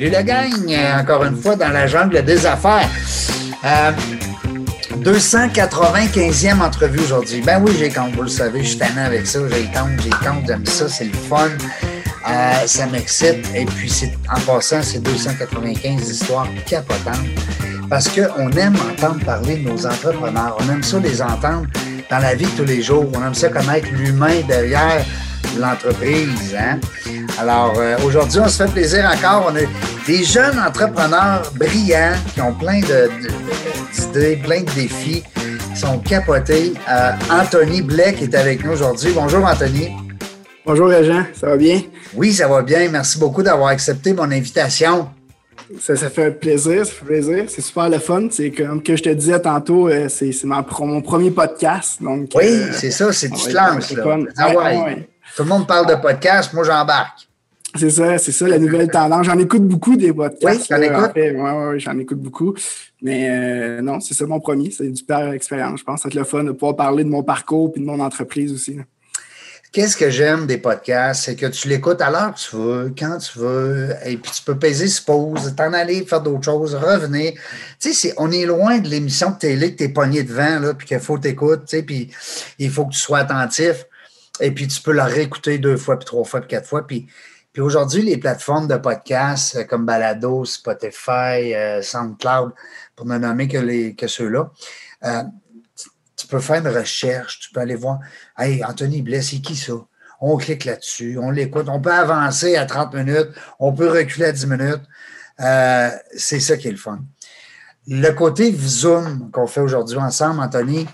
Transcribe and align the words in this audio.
Salut 0.00 0.16
le 0.16 0.22
gang, 0.22 0.98
encore 0.98 1.24
une 1.24 1.36
fois 1.36 1.56
dans 1.56 1.68
la 1.68 1.86
jungle 1.86 2.24
des 2.24 2.46
affaires. 2.46 2.88
295e 4.96 6.62
entrevue 6.62 7.00
aujourd'hui. 7.00 7.42
Ben 7.42 7.62
oui, 7.62 7.76
j'ai 7.78 7.90
compte, 7.90 8.14
vous 8.14 8.22
le 8.22 8.28
savez, 8.28 8.62
je 8.62 8.68
suis 8.68 8.78
tannant 8.78 9.04
avec 9.04 9.26
ça. 9.26 9.40
J'ai 9.50 9.64
compte, 9.64 10.00
j'ai 10.02 10.08
compte, 10.08 10.46
j'aime 10.46 10.64
ça, 10.64 10.88
c'est 10.88 11.04
le 11.04 11.12
fun. 11.12 11.50
Euh, 12.30 12.52
ça 12.64 12.86
m'excite. 12.86 13.46
Et 13.54 13.66
puis, 13.66 13.92
en 14.34 14.40
passant, 14.40 14.80
c'est 14.82 15.02
295 15.02 16.08
histoires 16.08 16.48
capotantes. 16.64 17.18
Parce 17.90 18.08
qu'on 18.08 18.50
aime 18.52 18.76
entendre 18.76 19.22
parler 19.22 19.58
de 19.58 19.68
nos 19.68 19.84
entrepreneurs. 19.84 20.56
On 20.60 20.72
aime 20.72 20.82
ça 20.82 20.98
les 20.98 21.20
entendre 21.20 21.66
dans 22.10 22.20
la 22.20 22.34
vie 22.34 22.46
de 22.46 22.56
tous 22.56 22.64
les 22.64 22.80
jours. 22.80 23.06
On 23.14 23.22
aime 23.22 23.34
ça 23.34 23.50
connaître 23.50 23.88
l'humain 23.92 24.40
derrière 24.48 25.04
l'entreprise. 25.58 26.56
Hein? 26.58 26.80
Alors, 27.40 27.72
euh, 27.78 27.96
aujourd'hui, 28.04 28.38
on 28.38 28.48
se 28.48 28.62
fait 28.62 28.70
plaisir 28.70 29.10
encore. 29.10 29.50
On 29.50 29.56
a 29.56 29.60
des 30.06 30.24
jeunes 30.24 30.58
entrepreneurs 30.58 31.50
brillants 31.56 32.12
qui 32.34 32.40
ont 32.42 32.52
plein 32.52 32.80
d'idées, 32.80 34.36
plein 34.36 34.60
de 34.60 34.70
défis, 34.74 35.22
qui 35.72 35.80
sont 35.80 35.98
capotés. 36.00 36.74
Euh, 36.86 37.12
Anthony 37.30 37.80
Blake 37.80 38.20
est 38.20 38.34
avec 38.34 38.62
nous 38.62 38.72
aujourd'hui. 38.72 39.12
Bonjour, 39.14 39.42
Anthony. 39.42 39.88
Bonjour, 40.66 40.88
Régent. 40.88 41.24
Ça 41.32 41.46
va 41.46 41.56
bien? 41.56 41.80
Oui, 42.12 42.34
ça 42.34 42.46
va 42.46 42.60
bien. 42.60 42.86
Merci 42.90 43.18
beaucoup 43.18 43.42
d'avoir 43.42 43.70
accepté 43.70 44.12
mon 44.12 44.30
invitation. 44.30 45.08
Ça, 45.80 45.96
fait 45.96 46.32
plaisir, 46.32 46.84
ça 46.84 46.92
fait 46.92 47.06
plaisir. 47.06 47.44
C'est 47.48 47.62
super 47.62 47.88
le 47.88 48.00
fun. 48.00 48.28
C'est 48.30 48.50
comme 48.50 48.82
que 48.82 48.96
je 48.96 49.02
te 49.02 49.08
disais 49.08 49.40
tantôt, 49.40 49.88
euh, 49.88 50.10
c'est 50.10 50.34
mon, 50.44 51.00
premier 51.00 51.30
podcast. 51.30 52.02
Donc, 52.02 52.32
oui, 52.34 52.64
c'est 52.72 52.90
ça, 52.90 53.10
c'est 53.14 53.30
du 53.30 53.50
lance. 53.50 53.94
Ah 54.36 54.52
tout 55.36 55.44
le 55.44 55.48
monde 55.48 55.66
parle 55.66 55.86
de 55.86 55.94
podcast, 55.94 56.52
moi 56.52 56.64
j'embarque. 56.64 57.29
C'est 57.76 57.90
ça, 57.90 58.18
c'est 58.18 58.32
ça, 58.32 58.48
la 58.48 58.58
nouvelle 58.58 58.88
tendance. 58.88 59.26
J'en 59.26 59.38
écoute 59.38 59.66
beaucoup 59.66 59.96
des 59.96 60.12
podcasts. 60.12 60.60
Oui, 60.60 60.66
j'en 60.68 60.82
écoute. 60.82 61.12
Oui, 61.16 61.80
j'en 61.80 61.98
écoute 61.98 62.18
beaucoup. 62.18 62.54
Mais 63.02 63.28
euh, 63.30 63.80
non, 63.80 64.00
c'est 64.00 64.14
ça 64.14 64.26
mon 64.26 64.40
premier. 64.40 64.70
C'est 64.70 64.84
une 64.84 64.96
super 64.96 65.32
expérience, 65.32 65.80
je 65.80 65.84
pense. 65.84 66.04
Être 66.04 66.14
le 66.14 66.24
fun 66.24 66.44
de 66.44 66.52
pouvoir 66.52 66.76
parler 66.76 67.04
de 67.04 67.08
mon 67.08 67.22
parcours 67.22 67.72
et 67.76 67.80
de 67.80 67.84
mon 67.84 68.00
entreprise 68.00 68.52
aussi. 68.52 68.78
Qu'est-ce 69.72 69.96
que 69.96 70.10
j'aime 70.10 70.48
des 70.48 70.58
podcasts, 70.58 71.26
c'est 71.26 71.36
que 71.36 71.46
tu 71.46 71.68
l'écoutes 71.68 72.00
à 72.00 72.10
l'heure 72.10 72.34
que 72.34 72.40
tu 72.40 72.56
veux, 72.56 72.92
quand 72.98 73.18
tu 73.18 73.38
veux, 73.38 73.90
et 74.04 74.16
puis 74.16 74.32
tu 74.32 74.42
peux 74.42 74.58
peser 74.58 74.88
ce 74.88 75.00
pause, 75.00 75.54
t'en 75.56 75.72
aller 75.72 76.04
faire 76.04 76.20
d'autres 76.22 76.42
choses, 76.42 76.74
revenir. 76.74 77.34
Tu 77.78 77.92
sais, 77.92 78.12
on 78.16 78.32
est 78.32 78.46
loin 78.46 78.78
de 78.78 78.88
l'émission 78.88 79.30
de 79.30 79.38
télé 79.38 79.70
que 79.70 79.76
t'es 79.76 79.88
pogné 79.88 80.24
devant, 80.24 80.58
là, 80.58 80.74
puis 80.74 80.88
qu'il 80.88 80.98
faut 80.98 81.18
t'écouter, 81.18 81.60
tu 81.60 81.76
sais, 81.76 81.82
puis 81.84 82.10
il 82.58 82.68
faut 82.68 82.86
que 82.86 82.94
tu 82.94 82.98
sois 82.98 83.18
attentif. 83.18 83.86
Et 84.40 84.50
puis, 84.50 84.66
tu 84.66 84.80
peux 84.80 84.92
la 84.92 85.04
réécouter 85.04 85.58
deux 85.58 85.76
fois, 85.76 85.98
puis 85.98 86.06
trois 86.06 86.24
fois, 86.24 86.40
puis 86.40 86.48
quatre 86.48 86.66
fois. 86.66 86.86
Puis, 86.86 87.06
puis 87.52 87.62
aujourd'hui, 87.62 88.02
les 88.02 88.16
plateformes 88.16 88.68
de 88.68 88.76
podcasts 88.76 89.56
euh, 89.56 89.64
comme 89.64 89.84
Balado, 89.84 90.44
Spotify, 90.44 91.54
euh, 91.54 91.82
SoundCloud, 91.82 92.52
pour 92.94 93.06
ne 93.06 93.18
nommer 93.18 93.48
que, 93.48 93.58
les, 93.58 93.94
que 93.94 94.06
ceux-là, 94.06 94.50
euh, 95.04 95.22
tu 96.16 96.26
peux 96.26 96.40
faire 96.40 96.64
une 96.64 96.68
recherche, 96.68 97.40
tu 97.40 97.50
peux 97.50 97.60
aller 97.60 97.74
voir. 97.74 97.98
Hey, 98.38 98.62
Anthony 98.64 99.02
Blais, 99.02 99.22
c'est 99.22 99.40
qui 99.40 99.56
ça? 99.56 99.72
On 100.20 100.36
clique 100.36 100.64
là-dessus, 100.64 101.18
on 101.18 101.30
l'écoute. 101.30 101.66
On 101.68 101.80
peut 101.80 101.92
avancer 101.92 102.56
à 102.56 102.66
30 102.66 102.94
minutes, 102.94 103.30
on 103.58 103.72
peut 103.72 103.90
reculer 103.90 104.26
à 104.26 104.32
10 104.32 104.46
minutes. 104.46 104.82
c'est 106.14 106.40
ça 106.40 106.58
qui 106.58 106.68
est 106.68 106.72
le 106.72 106.76
fun. 106.76 107.00
Le 107.86 108.10
côté 108.10 108.54
Zoom 108.54 109.30
qu'on 109.30 109.46
fait 109.46 109.62
aujourd'hui 109.62 109.96
ensemble, 109.96 110.40
Anthony, 110.40 110.86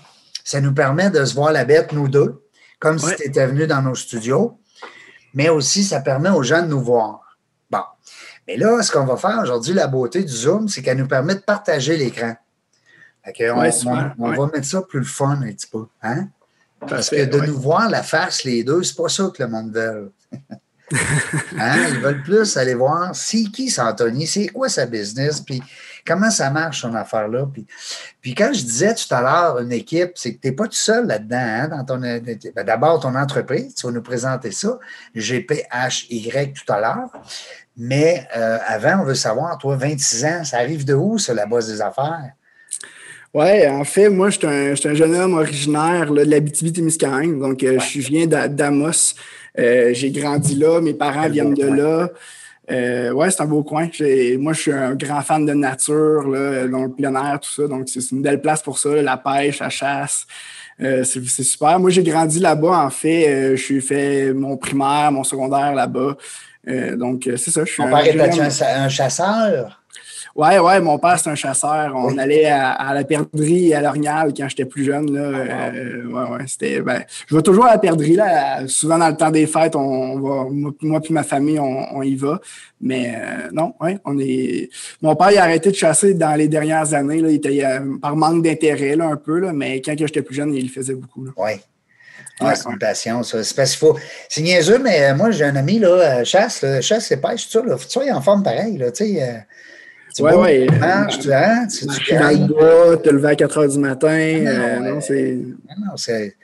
ça 0.45 0.61
nous 0.61 0.73
permet 0.73 1.09
de 1.09 1.25
se 1.25 1.35
voir 1.35 1.51
la 1.51 1.65
bête, 1.65 1.91
nous 1.91 2.07
deux 2.07 2.41
comme 2.79 2.99
si 2.99 3.15
tu 3.15 3.23
étais 3.23 3.45
venu 3.47 3.67
dans 3.67 3.81
nos 3.81 3.95
studios, 3.95 4.59
mais 5.37 5.49
aussi 5.49 5.83
ça 5.83 5.99
permet 5.99 6.31
aux 6.31 6.41
gens 6.41 6.63
de 6.63 6.67
nous 6.67 6.81
voir. 6.81 7.37
Bon. 7.69 7.83
Mais 8.47 8.57
là, 8.57 8.81
ce 8.81 8.91
qu'on 8.91 9.05
va 9.05 9.17
faire 9.17 9.39
aujourd'hui, 9.43 9.71
la 9.71 9.85
beauté 9.85 10.23
du 10.23 10.33
Zoom, 10.33 10.67
c'est 10.67 10.81
qu'elle 10.81 10.97
nous 10.97 11.07
permet 11.07 11.35
de 11.35 11.41
partager 11.41 11.95
l'écran. 11.95 12.35
on, 13.23 14.31
va 14.31 14.47
mettre 14.47 14.65
ça 14.65 14.81
plus 14.81 14.97
le 14.97 15.05
fun 15.05 15.39
un 15.43 15.51
petit 15.51 15.67
peu. 15.67 15.85
Hein? 16.01 16.29
Parce 16.79 17.11
que 17.11 17.23
de 17.23 17.39
nous 17.41 17.59
voir 17.59 17.87
la 17.87 18.01
face, 18.01 18.45
les 18.45 18.63
deux, 18.63 18.81
c'est 18.81 18.97
pas 18.97 19.09
ça 19.09 19.29
que 19.31 19.43
le 19.43 19.49
monde 19.49 19.71
veut. 19.71 20.11
hein? 21.59 21.87
Ils 21.89 21.99
veulent 21.99 22.23
plus 22.23 22.57
aller 22.57 22.73
voir 22.73 23.15
c'est 23.15 23.43
qui 23.43 23.69
Santoni, 23.69 24.25
c'est 24.25 24.47
quoi 24.47 24.69
sa 24.69 24.87
business, 24.87 25.41
puis 25.41 25.61
comment 26.07 26.31
ça 26.31 26.49
marche 26.49 26.81
son 26.81 26.95
affaire-là? 26.95 27.45
Puis, 27.51 27.65
puis 28.21 28.33
quand 28.33 28.51
je 28.53 28.61
disais 28.61 28.95
tout 28.95 29.13
à 29.13 29.21
l'heure 29.21 29.59
une 29.59 29.71
équipe, 29.71 30.11
c'est 30.15 30.35
que 30.35 30.41
tu 30.41 30.47
n'es 30.47 30.55
pas 30.55 30.65
tout 30.65 30.71
seul 30.73 31.05
là-dedans. 31.05 31.37
Hein, 31.37 31.67
dans 31.67 31.83
ton, 31.83 31.99
ben, 31.99 32.63
d'abord, 32.65 32.99
ton 32.99 33.15
entreprise, 33.15 33.75
tu 33.75 33.85
vas 33.85 33.91
nous 33.91 34.01
présenter 34.01 34.51
ça, 34.51 34.79
GPHY 35.15 36.53
tout 36.53 36.73
à 36.73 36.79
l'heure. 36.79 37.11
Mais 37.75 38.27
euh, 38.35 38.57
avant, 38.65 39.01
on 39.01 39.03
veut 39.03 39.15
savoir, 39.15 39.57
toi, 39.57 39.75
26 39.75 40.25
ans, 40.25 40.43
ça 40.43 40.57
arrive 40.57 40.85
de 40.85 40.95
où, 40.95 41.19
ça, 41.19 41.33
la 41.33 41.45
base 41.45 41.67
des 41.71 41.81
affaires? 41.81 42.31
Oui, 43.33 43.67
en 43.67 43.83
fait, 43.83 44.09
moi, 44.09 44.29
je 44.29 44.37
suis 44.37 44.87
un, 44.87 44.93
jeune 44.95 45.13
homme 45.13 45.35
originaire 45.35 46.11
de 46.11 46.21
l'Abitibi-Témiscamingue. 46.21 47.39
Donc, 47.39 47.61
euh, 47.61 47.77
je 47.79 47.99
viens 47.99 48.25
d'Amos. 48.25 49.13
Euh, 49.59 49.93
j'ai 49.93 50.11
grandi 50.11 50.55
là, 50.55 50.81
mes 50.81 50.93
parents 50.93 51.29
viennent 51.29 51.53
de 51.53 51.67
là. 51.67 52.09
Euh, 52.69 53.11
ouais, 53.11 53.31
c'est 53.31 53.41
un 53.41 53.45
beau 53.45 53.63
coin. 53.63 53.87
Moi, 54.39 54.53
je 54.53 54.59
suis 54.59 54.71
un 54.71 54.93
grand 54.95 55.21
fan 55.21 55.45
de 55.45 55.53
nature, 55.53 56.27
là, 56.27 56.67
dans 56.67 56.83
le 56.83 56.91
plein 56.91 57.15
air, 57.15 57.39
tout 57.39 57.49
ça. 57.49 57.67
Donc, 57.67 57.87
c'est 57.87 58.11
une 58.11 58.21
belle 58.21 58.41
place 58.41 58.61
pour 58.61 58.77
ça, 58.77 59.01
la 59.01 59.17
pêche, 59.17 59.59
la 59.59 59.69
chasse. 59.69 60.27
Euh, 60.81 61.03
c'est 61.03 61.23
super. 61.43 61.79
Moi, 61.79 61.89
j'ai 61.89 62.03
grandi 62.03 62.39
là-bas, 62.39 62.85
en 62.85 62.89
fait. 62.89 63.27
Euh, 63.27 63.55
je 63.55 63.61
suis 63.63 63.81
fait 63.81 64.33
mon 64.33 64.57
primaire, 64.57 65.11
mon 65.11 65.23
secondaire 65.23 65.73
là-bas. 65.73 66.17
Euh, 66.67 66.95
donc, 66.95 67.23
c'est 67.37 67.51
ça. 67.51 67.63
Je 67.65 67.71
suis 67.71 67.83
Mon 67.83 67.89
père 67.89 68.05
était 68.05 68.63
un 68.63 68.89
chasseur? 68.89 69.76
Ouais, 70.37 70.59
ouais, 70.59 70.79
mon 70.79 70.99
père, 70.99 71.17
c'est 71.17 71.31
un 71.31 71.35
chasseur. 71.35 71.93
On 71.95 72.15
allait 72.19 72.45
à, 72.45 72.93
la 72.93 73.03
perdrix 73.03 73.73
à 73.73 73.81
l'Orignal 73.81 74.31
quand 74.37 74.47
j'étais 74.47 74.65
plus 74.65 74.83
jeune. 74.83 75.11
Là. 75.11 75.31
Ah, 75.49 75.69
euh, 75.73 76.05
ouais, 76.05 76.29
ouais, 76.29 76.43
c'était. 76.45 76.79
Ben, 76.81 77.03
je 77.25 77.35
vais 77.35 77.41
toujours 77.41 77.65
à 77.65 77.71
la 77.71 77.79
perdrix. 77.79 78.13
Là. 78.13 78.67
Souvent, 78.67 78.99
dans 78.99 79.07
le 79.09 79.17
temps 79.17 79.31
des 79.31 79.47
fêtes, 79.47 79.75
on 79.75 80.19
va, 80.19 80.45
moi 80.81 81.01
et 81.03 81.13
ma 81.13 81.23
famille, 81.23 81.59
on, 81.59 82.03
y 82.03 82.13
va. 82.13 82.39
Mais 82.79 83.15
euh, 83.15 83.49
non, 83.51 83.73
ouais, 83.81 83.97
on 84.05 84.19
est. 84.19 84.69
Mon 85.01 85.15
père, 85.15 85.31
il 85.31 85.39
a 85.39 85.43
arrêté 85.43 85.71
de 85.71 85.75
chasser 85.75 86.13
dans 86.13 86.35
les 86.35 86.47
dernières 86.47 86.93
années. 86.93 87.19
Là. 87.19 87.29
Il 87.29 87.37
était 87.37 87.65
euh, 87.65 87.97
par 87.99 88.15
manque 88.15 88.43
d'intérêt, 88.43 88.95
là, 88.95 89.05
un 89.05 89.17
peu, 89.17 89.39
là, 89.39 89.53
mais 89.53 89.81
quand 89.81 89.95
j'étais 89.97 90.21
plus 90.21 90.35
jeune, 90.35 90.53
il 90.53 90.65
le 90.65 90.71
faisait 90.71 90.93
beaucoup. 90.93 91.25
Oui. 91.35 91.53
Ouais, 92.39 92.53
c'est 92.53 92.69
une 92.69 92.77
passion, 92.77 93.23
ça. 93.23 93.43
C'est 93.43 93.55
parce 93.55 93.71
qu'il 93.71 93.79
faut. 93.79 93.97
C'est 94.29 94.41
niaiseux, 94.41 94.77
mais 94.77 95.15
moi, 95.15 95.31
j'ai 95.31 95.45
un 95.45 95.55
ami, 95.55 95.79
là, 95.79 96.23
chasse, 96.23 96.63
chasse 96.81 97.11
et 97.11 97.17
pêche, 97.17 97.45
tout 97.45 97.59
ça, 97.59 97.65
là. 97.65 97.75
Faut 97.75 97.85
que 97.85 97.91
tu 97.91 97.99
sois 97.99 98.13
en 98.13 98.21
forme 98.21 98.43
pareil, 98.43 98.77
là, 98.77 98.91
tu 98.91 99.05
sais. 99.05 99.47
Oui, 100.19 100.31
oui. 100.35 100.67
tu 101.19 101.33
hein? 101.33 101.67
Tu, 101.67 101.85
tu 101.87 102.15
dans 102.15 102.29
le 102.29 102.47
bois, 102.47 102.97
te 102.97 103.09
lever 103.09 103.29
à 103.29 103.35
4 103.35 103.57
heures 103.57 103.67
du 103.67 103.79
matin. 103.79 104.43
Ah 104.47 104.79
non, 104.79 104.99
euh, 105.09 105.95
c'est. 105.95 106.35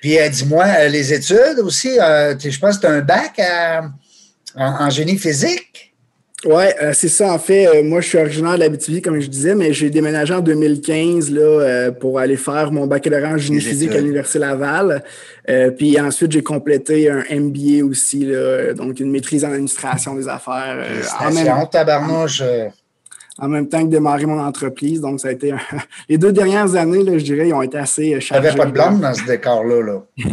Puis 0.00 0.18
euh, 0.18 0.28
dis-moi, 0.28 0.64
euh, 0.64 0.88
les 0.88 1.12
études 1.12 1.58
aussi, 1.62 1.96
je 1.96 2.58
pense 2.58 2.76
que 2.76 2.82
tu 2.82 2.86
as 2.86 2.90
un 2.90 3.00
bac 3.00 3.40
en, 4.56 4.90
génie 4.90 5.18
physique. 5.18 5.92
Oui, 6.46 6.64
c'est 6.92 7.08
ça. 7.08 7.32
En 7.32 7.38
fait, 7.38 7.82
moi, 7.82 8.02
je 8.02 8.08
suis 8.08 8.18
originaire 8.18 8.54
de 8.54 8.60
l'Abitibi, 8.60 9.00
comme 9.00 9.18
je 9.18 9.28
disais, 9.28 9.54
mais 9.54 9.72
j'ai 9.72 9.88
déménagé 9.88 10.34
en 10.34 10.40
2015 10.40 11.30
là, 11.30 11.90
pour 11.92 12.18
aller 12.18 12.36
faire 12.36 12.70
mon 12.70 12.86
baccalauréat 12.86 13.30
en 13.30 13.38
génie 13.38 13.62
physique 13.62 13.92
à 13.92 13.98
l'Université 13.98 14.40
Laval. 14.40 15.02
puis 15.78 15.98
ensuite, 15.98 16.32
j'ai 16.32 16.42
complété 16.42 17.08
un 17.08 17.24
MBA 17.30 17.82
aussi, 17.82 18.26
là, 18.26 18.74
donc 18.74 19.00
une 19.00 19.10
maîtrise 19.10 19.42
en 19.44 19.52
administration 19.52 20.14
des 20.14 20.28
affaires. 20.28 20.84
en 21.18 21.30
même... 21.32 21.68
tabarnouche 21.70 22.42
en 23.38 23.48
même 23.48 23.68
temps 23.68 23.82
que 23.82 23.90
démarrer 23.90 24.26
mon 24.26 24.40
entreprise. 24.40 25.00
Donc, 25.00 25.20
ça 25.20 25.28
a 25.28 25.32
été 25.32 25.54
les 26.08 26.18
deux 26.18 26.32
dernières 26.32 26.74
années, 26.76 27.02
là, 27.02 27.18
je 27.18 27.24
dirais, 27.24 27.48
ils 27.48 27.52
ont 27.52 27.62
été 27.62 27.78
assez 27.78 28.20
chargés. 28.20 28.50
Tu 28.50 28.56
n'avais 28.56 28.56
pas 28.56 28.66
de 28.66 28.72
blonde 28.72 29.00
dans 29.00 29.14
ce 29.14 29.24
décor-là, 29.24 29.82
là? 29.82 30.02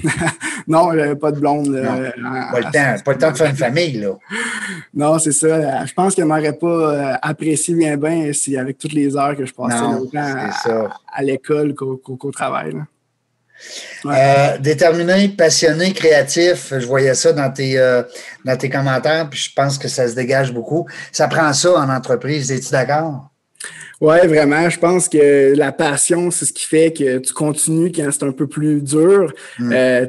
non, 0.68 0.92
j'avais 0.94 1.16
pas 1.16 1.32
de 1.32 1.40
blonde. 1.40 1.72
pas, 1.72 2.60
le 2.60 2.64
temps, 2.72 3.04
pas 3.04 3.14
le 3.14 3.18
temps 3.18 3.32
de 3.32 3.38
faire 3.38 3.50
une 3.50 3.56
famille, 3.56 4.00
là. 4.00 4.18
non, 4.94 5.20
c'est 5.20 5.32
ça. 5.32 5.86
Je 5.86 5.94
pense 5.94 6.16
qu'elle 6.16 6.26
m'aurait 6.26 6.58
pas 6.58 6.68
euh, 6.68 7.14
apprécié 7.22 7.74
bien, 7.76 7.98
bien 7.98 8.32
si 8.34 8.56
avec 8.58 8.78
toutes 8.78 8.94
les 8.94 9.16
heures 9.16 9.36
que 9.36 9.46
je 9.46 9.54
passais 9.54 10.18
à, 10.18 10.90
à 11.14 11.24
l'école 11.24 11.74
qu'au 11.74 12.32
travail. 12.32 12.74
Là. 12.74 12.82
Euh, 14.06 14.58
déterminé, 14.58 15.30
passionné, 15.30 15.94
créatif, 15.94 16.74
je 16.78 16.86
voyais 16.86 17.14
ça 17.14 17.34
dans 17.34 17.52
tes, 17.52 17.78
euh, 17.78 18.04
dans 18.44 18.58
tes 18.58 18.70
commentaires, 18.70 19.30
puis 19.30 19.40
je 19.40 19.54
pense 19.56 19.78
que 19.78 19.88
ça 19.88 20.08
se 20.08 20.16
dégage 20.16 20.52
beaucoup. 20.52 20.88
Ça 21.12 21.28
prend 21.28 21.54
ça 21.54 21.74
en 21.74 21.90
entreprise, 21.90 22.52
es-tu 22.52 22.72
d'accord? 22.72 23.32
Oui, 24.02 24.18
vraiment. 24.26 24.68
Je 24.68 24.80
pense 24.80 25.08
que 25.08 25.54
la 25.56 25.72
passion, 25.72 26.32
c'est 26.32 26.46
ce 26.46 26.54
qui 26.54 26.66
fait 26.66 26.92
que 26.92 27.20
tu 27.20 27.34
continues 27.34 27.92
quand 27.92 28.10
c'est 28.12 28.24
un 28.24 28.32
peu 28.32 28.48
plus 28.48 28.82
dur. 28.82 29.32
Mm. 29.60 29.74
Euh, 29.74 30.08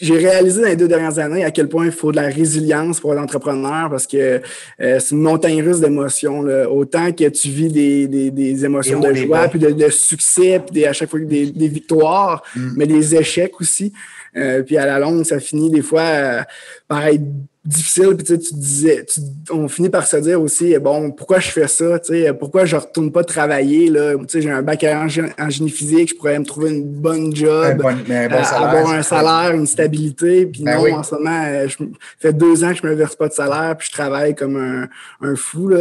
j'ai 0.00 0.16
réalisé 0.16 0.60
dans 0.60 0.68
les 0.68 0.76
deux 0.76 0.88
dernières 0.88 1.18
années 1.18 1.44
à 1.44 1.50
quel 1.50 1.68
point 1.68 1.86
il 1.86 1.92
faut 1.92 2.10
de 2.10 2.16
la 2.16 2.28
résilience 2.28 3.00
pour 3.00 3.14
l'entrepreneur 3.14 3.90
parce 3.90 4.06
que 4.06 4.40
euh, 4.80 4.98
c'est 5.00 5.10
une 5.10 5.22
montagne 5.22 5.62
russe 5.62 5.80
d'émotions. 5.80 6.40
Autant 6.70 7.12
que 7.12 7.28
tu 7.28 7.48
vis 7.48 7.68
des, 7.68 8.06
des, 8.08 8.30
des 8.30 8.64
émotions 8.64 9.00
de 9.00 9.12
joie, 9.14 9.48
puis 9.48 9.58
de, 9.58 9.88
succès, 9.90 10.60
puis 10.60 10.84
à 10.84 10.92
chaque 10.92 11.10
fois 11.10 11.20
des, 11.20 11.50
des 11.50 11.68
victoires, 11.68 12.42
mm. 12.54 12.72
mais 12.76 12.86
des 12.86 13.14
échecs 13.14 13.60
aussi. 13.60 13.92
Euh, 14.36 14.62
puis 14.62 14.76
à 14.76 14.86
la 14.86 14.98
longue, 14.98 15.24
ça 15.24 15.40
finit 15.40 15.70
des 15.70 15.82
fois 15.82 16.02
euh, 16.02 16.42
par 16.88 17.06
être 17.06 17.22
difficile. 17.66 18.16
Puis 18.16 18.24
tu, 18.24 18.34
sais, 18.34 18.38
tu 18.38 18.54
disais, 18.54 19.06
on 19.50 19.68
finit 19.68 19.88
par 19.88 20.06
se 20.06 20.16
dire 20.16 20.40
aussi, 20.40 20.76
bon, 20.78 21.10
pourquoi 21.10 21.40
je 21.40 21.50
fais 21.50 21.68
ça? 21.68 21.98
Tu 21.98 22.12
sais, 22.12 22.32
pourquoi 22.32 22.64
je 22.64 22.76
retourne 22.76 23.10
pas 23.12 23.24
travailler? 23.24 23.90
Là? 23.90 24.14
Tu 24.16 24.24
sais, 24.28 24.42
j'ai 24.42 24.50
un 24.50 24.62
bac 24.62 24.84
en, 24.84 25.08
génie 25.08 25.70
physique, 25.70 26.10
je 26.10 26.14
pourrais 26.14 26.38
me 26.38 26.44
trouver 26.44 26.70
une 26.70 26.84
bonne 26.84 27.34
job, 27.34 27.82
avoir 27.84 28.90
un 28.90 29.02
salaire, 29.02 29.54
une 29.54 29.66
stabilité. 29.66 30.46
Puis 30.46 30.62
ben 30.62 30.78
non, 30.78 30.98
en 30.98 31.02
ce 31.02 31.14
moment, 31.14 31.42
euh, 31.46 31.68
je 31.68 31.76
fait 32.18 32.32
deux 32.32 32.64
ans 32.64 32.70
que 32.70 32.78
je 32.82 32.86
me 32.86 32.94
verse 32.94 33.16
pas 33.16 33.28
de 33.28 33.32
salaire, 33.32 33.76
puis 33.76 33.88
je 33.88 33.92
travaille 33.92 34.34
comme 34.34 34.56
un, 34.56 34.88
un 35.26 35.36
fou. 35.36 35.72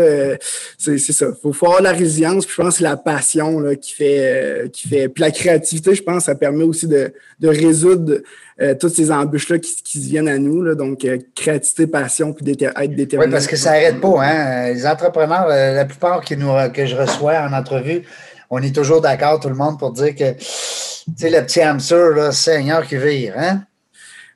C'est 0.77 0.97
ça. 0.97 1.27
Il 1.43 1.53
faut, 1.53 1.65
avoir 1.65 1.81
la 1.81 1.91
résilience, 1.91 2.45
puis 2.45 2.55
je 2.57 2.61
pense 2.61 2.73
que 2.73 2.77
c'est 2.79 2.83
la 2.83 2.97
passion 2.97 3.59
là, 3.59 3.75
qui 3.75 3.93
fait 3.93 4.19
euh, 4.19 4.67
qui 4.67 4.87
fait. 4.87 5.09
Puis 5.09 5.21
la 5.21 5.31
créativité, 5.31 5.95
je 5.95 6.03
pense, 6.03 6.25
ça 6.25 6.35
permet 6.35 6.63
aussi 6.63 6.87
de, 6.87 7.13
de 7.39 7.47
résoudre 7.47 8.13
euh, 8.13 8.54
toutes 8.79 8.95
ces 8.95 9.11
embûches-là 9.11 9.59
qui, 9.59 9.75
qui, 9.83 9.99
viennent 9.99 10.29
à 10.29 10.37
nous. 10.37 10.61
Là, 10.61 10.75
donc, 10.75 11.03
euh, 11.03 11.17
créativité, 11.35 11.87
passion, 11.87 12.33
puis 12.33 12.49
être 12.49 12.95
déterminé. 12.95 13.27
Oui, 13.27 13.31
parce 13.31 13.47
que 13.47 13.55
ça 13.55 13.71
n'arrête 13.71 13.99
pas. 13.99 14.23
Hein? 14.23 14.73
Les 14.73 14.87
entrepreneurs, 14.87 15.47
euh, 15.49 15.73
la 15.73 15.85
plupart 15.85 16.21
qui 16.21 16.37
nous, 16.37 16.51
que 16.73 16.85
je 16.85 16.95
reçois 16.95 17.39
en 17.39 17.53
entrevue, 17.53 18.03
on 18.49 18.61
est 18.61 18.73
toujours 18.73 19.01
d'accord, 19.01 19.39
tout 19.39 19.49
le 19.49 19.55
monde, 19.55 19.77
pour 19.77 19.91
dire 19.91 20.15
que 20.15 20.23
le 20.23 21.41
petit 21.41 21.61
hamster, 21.61 22.11
là, 22.11 22.31
Seigneur 22.31 22.87
qui 22.87 22.95
vire. 22.97 23.33
Hein? 23.37 23.63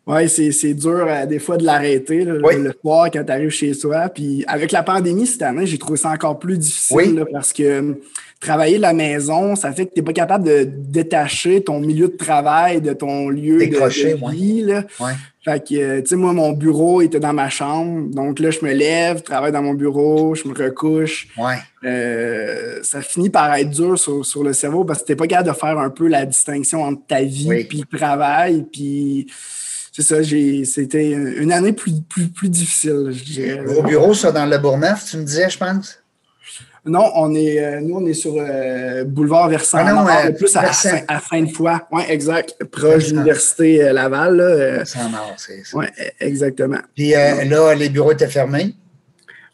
Oui, 0.06 0.28
c'est 0.28 0.74
dur 0.74 1.08
des 1.28 1.38
fois 1.38 1.58
de 1.58 1.64
l'arrêter 1.64 2.26
le, 2.26 2.42
soir 2.82 3.12
quand 3.14 3.24
tu 3.24 3.32
arrives 3.32 3.52
chez 3.52 3.76
toi. 3.78 4.10
Puis 4.10 4.44
avec 4.48 4.72
la 4.72 4.82
pandémie 4.82 5.28
cette 5.28 5.44
année, 5.44 5.68
j'ai 5.68 5.78
trouvé 5.78 5.98
ça 5.98 6.10
encore 6.10 6.40
plus 6.40 6.58
difficile 6.58 7.26
parce 7.32 7.54
que 7.54 7.96
travailler 8.40 8.78
de 8.78 8.82
la 8.82 8.94
maison, 8.94 9.56
ça 9.56 9.74
fait 9.74 9.86
que 9.86 9.94
tu 9.94 10.00
n'es 10.00 10.06
pas 10.06 10.14
capable 10.14 10.46
de 10.46 10.64
détacher 10.64 11.62
ton 11.62 11.80
milieu 11.80 12.08
de 12.08 12.16
travail 12.16 12.82
de 12.82 12.94
ton 12.94 13.28
lieu 13.30 13.60
de, 13.60 14.32
vie. 14.32 14.62
Là. 14.62 14.84
Fait 15.44 15.66
que, 15.66 15.76
euh, 15.76 16.02
tu 16.02 16.08
sais, 16.08 16.16
moi, 16.16 16.32
mon 16.32 16.52
bureau 16.52 17.02
était 17.02 17.20
dans 17.20 17.34
ma 17.34 17.50
chambre. 17.50 18.10
Donc 18.14 18.40
là, 18.40 18.52
je 18.52 18.64
me 18.64 18.72
lève, 18.72 19.22
travaille 19.24 19.52
dans 19.52 19.62
mon 19.62 19.74
bureau, 19.74 20.36
je 20.36 20.48
me 20.48 20.54
recouche. 20.54 21.28
Ouais. 21.38 21.58
Euh, 21.84 22.80
ça 22.82 23.02
finit 23.02 23.30
par 23.30 23.54
être 23.56 23.70
dur 23.70 23.98
sur, 23.98 24.44
le 24.44 24.54
cerveau 24.54 24.86
parce 24.86 25.02
que 25.02 25.08
tu 25.08 25.12
n'es 25.12 25.16
pas 25.18 25.28
capable 25.28 25.50
de 25.50 25.56
faire 25.56 25.78
un 25.78 25.90
peu 25.90 26.08
la 26.08 26.26
distinction 26.26 26.84
entre 26.84 27.06
ta 27.08 27.22
vie 27.22 27.52
et 27.52 27.68
le 27.72 27.98
travail. 27.98 28.66
Puis 28.72 29.28
c'est 29.92 30.04
ça, 30.04 30.24
c'était 30.24 31.12
une 31.12 31.52
année 31.52 31.74
plus, 31.74 32.02
plus, 32.08 32.28
plus 32.28 32.50
difficile, 32.50 33.10
je 33.12 33.24
dirais. 33.24 33.66
Au 33.76 33.84
bureau, 33.84 34.14
ça, 34.14 34.32
dans 34.32 34.46
le 34.46 34.58
Bourneuf, 34.58 35.06
tu 35.10 35.18
me 35.18 35.24
disais, 35.24 35.50
je 35.50 35.58
pense? 35.58 36.00
Non, 36.86 37.12
on 37.16 37.36
est, 37.36 37.64
euh, 37.64 37.82
nous, 37.82 37.98
on 37.98 38.06
est 38.06 38.14
sur 38.14 38.36
euh, 38.38 39.04
boulevard 39.04 39.50
Versant. 39.50 39.80
Ah 39.82 39.94
non, 39.94 40.08
euh, 40.08 40.32
plus 40.32 40.56
à, 40.56 40.62
à, 41.08 41.20
fin 41.20 41.42
de 41.42 41.50
fois. 41.50 41.88
Oui, 41.92 42.04
exact. 42.08 42.56
Proche 42.72 43.08
de 43.08 43.12
l'Université 43.12 43.92
Laval. 43.92 44.38
Là, 44.38 44.86
c'est 44.86 45.66
ça. 45.66 45.78
Oui, 45.78 45.86
exactement. 46.20 46.80
Puis 46.96 47.12
là, 47.12 47.76
les 47.76 47.90
bureaux 47.90 48.12
étaient 48.12 48.28
fermés. 48.28 48.76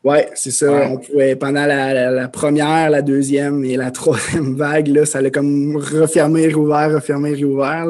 Oui, 0.04 0.18
c'est 0.36 0.51
ça. 0.51 0.72
On 0.72 0.98
pouvait, 0.98 1.36
pendant 1.36 1.66
la, 1.66 2.27
première, 2.27 2.92
la 2.92 3.01
deuxième 3.01 3.66
et 3.66 3.75
la 3.75 3.89
troisième 3.92 4.56
vague, 4.56 4.88
là, 4.88 5.06
ça 5.06 5.18
allait 5.18 5.31
comme 5.31 5.77
refermer, 5.77 6.54
rouvert, 6.54 6.92
refermer, 6.94 7.33
rouvert. 7.44 7.88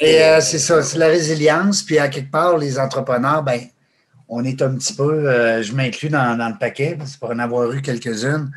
et 0.00 0.38
c'est 0.40 0.58
ça, 0.58 0.82
c'est 0.82 0.98
la 0.98 1.06
résilience. 1.06 1.84
Puis 1.84 1.98
à 1.98 2.08
quelque 2.08 2.32
part, 2.32 2.58
les 2.58 2.80
entrepreneurs, 2.80 3.44
ben 3.44 3.60
on 4.28 4.44
est 4.44 4.60
un 4.62 4.74
petit 4.74 4.94
peu, 4.94 5.28
euh, 5.28 5.62
je 5.62 5.72
m'inclus 5.74 6.08
dans, 6.08 6.36
le 6.36 6.58
paquet, 6.58 6.96
parce 6.98 7.16
pour 7.16 7.30
en 7.30 7.38
avoir 7.38 7.70
eu 7.72 7.82
quelques-unes. 7.82 8.50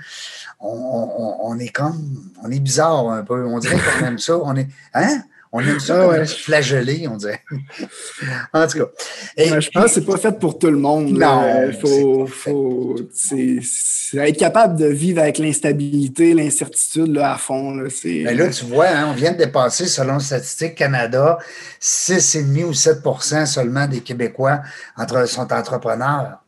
On, 0.62 1.58
est 1.58 1.70
comme, 1.70 2.32
on 2.44 2.52
est 2.52 2.60
bizarre 2.60 3.10
un 3.10 3.24
peu. 3.24 3.46
On 3.46 3.60
dirait 3.60 3.78
qu'on 3.78 4.06
aime 4.06 4.20
ça. 4.20 4.38
On 4.38 4.56
est, 4.58 4.68
hein? 4.94 5.24
On 5.52 5.62
aime 5.62 5.80
ça 5.80 6.12
ah 6.14 6.26
flageller, 6.26 7.08
on 7.08 7.18
dirait. 7.18 7.42
en 8.54 8.68
tout 8.68 8.78
cas. 8.78 8.86
je 9.36 9.70
pense 9.72 9.86
que 9.86 9.90
c'est 9.90 10.06
pas 10.06 10.18
fait 10.18 10.38
pour 10.38 10.60
tout 10.60 10.70
le 10.70 10.78
monde. 10.78 11.10
Non. 11.10 11.66
Il 11.68 11.74
faut, 11.74 12.28
faut 12.28 12.96
être 14.14 14.38
capable 14.38 14.78
de 14.78 14.86
vivre 14.86 15.22
avec 15.22 15.40
l'instabilité, 15.40 16.36
l'incertitude 16.36 17.18
à 17.18 17.36
fond. 17.38 17.72
Là, 17.72 17.90
ben 18.04 18.38
là, 18.38 18.50
tu 18.50 18.66
vois, 18.66 18.90
hein, 18.90 19.08
on 19.10 19.14
vient 19.14 19.32
de 19.32 19.38
dépasser, 19.38 19.88
selon 19.88 20.20
Statistique 20.20 20.76
Canada, 20.76 21.40
6,5 21.82 22.66
ou 22.66 22.72
7% 22.72 23.48
seulement 23.48 23.88
des 23.88 24.02
Québécois 24.02 24.62
entre, 24.98 25.28
sont 25.28 25.52
entrepreneurs. 25.52 26.44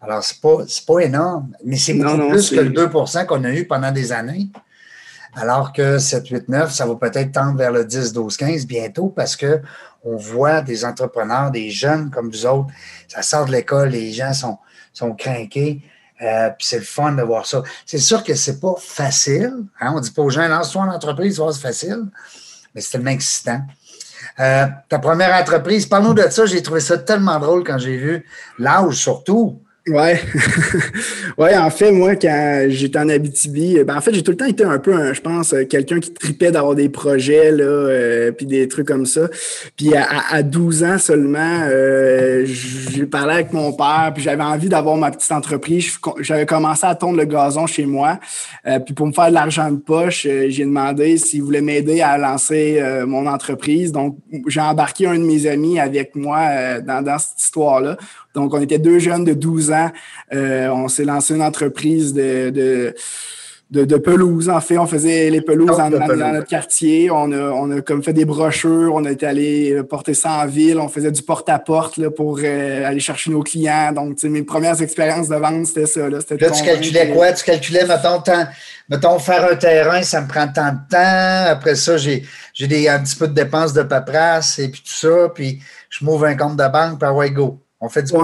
Alors, 0.00 0.24
c'est 0.24 0.40
pas, 0.40 0.58
pas 0.86 1.00
énorme, 1.00 1.52
mais 1.64 1.76
c'est 1.76 1.94
beaucoup 1.94 2.30
plus 2.30 2.50
que 2.50 2.60
le 2.60 2.70
2% 2.70 3.26
qu'on 3.26 3.44
a 3.44 3.52
eu 3.52 3.64
pendant 3.64 3.92
des 3.92 4.10
années. 4.10 4.48
Alors 5.36 5.72
que 5.72 5.98
7, 5.98 6.28
8, 6.28 6.48
9, 6.48 6.72
ça 6.72 6.86
va 6.86 6.94
peut-être 6.94 7.32
tendre 7.32 7.56
vers 7.56 7.72
le 7.72 7.84
10, 7.84 8.12
12, 8.12 8.36
15 8.36 8.66
bientôt 8.66 9.08
parce 9.08 9.36
que 9.36 9.60
on 10.04 10.16
voit 10.16 10.60
des 10.60 10.84
entrepreneurs, 10.84 11.50
des 11.50 11.70
jeunes 11.70 12.10
comme 12.10 12.30
vous 12.30 12.46
autres, 12.46 12.68
ça 13.08 13.22
sort 13.22 13.46
de 13.46 13.52
l'école, 13.52 13.88
les 13.88 14.12
gens 14.12 14.32
sont, 14.32 14.58
sont 14.92 15.14
craqués. 15.14 15.80
Euh, 16.22 16.50
puis 16.50 16.66
c'est 16.66 16.78
le 16.78 16.84
fun 16.84 17.12
de 17.12 17.22
voir 17.22 17.46
ça. 17.46 17.62
C'est 17.84 17.98
sûr 17.98 18.22
que 18.22 18.34
c'est 18.34 18.60
pas 18.60 18.74
facile. 18.78 19.64
Hein? 19.80 19.92
On 19.96 20.00
dit 20.00 20.10
pas 20.10 20.22
aux 20.22 20.30
gens, 20.30 20.46
lance-toi 20.46 20.82
en 20.82 20.88
entreprise, 20.90 21.40
c'est 21.52 21.60
facile. 21.60 22.04
Mais 22.74 22.80
c'est 22.80 22.92
tellement 22.92 23.10
excitant. 23.10 23.62
Euh, 24.40 24.66
ta 24.88 24.98
première 24.98 25.34
entreprise, 25.34 25.86
parle-nous 25.86 26.14
de 26.14 26.28
ça. 26.30 26.46
J'ai 26.46 26.62
trouvé 26.62 26.80
ça 26.80 26.98
tellement 26.98 27.38
drôle 27.38 27.64
quand 27.64 27.78
j'ai 27.78 27.96
vu 27.96 28.26
l'âge 28.58 28.94
surtout. 28.94 29.60
Ouais. 29.86 30.18
ouais, 31.38 31.54
en 31.58 31.68
fait, 31.68 31.92
moi, 31.92 32.16
quand 32.16 32.64
j'étais 32.68 32.98
en 32.98 33.10
Abitibi, 33.10 33.84
ben, 33.84 33.98
en 33.98 34.00
fait, 34.00 34.14
j'ai 34.14 34.22
tout 34.22 34.30
le 34.30 34.36
temps 34.38 34.46
été 34.46 34.64
un 34.64 34.78
peu, 34.78 35.12
je 35.12 35.20
pense, 35.20 35.54
quelqu'un 35.68 36.00
qui 36.00 36.10
tripait 36.10 36.50
d'avoir 36.50 36.74
des 36.74 36.88
projets, 36.88 37.52
là, 37.52 37.64
euh, 37.64 38.32
puis 38.32 38.46
des 38.46 38.66
trucs 38.66 38.88
comme 38.88 39.04
ça. 39.04 39.28
Puis 39.76 39.94
à, 39.94 40.06
à 40.30 40.42
12 40.42 40.84
ans 40.84 40.96
seulement, 40.96 41.60
euh, 41.68 42.46
j'ai 42.46 43.04
parlé 43.04 43.34
avec 43.34 43.52
mon 43.52 43.74
père, 43.74 44.10
puis 44.14 44.22
j'avais 44.22 44.42
envie 44.42 44.70
d'avoir 44.70 44.96
ma 44.96 45.10
petite 45.10 45.32
entreprise. 45.32 45.98
J'avais 46.20 46.46
commencé 46.46 46.86
à 46.86 46.94
tondre 46.94 47.18
le 47.18 47.26
gazon 47.26 47.66
chez 47.66 47.84
moi. 47.84 48.18
Euh, 48.66 48.78
puis 48.78 48.94
pour 48.94 49.06
me 49.06 49.12
faire 49.12 49.28
de 49.28 49.34
l'argent 49.34 49.70
de 49.70 49.76
poche, 49.76 50.24
euh, 50.24 50.46
j'ai 50.48 50.64
demandé 50.64 51.18
s'il 51.18 51.42
voulait 51.42 51.60
m'aider 51.60 52.00
à 52.00 52.16
lancer 52.16 52.82
mon 53.06 53.26
entreprise. 53.26 53.92
Donc, 53.92 54.16
j'ai 54.46 54.60
embarqué 54.60 55.06
un 55.06 55.18
de 55.18 55.24
mes 55.24 55.46
amis 55.46 55.78
avec 55.78 56.16
moi 56.16 56.80
dans, 56.80 57.02
dans 57.02 57.18
cette 57.18 57.38
histoire-là. 57.38 57.98
Donc, 58.34 58.52
on 58.54 58.60
était 58.60 58.78
deux 58.78 58.98
jeunes 58.98 59.24
de 59.24 59.32
12 59.32 59.72
ans. 59.72 59.90
Euh, 60.32 60.68
on 60.68 60.88
s'est 60.88 61.04
lancé 61.04 61.34
une 61.34 61.42
entreprise 61.42 62.12
de, 62.12 62.50
de 62.50 62.94
de, 63.70 63.96
pelouse. 63.96 64.48
En 64.48 64.60
fait, 64.60 64.78
on 64.78 64.86
faisait 64.86 65.30
les 65.30 65.40
pelouses 65.40 65.76
dans, 65.76 65.90
notre 65.90 66.46
quartier. 66.46 67.10
On 67.10 67.32
a, 67.32 67.50
on 67.50 67.70
a 67.70 67.80
comme 67.80 68.02
fait 68.02 68.12
des 68.12 68.24
brochures. 68.24 68.92
On 68.94 69.04
été 69.04 69.26
allé 69.26 69.82
porter 69.88 70.14
ça 70.14 70.44
en 70.44 70.46
ville. 70.46 70.78
On 70.78 70.88
faisait 70.88 71.10
du 71.10 71.22
porte-à-porte 71.22 72.08
pour 72.10 72.40
euh, 72.42 72.86
aller 72.86 73.00
chercher 73.00 73.30
nos 73.30 73.42
clients. 73.42 73.92
Donc, 73.92 74.22
mes 74.22 74.42
premières 74.42 74.80
expériences 74.80 75.28
de 75.28 75.36
vente, 75.36 75.66
c'était 75.66 75.86
ça. 75.86 76.08
Là, 76.08 76.18
là 76.18 76.50
tu 76.50 76.64
calculais 76.64 77.10
quoi? 77.10 77.32
Tu 77.32 77.44
calculais, 77.44 77.86
mettons, 77.86 78.20
temps, 78.20 78.46
mettons, 78.88 79.18
faire 79.18 79.50
un 79.50 79.56
terrain, 79.56 80.02
ça 80.02 80.20
me 80.20 80.28
prend 80.28 80.46
tant 80.48 80.72
de 80.72 80.78
temps. 80.90 81.50
Après 81.50 81.74
ça, 81.74 81.96
j'ai 81.96 82.22
un 82.88 83.00
petit 83.00 83.16
peu 83.16 83.28
de 83.28 83.34
dépenses 83.34 83.72
de 83.72 83.82
paperasse 83.82 84.58
et 84.58 84.68
puis 84.68 84.82
tout 84.82 84.94
ça. 84.94 85.28
Puis 85.34 85.60
je 85.90 86.04
m'ouvre 86.04 86.26
un 86.26 86.36
compte 86.36 86.56
de 86.56 86.68
banque, 86.68 87.00
puis 87.00 87.08
ouais, 87.08 87.30
go. 87.30 87.63
On 87.84 87.90
fait 87.90 88.02
du 88.02 88.14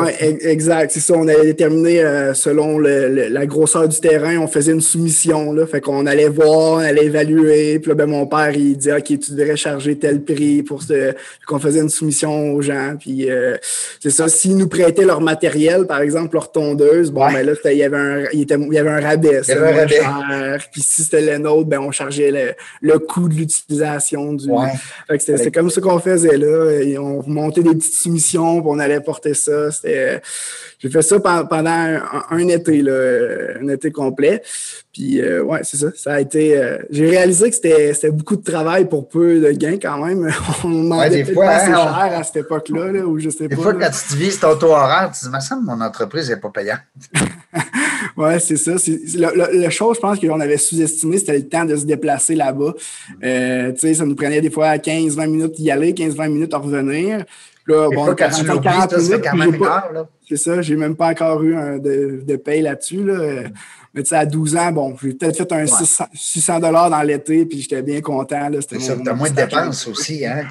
exact. 0.46 0.90
C'est 0.90 1.00
ça. 1.00 1.12
On 1.14 1.28
avait 1.28 1.44
déterminé 1.44 2.00
euh, 2.00 2.32
selon 2.32 2.78
la 2.78 3.44
grosseur 3.44 3.86
du 3.88 4.00
terrain, 4.00 4.38
on 4.38 4.46
faisait 4.46 4.72
une 4.72 4.80
soumission. 4.80 5.52
Là. 5.52 5.66
Fait 5.66 5.82
qu'on 5.82 6.06
allait 6.06 6.30
voir, 6.30 6.76
on 6.76 6.78
allait 6.78 7.04
évaluer. 7.04 7.78
Puis 7.78 7.90
là, 7.90 7.94
ben, 7.94 8.06
mon 8.06 8.26
père, 8.26 8.52
il 8.52 8.78
disait 8.78 8.96
OK, 8.96 9.04
tu 9.04 9.32
devrais 9.32 9.56
charger 9.56 9.98
tel 9.98 10.22
prix 10.22 10.62
pour 10.62 10.82
ce. 10.82 11.12
qu'on 11.46 11.58
faisait 11.58 11.80
une 11.80 11.90
soumission 11.90 12.54
aux 12.54 12.62
gens. 12.62 12.94
Puis 12.98 13.30
euh, 13.30 13.58
c'est 14.00 14.08
ça. 14.08 14.28
S'ils 14.28 14.56
nous 14.56 14.68
prêtaient 14.68 15.04
leur 15.04 15.20
matériel, 15.20 15.86
par 15.86 16.00
exemple, 16.00 16.36
leur 16.36 16.52
tondeuse, 16.52 17.10
bon, 17.10 17.30
ben 17.30 17.44
là, 17.44 17.52
il 17.66 17.76
y 17.76 17.82
avait 17.82 17.96
un, 17.98 18.24
il, 18.32 18.46
y 18.48 18.78
avait 18.78 18.90
un 18.90 19.00
rabais. 19.00 19.42
Il 19.46 19.48
y 19.48 19.52
avait 19.52 19.72
un 19.72 19.76
rabais. 19.80 19.96
Cher. 19.96 20.58
Puis 20.72 20.80
si 20.80 21.02
c'était 21.02 21.20
le 21.20 21.36
nôtre, 21.36 21.68
ben, 21.68 21.80
on 21.80 21.90
chargeait 21.90 22.56
le, 22.80 22.98
coût 22.98 23.28
de 23.28 23.34
l'utilisation 23.34 24.32
du. 24.32 24.48
c'était 25.18 25.50
comme 25.50 25.68
ça 25.68 25.82
qu'on 25.82 25.98
faisait 25.98 26.38
là. 26.38 26.80
Et 26.80 26.96
on 26.96 27.22
montait 27.26 27.62
des 27.62 27.74
petites 27.74 27.94
soumissions, 27.94 28.62
puis 28.62 28.70
on 28.72 28.78
allait 28.78 29.00
porter 29.00 29.34
ça 29.34 29.49
j'ai 30.78 30.88
fait 30.88 31.02
ça 31.02 31.20
pendant 31.20 32.00
un, 32.30 32.48
été, 32.48 32.82
un 33.60 33.68
été 33.68 33.90
complet. 33.90 34.42
Puis, 34.92 35.20
euh, 35.20 35.42
ouais, 35.42 35.60
c'est 35.62 35.76
ça. 35.76 35.86
Ça 35.94 36.14
a 36.14 36.20
été. 36.20 36.58
Euh, 36.58 36.78
j'ai 36.90 37.08
réalisé 37.08 37.48
que 37.48 37.54
c'était 37.56 38.10
beaucoup 38.10 38.34
de 38.34 38.42
travail 38.42 38.88
pour 38.88 39.08
peu 39.08 39.38
de 39.38 39.52
gains 39.52 39.78
quand 39.80 40.04
même. 40.04 40.28
On 40.64 40.68
demandait 40.68 41.24
ouais, 41.24 41.32
pas 41.32 41.48
assez 41.48 41.70
hein, 41.70 41.74
cher 41.74 42.18
à 42.18 42.22
cette 42.24 42.36
époque-là, 42.36 42.90
là, 42.90 43.02
je 43.18 43.30
sais 43.30 43.46
des 43.46 43.54
pas. 43.54 43.62
fois, 43.62 43.74
quand 43.74 43.90
tu 43.90 44.14
te 44.14 44.18
vises 44.18 44.40
ton 44.40 44.56
taux 44.56 44.72
horaire, 44.72 45.12
tu 45.14 45.20
te 45.20 45.26
dis, 45.26 45.30
mais 45.32 45.56
mon 45.62 45.80
entreprise 45.80 46.28
n'est 46.28 46.38
pas 46.38 46.50
payante. 46.50 46.80
oui, 48.16 48.32
c'est 48.40 48.56
ça. 48.56 48.72
La 49.16 49.70
chose, 49.70 49.96
je 49.96 50.00
pense 50.00 50.18
qu'on 50.18 50.40
avait 50.40 50.56
sous-estimé, 50.56 51.18
c'était 51.18 51.38
le 51.38 51.48
temps 51.48 51.64
de 51.64 51.76
se 51.76 51.84
déplacer 51.84 52.34
là-bas. 52.34 52.74
Euh, 53.22 53.72
tu 53.72 53.78
sais, 53.78 53.94
ça 53.94 54.04
nous 54.04 54.16
prenait 54.16 54.40
des 54.40 54.50
fois 54.50 54.76
15-20 54.76 55.26
minutes 55.28 55.52
d'y 55.52 55.70
aller, 55.70 55.92
15-20 55.92 56.28
minutes 56.30 56.54
à 56.54 56.58
revenir. 56.58 57.24
Là, 57.70 57.88
bon, 57.94 58.14
40, 58.14 58.62
40 58.62 58.96
minutes, 58.96 59.20
quand 59.22 59.36
même 59.36 59.62
heure, 59.62 60.06
C'est 60.28 60.36
ça, 60.36 60.62
j'ai 60.62 60.76
même 60.76 60.96
pas 60.96 61.08
encore 61.08 61.42
eu 61.42 61.54
de, 61.80 62.22
de 62.26 62.36
paye 62.36 62.62
là-dessus. 62.62 63.04
Là. 63.04 63.44
Mais 63.92 64.04
tu 64.04 64.10
sais, 64.10 64.16
à 64.16 64.26
12 64.26 64.56
ans, 64.56 64.70
bon, 64.70 64.96
j'ai 65.02 65.14
peut-être 65.14 65.36
fait 65.36 65.52
un 65.52 65.64
600 65.66 66.60
dollars 66.60 66.90
dans 66.90 67.02
l'été, 67.02 67.44
puis 67.44 67.60
j'étais 67.60 67.82
bien 67.82 68.00
content. 68.00 68.48
C'est 68.68 68.80
ça, 68.80 68.94
tu 68.96 69.08
as 69.08 69.14
moins 69.14 69.30
de 69.30 69.34
dépenses 69.34 69.88
aussi 69.88 70.24
hein, 70.24 70.44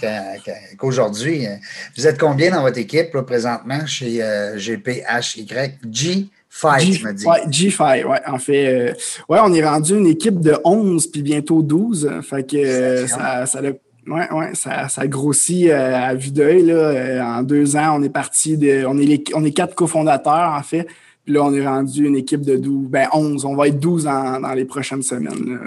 qu'aujourd'hui. 0.78 1.48
Hein. 1.48 1.60
Vous 1.96 2.06
êtes 2.06 2.20
combien 2.20 2.52
dans 2.52 2.62
votre 2.62 2.78
équipe 2.78 3.14
là, 3.14 3.24
présentement 3.24 3.86
chez 3.86 4.22
euh, 4.22 4.58
GPHY? 4.58 5.48
G? 5.90 6.28
5, 6.52 6.80
G, 6.80 7.04
me 7.04 7.14
dit. 7.14 7.26
Ouais, 7.26 7.46
G5, 7.46 8.06
ouais. 8.06 8.20
En 8.28 8.40
fait, 8.40 8.68
euh, 8.68 8.94
ouais, 9.30 9.40
on 9.42 9.54
est 9.54 9.64
rendu 9.64 9.96
une 9.96 10.08
équipe 10.08 10.40
de 10.40 10.58
11 10.64 11.08
puis 11.08 11.22
bientôt 11.22 11.62
12. 11.62 12.10
Fait 12.28 12.44
que 12.44 12.58
euh, 12.58 13.08
ça, 13.08 13.46
ça, 13.46 13.62
ouais, 14.10 14.32
ouais, 14.32 14.52
ça, 14.54 14.90
ça 14.90 15.08
grossit 15.08 15.70
à 15.72 16.14
vue 16.16 16.32
d'œil. 16.32 16.74
en 17.22 17.44
deux 17.44 17.76
ans, 17.76 17.98
on 18.00 18.04
est 18.04 18.10
parti 18.10 18.58
de. 18.58 18.86
On 18.86 18.98
est, 18.98 19.24
on 19.34 19.44
est 19.44 19.52
quatre 19.52 19.76
cofondateurs, 19.76 20.54
en 20.58 20.64
fait 20.64 20.88
là, 21.30 21.44
on 21.44 21.54
est 21.54 21.66
rendu 21.66 22.06
une 22.06 22.16
équipe 22.16 22.42
de 22.42 22.58
12, 22.58 22.90
ben 22.90 23.08
11. 23.14 23.46
On 23.46 23.56
va 23.56 23.68
être 23.68 23.80
12 23.80 24.04
dans, 24.04 24.54
les 24.56 24.66
prochaines 24.66 25.04
semaines. 25.04 25.60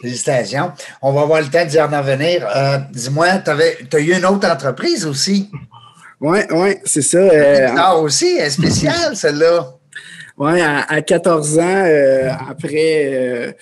Félicitations. 0.00 0.72
On 1.00 1.12
va 1.12 1.22
avoir 1.22 1.40
le 1.40 1.48
temps 1.48 1.64
d'y 1.64 1.80
en 1.80 2.02
venir. 2.02 2.46
Euh, 2.54 2.78
dis-moi, 2.92 3.38
tu 3.38 3.50
as 3.96 4.00
eu 4.00 4.16
une 4.16 4.26
autre 4.26 4.48
entreprise 4.48 5.06
aussi? 5.06 5.50
Oui, 6.20 6.38
oui, 6.50 6.76
c'est 6.84 7.02
ça. 7.02 7.20
Ah, 7.76 7.96
aussi, 7.96 8.36
elle 8.38 8.50
spéciale, 8.50 9.16
celle-là. 9.16 9.74
Oui, 10.44 10.60
à, 10.60 11.00
14 11.00 11.58
ans, 11.58 11.62
euh, 11.62 12.30
après, 12.50 13.56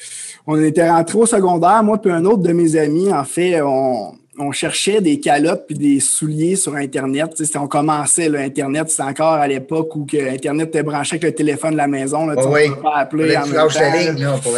on 0.46 0.62
était 0.62 0.88
rentré 0.88 1.18
au 1.18 1.26
secondaire. 1.26 1.82
Moi, 1.82 2.00
puis 2.00 2.10
un 2.10 2.24
autre 2.24 2.42
de 2.42 2.52
mes 2.52 2.74
amis, 2.76 3.12
en 3.12 3.24
fait, 3.24 3.60
on, 3.60 4.14
on 4.38 4.52
cherchait 4.52 5.00
des 5.00 5.20
calottes 5.20 5.66
puis 5.66 5.76
des 5.76 6.00
souliers 6.00 6.56
sur 6.56 6.74
Internet. 6.74 7.30
On 7.56 7.66
commençait, 7.66 8.28
l'Internet, 8.28 8.88
c'est 8.88 9.02
encore 9.02 9.34
à 9.34 9.46
l'époque 9.46 9.94
où 9.94 10.06
que 10.06 10.32
Internet 10.32 10.68
était 10.68 10.82
branché 10.82 11.16
avec 11.16 11.24
le 11.24 11.34
téléphone 11.34 11.72
de 11.72 11.76
la 11.76 11.86
maison. 11.86 12.26
Là, 12.26 12.34
oui, 12.48 12.70
on 12.70 12.82
pas 12.82 12.96
appeler 12.96 13.36
en 13.36 13.46
même 13.46 13.68
temps, 13.68 14.38
pour... 14.42 14.56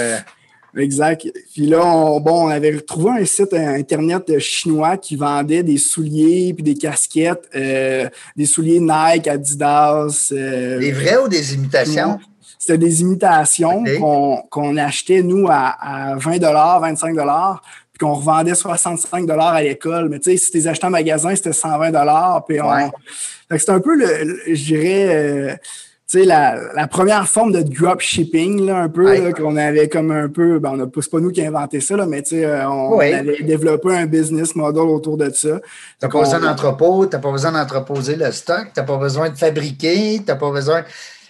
Exact. 0.77 1.27
Puis 1.53 1.67
là, 1.67 1.85
on, 1.85 2.21
bon, 2.21 2.47
on 2.47 2.49
avait 2.49 2.81
trouvé 2.81 3.11
un 3.21 3.25
site 3.25 3.53
Internet 3.53 4.39
chinois 4.39 4.97
qui 4.97 5.17
vendait 5.17 5.63
des 5.63 5.77
souliers 5.77 6.55
puis 6.55 6.63
des 6.63 6.75
casquettes, 6.75 7.49
euh, 7.55 8.09
des 8.37 8.47
souliers 8.47 8.81
Nike, 8.81 9.29
Adidas. 9.29 10.33
Euh, 10.33 10.79
des 10.79 10.93
vrais 10.93 11.19
ou 11.19 11.29
des 11.29 11.55
imitations? 11.55 12.19
C'était 12.59 12.79
des 12.79 13.01
imitations 13.01 13.83
qu'on 14.49 14.77
achetait, 14.77 15.23
nous, 15.23 15.49
à, 15.49 16.13
à 16.13 16.17
20 16.17 16.39
25 16.39 17.17
qu'on 17.99 18.15
revendait 18.15 18.55
65 18.55 19.29
à 19.31 19.63
l'école. 19.63 20.09
Mais 20.09 20.19
tu 20.19 20.31
sais, 20.31 20.37
si 20.37 20.51
tu 20.51 20.59
les 20.59 20.69
achetais 20.69 20.87
en 20.87 20.91
magasin, 20.91 21.35
c'était 21.35 21.53
120 21.53 21.93
Puis 22.47 22.61
on... 22.61 22.91
c'est 23.51 23.71
un 23.71 23.81
peu, 23.81 23.97
le, 23.97 24.41
je 24.47 24.65
dirais, 24.65 25.07
euh, 25.09 25.55
sais, 26.19 26.25
la, 26.25 26.87
première 26.89 27.27
forme 27.27 27.53
de 27.53 27.63
drop 27.63 28.01
shipping, 28.01 28.67
là, 28.67 28.79
un 28.79 28.89
peu, 28.89 29.33
qu'on 29.33 29.57
avait 29.57 29.89
comme 29.89 30.11
un 30.11 30.29
peu, 30.29 30.59
ben, 30.59 30.79
on 30.79 31.01
c'est 31.01 31.11
pas 31.11 31.21
nous 31.21 31.31
qui 31.31 31.45
inventé 31.45 31.81
ça, 31.81 31.97
là, 31.97 32.07
mais 32.07 32.23
tu 32.23 32.31
sais, 32.31 32.45
euh, 32.45 32.69
on, 32.69 32.99
avait 32.99 33.43
développé 33.43 33.95
un 33.95 34.07
business 34.07 34.55
model 34.55 34.83
autour 34.83 35.17
de 35.17 35.31
ça. 35.31 35.61
Tu 35.61 36.07
n'as 36.07 36.09
pas 36.09 36.21
besoin 36.21 36.41
d'entrepôt, 36.41 37.07
tu 37.07 37.17
n'as 37.17 37.23
pas 37.23 37.33
besoin 37.33 37.53
d'entreposer 37.53 38.17
le 38.17 38.31
stock, 38.33 38.69
tu 38.75 38.81
n'as 38.81 38.87
pas 38.87 38.97
besoin 38.99 39.31
de 39.31 39.37
fabriquer, 39.37 40.19
tu 40.19 40.25
n'as 40.27 40.37
pas 40.37 40.51
besoin. 40.51 40.85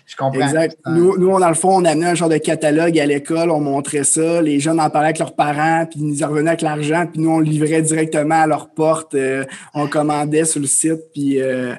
Je 0.04 0.16
comprends. 0.16 0.40
Exact. 0.40 0.76
Nous, 0.86 1.16
nous, 1.16 1.38
dans 1.38 1.48
le 1.48 1.54
fond, 1.54 1.76
on 1.76 1.84
amenait 1.84 2.06
un 2.06 2.14
genre 2.14 2.28
de 2.28 2.36
catalogue 2.36 2.98
à 2.98 3.06
l'école, 3.06 3.50
on 3.50 3.60
montrait 3.60 4.04
ça, 4.04 4.42
les 4.42 4.60
jeunes 4.60 4.80
en 4.80 4.90
parlaient 4.90 5.08
avec 5.08 5.18
leurs 5.18 5.34
parents, 5.34 5.86
puis 5.88 6.00
ils 6.00 6.24
revenaient 6.24 6.50
avec 6.50 6.62
l'argent, 6.62 7.06
puis 7.06 7.20
nous, 7.20 7.30
on 7.30 7.40
livrait 7.40 7.82
directement 7.82 8.42
à 8.42 8.46
leur 8.46 8.68
porte, 8.70 9.14
euh, 9.14 9.44
on 9.74 9.86
commandait 9.86 10.44
sur 10.44 10.60
le 10.60 10.66
site, 10.66 11.00
puis 11.14 11.40
euh, 11.40 11.74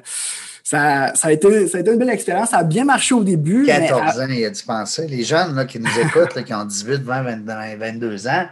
ça, 0.66 1.12
ça, 1.14 1.28
a 1.28 1.32
été, 1.32 1.68
ça 1.68 1.76
a 1.76 1.80
été 1.82 1.92
une 1.92 1.98
belle 1.98 2.08
expérience. 2.08 2.48
Ça 2.48 2.58
a 2.58 2.64
bien 2.64 2.86
marché 2.86 3.14
au 3.14 3.22
début. 3.22 3.66
14 3.66 4.20
ans, 4.20 4.26
il 4.30 4.40
y 4.40 4.44
a 4.46 4.50
dû 4.50 4.62
penser. 4.62 5.06
Les 5.06 5.22
jeunes 5.22 5.54
là, 5.54 5.66
qui 5.66 5.78
nous 5.78 5.98
écoutent, 6.00 6.42
qui 6.42 6.54
ont 6.54 6.64
18, 6.64 7.02
20, 7.02 7.76
22 7.76 8.26
ans, 8.28 8.46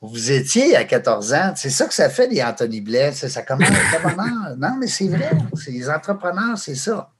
vous 0.00 0.32
étiez 0.32 0.74
à 0.74 0.84
14 0.84 1.34
ans. 1.34 1.52
C'est 1.54 1.68
ça 1.68 1.84
que 1.84 1.92
ça 1.92 2.08
fait, 2.08 2.28
les 2.28 2.42
Anthony 2.42 2.80
Blais. 2.80 3.12
Ça 3.12 3.42
commence. 3.42 3.68
non, 4.56 4.76
mais 4.80 4.86
c'est 4.86 5.08
vrai. 5.08 5.30
Les 5.68 5.90
entrepreneurs, 5.90 6.56
c'est 6.56 6.74
ça. 6.74 7.10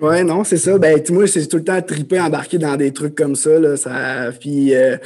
Ouais, 0.00 0.22
non, 0.22 0.44
c'est 0.44 0.58
ça. 0.58 0.78
Ben, 0.78 1.02
moi, 1.10 1.26
c'est 1.26 1.46
tout 1.46 1.56
le 1.56 1.64
temps 1.64 1.82
trippé, 1.82 2.20
embarqué 2.20 2.58
dans 2.58 2.76
des 2.76 2.92
trucs 2.92 3.16
comme 3.16 3.34
ça. 3.34 3.58
Là, 3.58 3.76
ça 3.76 4.30
puis, 4.38 4.74
euh, 4.74 4.96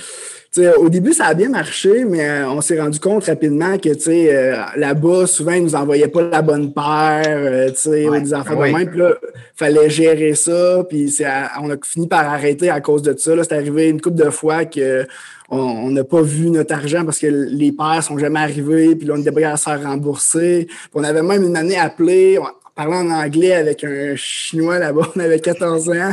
au 0.78 0.90
début, 0.90 1.14
ça 1.14 1.26
a 1.26 1.34
bien 1.34 1.48
marché, 1.48 2.04
mais 2.04 2.28
euh, 2.28 2.50
on 2.50 2.60
s'est 2.60 2.78
rendu 2.78 3.00
compte 3.00 3.24
rapidement 3.24 3.78
que 3.78 3.88
euh, 4.08 4.56
là-bas, 4.76 5.26
souvent, 5.26 5.52
ils 5.52 5.62
nous 5.62 5.74
envoyaient 5.74 6.08
pas 6.08 6.22
la 6.22 6.42
bonne 6.42 6.74
paire, 6.74 7.24
euh, 7.26 7.70
ouais, 7.86 8.20
des 8.20 8.34
enfants 8.34 8.54
de 8.54 8.70
même. 8.70 8.90
Puis 8.90 8.98
là, 8.98 9.14
fallait 9.54 9.88
gérer 9.88 10.34
ça. 10.34 10.84
Puis 10.86 11.16
on 11.62 11.70
a 11.70 11.76
fini 11.82 12.06
par 12.06 12.30
arrêter 12.30 12.68
à 12.68 12.82
cause 12.82 13.00
de 13.00 13.16
ça. 13.16 13.32
C'est 13.42 13.54
arrivé 13.54 13.88
une 13.88 14.00
couple 14.00 14.22
de 14.22 14.30
fois 14.30 14.66
que 14.66 15.06
on 15.48 15.90
n'a 15.90 16.02
pas 16.02 16.22
vu 16.22 16.48
notre 16.50 16.74
argent 16.74 17.04
parce 17.04 17.18
que 17.18 17.26
les 17.26 17.72
paires 17.72 18.02
sont 18.02 18.16
jamais 18.16 18.40
arrivés, 18.40 18.96
puis 18.96 19.06
là, 19.06 19.14
on 19.16 19.20
était 19.20 19.32
pas 19.32 19.50
à 19.50 19.56
se 19.58 19.64
faire 19.64 19.82
rembourser. 19.82 20.66
Puis 20.66 20.90
on 20.94 21.04
avait 21.04 21.22
même 21.22 21.44
une 21.44 21.56
année 21.56 21.78
appelée, 21.78 22.38
parlant 22.74 23.06
en 23.06 23.10
anglais 23.10 23.54
avec 23.54 23.84
un 23.84 24.14
Chinois 24.16 24.78
là-bas, 24.78 25.08
on 25.16 25.20
avait 25.20 25.40
14 25.40 25.90
ans. 25.90 26.12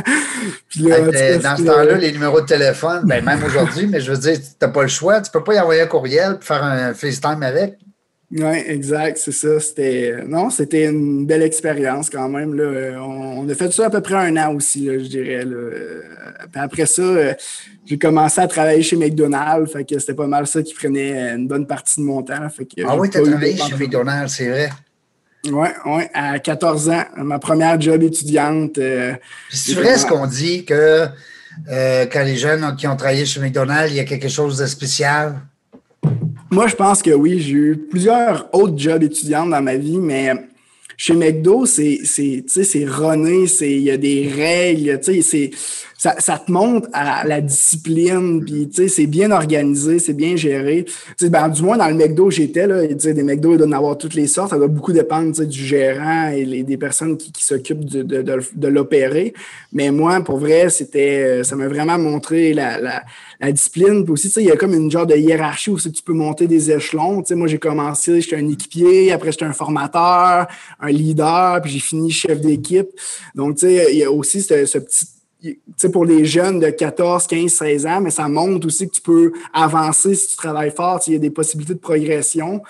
Puis 0.68 0.80
là, 0.80 1.00
dans 1.00 1.56
ce 1.56 1.62
temps-là, 1.62 1.94
les 1.94 2.12
numéros 2.12 2.40
de 2.40 2.46
téléphone, 2.46 3.02
ben, 3.04 3.24
même 3.24 3.42
aujourd'hui, 3.44 3.86
mais 3.86 4.00
je 4.00 4.12
veux 4.12 4.18
dire, 4.18 4.38
tu 4.38 4.46
n'as 4.60 4.68
pas 4.68 4.82
le 4.82 4.88
choix, 4.88 5.20
tu 5.20 5.28
ne 5.28 5.32
peux 5.32 5.44
pas 5.44 5.54
y 5.54 5.60
envoyer 5.60 5.82
un 5.82 5.86
courriel 5.86 6.38
et 6.40 6.44
faire 6.44 6.62
un 6.62 6.94
FaceTime 6.94 7.42
avec. 7.42 7.78
Oui, 8.32 8.62
exact, 8.66 9.18
c'est 9.18 9.32
ça. 9.32 9.58
C'était 9.58 10.22
non, 10.24 10.50
c'était 10.50 10.84
une 10.84 11.26
belle 11.26 11.42
expérience 11.42 12.08
quand 12.08 12.28
même. 12.28 12.54
Là. 12.54 13.02
On, 13.02 13.48
a 13.48 13.54
fait 13.54 13.72
ça 13.72 13.86
à 13.86 13.90
peu 13.90 14.00
près 14.00 14.14
un 14.14 14.36
an 14.36 14.54
aussi, 14.54 14.86
je 14.86 15.08
dirais. 15.08 15.44
Puis 15.44 16.62
après 16.62 16.86
ça, 16.86 17.02
j'ai 17.84 17.98
commencé 17.98 18.40
à 18.40 18.46
travailler 18.46 18.84
chez 18.84 18.94
McDonald's. 18.94 19.72
Fait 19.72 19.84
que 19.84 19.98
c'était 19.98 20.14
pas 20.14 20.28
mal 20.28 20.46
ça 20.46 20.62
qui 20.62 20.74
prenait 20.74 21.34
une 21.34 21.48
bonne 21.48 21.66
partie 21.66 22.00
de 22.00 22.06
mon 22.06 22.22
temps. 22.22 22.48
Fait 22.50 22.68
ah 22.86 22.96
oui, 22.96 23.10
tu 23.10 23.18
as 23.18 23.22
travaillé 23.22 23.56
chez 23.56 23.74
McDonald's, 23.74 24.32
c'est 24.32 24.48
vrai. 24.48 24.70
Oui, 25.46 25.68
oui, 25.86 26.02
à 26.12 26.38
14 26.38 26.90
ans, 26.90 27.04
ma 27.16 27.38
première 27.38 27.80
job 27.80 28.02
étudiante. 28.02 28.76
Euh, 28.78 29.14
c'est 29.50 29.74
vrai 29.74 29.96
ce 29.96 30.04
qu'on 30.04 30.26
dit 30.26 30.64
que 30.64 31.06
euh, 31.68 32.06
quand 32.06 32.24
les 32.24 32.36
jeunes 32.36 32.76
qui 32.76 32.86
ont 32.86 32.96
travaillé 32.96 33.24
chez 33.24 33.40
McDonald's, 33.40 33.90
il 33.90 33.96
y 33.96 34.00
a 34.00 34.04
quelque 34.04 34.28
chose 34.28 34.58
de 34.58 34.66
spécial? 34.66 35.40
Moi, 36.50 36.66
je 36.66 36.74
pense 36.74 37.02
que 37.02 37.10
oui. 37.10 37.40
J'ai 37.40 37.52
eu 37.52 37.76
plusieurs 37.90 38.48
autres 38.54 38.76
jobs 38.76 39.02
étudiantes 39.02 39.50
dans 39.50 39.62
ma 39.62 39.76
vie, 39.76 39.98
mais 39.98 40.34
chez 41.00 41.14
McDo, 41.14 41.64
c'est, 41.64 42.00
c'est, 42.04 42.44
c'est 42.46 42.84
runné, 42.84 43.46
c'est, 43.46 43.70
il 43.70 43.84
y 43.84 43.90
a 43.90 43.96
des 43.96 44.30
règles, 44.36 45.00
c'est, 45.02 45.50
ça, 45.96 46.14
ça 46.18 46.36
te 46.36 46.52
montre 46.52 46.90
à 46.92 47.26
la 47.26 47.40
discipline, 47.40 48.44
puis 48.44 48.68
c'est 48.86 49.06
bien 49.06 49.30
organisé, 49.30 49.98
c'est 49.98 50.12
bien 50.12 50.36
géré. 50.36 50.84
Ben, 51.22 51.48
du 51.48 51.62
moins, 51.62 51.78
dans 51.78 51.88
le 51.88 51.94
McDo 51.94 52.30
j'étais, 52.30 52.66
là, 52.66 52.86
des 52.86 53.22
McDo, 53.22 53.52
il 53.52 53.56
doit 53.56 53.66
en 53.66 53.72
avoir 53.72 53.96
toutes 53.96 54.12
les 54.12 54.26
sortes, 54.26 54.50
ça 54.50 54.58
doit 54.58 54.68
beaucoup 54.68 54.92
dépendre 54.92 55.42
du 55.42 55.64
gérant 55.64 56.28
et 56.28 56.64
des 56.64 56.76
personnes 56.76 57.16
qui, 57.16 57.32
s'occupent 57.42 57.86
de, 57.86 58.02
de, 58.02 58.22
de, 58.54 58.68
l'opérer. 58.68 59.32
Mais 59.72 59.90
moi, 59.90 60.20
pour 60.20 60.36
vrai, 60.36 60.68
c'était, 60.68 61.42
ça 61.44 61.56
m'a 61.56 61.66
vraiment 61.66 61.96
montré 61.96 62.52
la, 62.52 62.78
la 62.78 63.02
la 63.40 63.52
discipline. 63.52 64.04
Puis 64.04 64.12
aussi, 64.12 64.30
il 64.36 64.46
y 64.46 64.50
a 64.50 64.56
comme 64.56 64.74
une 64.74 64.90
genre 64.90 65.06
de 65.06 65.16
hiérarchie 65.16 65.70
où 65.70 65.78
tu 65.78 66.02
peux 66.04 66.12
monter 66.12 66.46
des 66.46 66.70
échelons. 66.70 67.24
sais 67.24 67.34
moi, 67.34 67.48
j'ai 67.48 67.58
commencé, 67.58 68.20
j'étais 68.20 68.36
un 68.36 68.48
équipier, 68.48 69.12
après 69.12 69.32
j'étais 69.32 69.46
un 69.46 69.52
formateur, 69.52 70.46
un 70.78 70.90
leader, 70.90 71.60
puis 71.62 71.72
j'ai 71.72 71.80
fini 71.80 72.10
chef 72.10 72.40
d'équipe. 72.40 72.88
Donc, 73.34 73.56
tu 73.56 73.66
sais, 73.66 73.86
il 73.92 73.98
y 73.98 74.04
a 74.04 74.10
aussi 74.10 74.42
ce, 74.42 74.78
petit 74.78 75.06
sais, 75.76 75.90
pour 75.90 76.04
les 76.04 76.24
jeunes 76.24 76.60
de 76.60 76.70
14, 76.70 77.26
15, 77.26 77.50
16 77.50 77.86
ans, 77.86 78.00
mais 78.00 78.10
ça 78.10 78.28
montre 78.28 78.66
aussi 78.66 78.88
que 78.88 78.94
tu 78.94 79.00
peux 79.00 79.32
avancer 79.52 80.14
si 80.14 80.28
tu 80.28 80.36
travailles 80.36 80.70
fort, 80.70 81.00
il 81.06 81.14
y 81.14 81.16
a 81.16 81.18
des 81.18 81.30
possibilités 81.30 81.74
de 81.74 81.78
progression. 81.78 82.62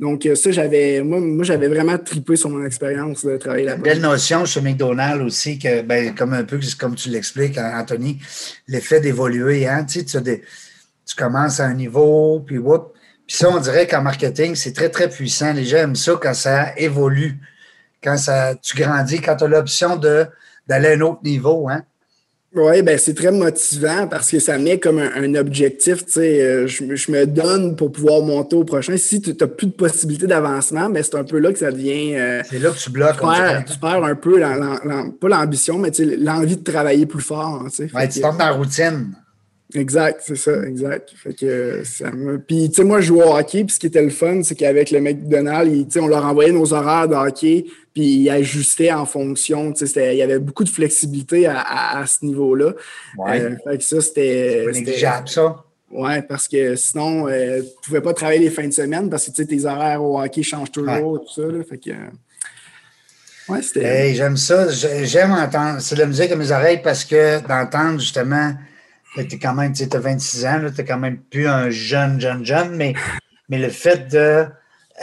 Donc, 0.00 0.24
euh, 0.24 0.34
ça, 0.34 0.50
j'avais, 0.50 1.02
moi, 1.02 1.20
moi 1.20 1.44
j'avais 1.44 1.68
vraiment 1.68 1.98
tripé 1.98 2.34
sur 2.34 2.48
mon 2.48 2.64
expérience 2.64 3.22
de 3.22 3.36
travailler 3.36 3.66
là-bas. 3.66 3.82
Belle 3.82 4.00
notion 4.00 4.46
chez 4.46 4.62
McDonald's 4.62 5.22
aussi, 5.22 5.58
que, 5.58 5.82
ben, 5.82 6.14
comme 6.14 6.32
un 6.32 6.42
peu, 6.42 6.58
comme 6.78 6.94
tu 6.94 7.10
l'expliques, 7.10 7.58
hein, 7.58 7.72
Anthony, 7.78 8.18
l'effet 8.66 9.00
d'évoluer, 9.00 9.68
hein, 9.68 9.84
tu, 9.84 10.02
tu, 10.02 10.16
commences 11.18 11.60
à 11.60 11.66
un 11.66 11.74
niveau, 11.74 12.40
puis 12.40 12.56
whoop. 12.56 12.94
Puis 13.26 13.36
ça, 13.36 13.50
on 13.50 13.60
dirait 13.60 13.86
qu'en 13.86 14.00
marketing, 14.00 14.54
c'est 14.54 14.72
très, 14.72 14.88
très 14.88 15.10
puissant. 15.10 15.52
Les 15.52 15.66
gens 15.66 15.76
aiment 15.76 15.96
ça 15.96 16.18
quand 16.20 16.34
ça 16.34 16.72
évolue, 16.78 17.38
quand 18.02 18.16
ça, 18.16 18.54
tu 18.54 18.78
grandis, 18.78 19.20
quand 19.20 19.36
tu 19.36 19.44
as 19.44 19.48
l'option 19.48 19.96
de, 19.96 20.26
d'aller 20.66 20.88
à 20.88 20.92
un 20.92 21.00
autre 21.02 21.20
niveau, 21.24 21.68
hein. 21.68 21.82
Oui, 22.52 22.82
ben 22.82 22.98
c'est 22.98 23.14
très 23.14 23.30
motivant 23.30 24.08
parce 24.08 24.28
que 24.28 24.40
ça 24.40 24.58
met 24.58 24.80
comme 24.80 24.98
un, 24.98 25.34
objectif, 25.36 26.04
tu 26.04 26.12
sais, 26.12 26.42
euh, 26.42 26.66
je, 26.66 27.12
me 27.12 27.24
donne 27.24 27.76
pour 27.76 27.92
pouvoir 27.92 28.22
monter 28.22 28.56
au 28.56 28.64
prochain. 28.64 28.96
Si 28.96 29.20
tu 29.20 29.36
n'as 29.38 29.46
plus 29.46 29.68
de 29.68 29.72
possibilité 29.72 30.26
d'avancement, 30.26 30.88
mais 30.88 31.00
ben, 31.00 31.04
c'est 31.04 31.14
un 31.14 31.22
peu 31.22 31.38
là 31.38 31.52
que 31.52 31.60
ça 31.60 31.70
devient... 31.70 32.16
Euh, 32.16 32.42
c'est 32.50 32.58
là 32.58 32.70
que 32.70 32.78
tu 32.78 32.90
bloques. 32.90 33.18
Tu 33.18 33.78
perds, 33.78 34.04
un 34.04 34.14
peu, 34.16 34.40
pas 35.20 35.28
l'ambition, 35.28 35.78
mais 35.78 35.92
l'envie 36.18 36.56
de 36.56 36.64
travailler 36.64 37.06
plus 37.06 37.22
fort. 37.22 37.66
Tu 37.72 37.86
tu 37.86 38.20
tombes 38.20 38.36
dans 38.36 38.46
la 38.46 38.50
routine. 38.50 39.14
Exact, 39.74 40.20
c'est 40.24 40.36
ça, 40.36 40.62
exact. 40.64 41.10
Fait 41.14 41.34
que 41.34 41.82
ça 41.84 42.10
Puis, 42.46 42.70
tu 42.70 42.76
sais, 42.76 42.84
moi, 42.84 43.00
je 43.00 43.08
joue 43.08 43.20
au 43.20 43.36
hockey, 43.36 43.64
puis 43.64 43.74
ce 43.74 43.78
qui 43.78 43.86
était 43.86 44.02
le 44.02 44.10
fun, 44.10 44.42
c'est 44.42 44.54
qu'avec 44.54 44.90
le 44.90 45.00
McDonald's, 45.00 45.96
on 45.96 46.08
leur 46.08 46.24
envoyait 46.24 46.52
nos 46.52 46.72
horaires 46.72 47.08
de 47.08 47.14
hockey, 47.14 47.66
puis 47.94 48.02
ils 48.02 48.30
ajustaient 48.30 48.92
en 48.92 49.06
fonction. 49.06 49.72
Tu 49.72 49.86
sais, 49.86 50.14
il 50.14 50.18
y 50.18 50.22
avait 50.22 50.38
beaucoup 50.38 50.64
de 50.64 50.68
flexibilité 50.68 51.46
à, 51.46 52.04
ce 52.06 52.24
niveau-là. 52.24 52.72
Ouais. 53.18 53.40
Euh, 53.40 53.56
fait 53.64 53.78
que 53.78 53.84
ça, 53.84 54.00
c'était. 54.00 54.66
négligeable, 54.72 55.28
ça. 55.28 55.64
Oui, 55.92 56.22
parce 56.28 56.46
que 56.46 56.76
sinon, 56.76 57.28
euh, 57.28 57.60
tu 57.60 57.66
ne 57.66 57.84
pouvais 57.84 58.00
pas 58.00 58.14
travailler 58.14 58.40
les 58.40 58.50
fins 58.50 58.66
de 58.66 58.72
semaine 58.72 59.10
parce 59.10 59.28
que 59.28 59.42
tes 59.42 59.64
horaires 59.64 60.02
au 60.02 60.20
hockey 60.20 60.42
changent 60.42 60.70
toujours, 60.70 61.20
tout 61.20 61.32
ça. 61.32 61.42
Là, 61.42 61.64
fait 61.68 61.78
que, 61.78 61.90
ouais, 63.48 63.62
c'était. 63.62 63.84
Hey, 63.84 64.14
j'aime 64.14 64.36
ça. 64.36 64.68
J'aime 64.68 65.32
entendre. 65.32 65.80
C'est 65.80 65.96
de 65.96 66.00
la 66.00 66.06
musique 66.06 66.30
à 66.30 66.36
mes 66.36 66.50
oreilles 66.52 66.80
parce 66.82 67.04
que 67.04 67.46
d'entendre 67.46 67.98
justement 67.98 68.52
tu 69.16 69.38
quand 69.38 69.54
même, 69.54 69.72
tu 69.72 69.84
as 69.90 69.98
26 69.98 70.46
ans, 70.46 70.60
tu 70.60 70.80
n'es 70.80 70.84
quand 70.86 70.98
même 70.98 71.18
plus 71.18 71.48
un 71.48 71.70
jeune, 71.70 72.20
jeune, 72.20 72.44
jeune, 72.44 72.76
mais, 72.76 72.94
mais 73.48 73.58
le 73.58 73.68
fait 73.68 74.08
de, 74.08 74.46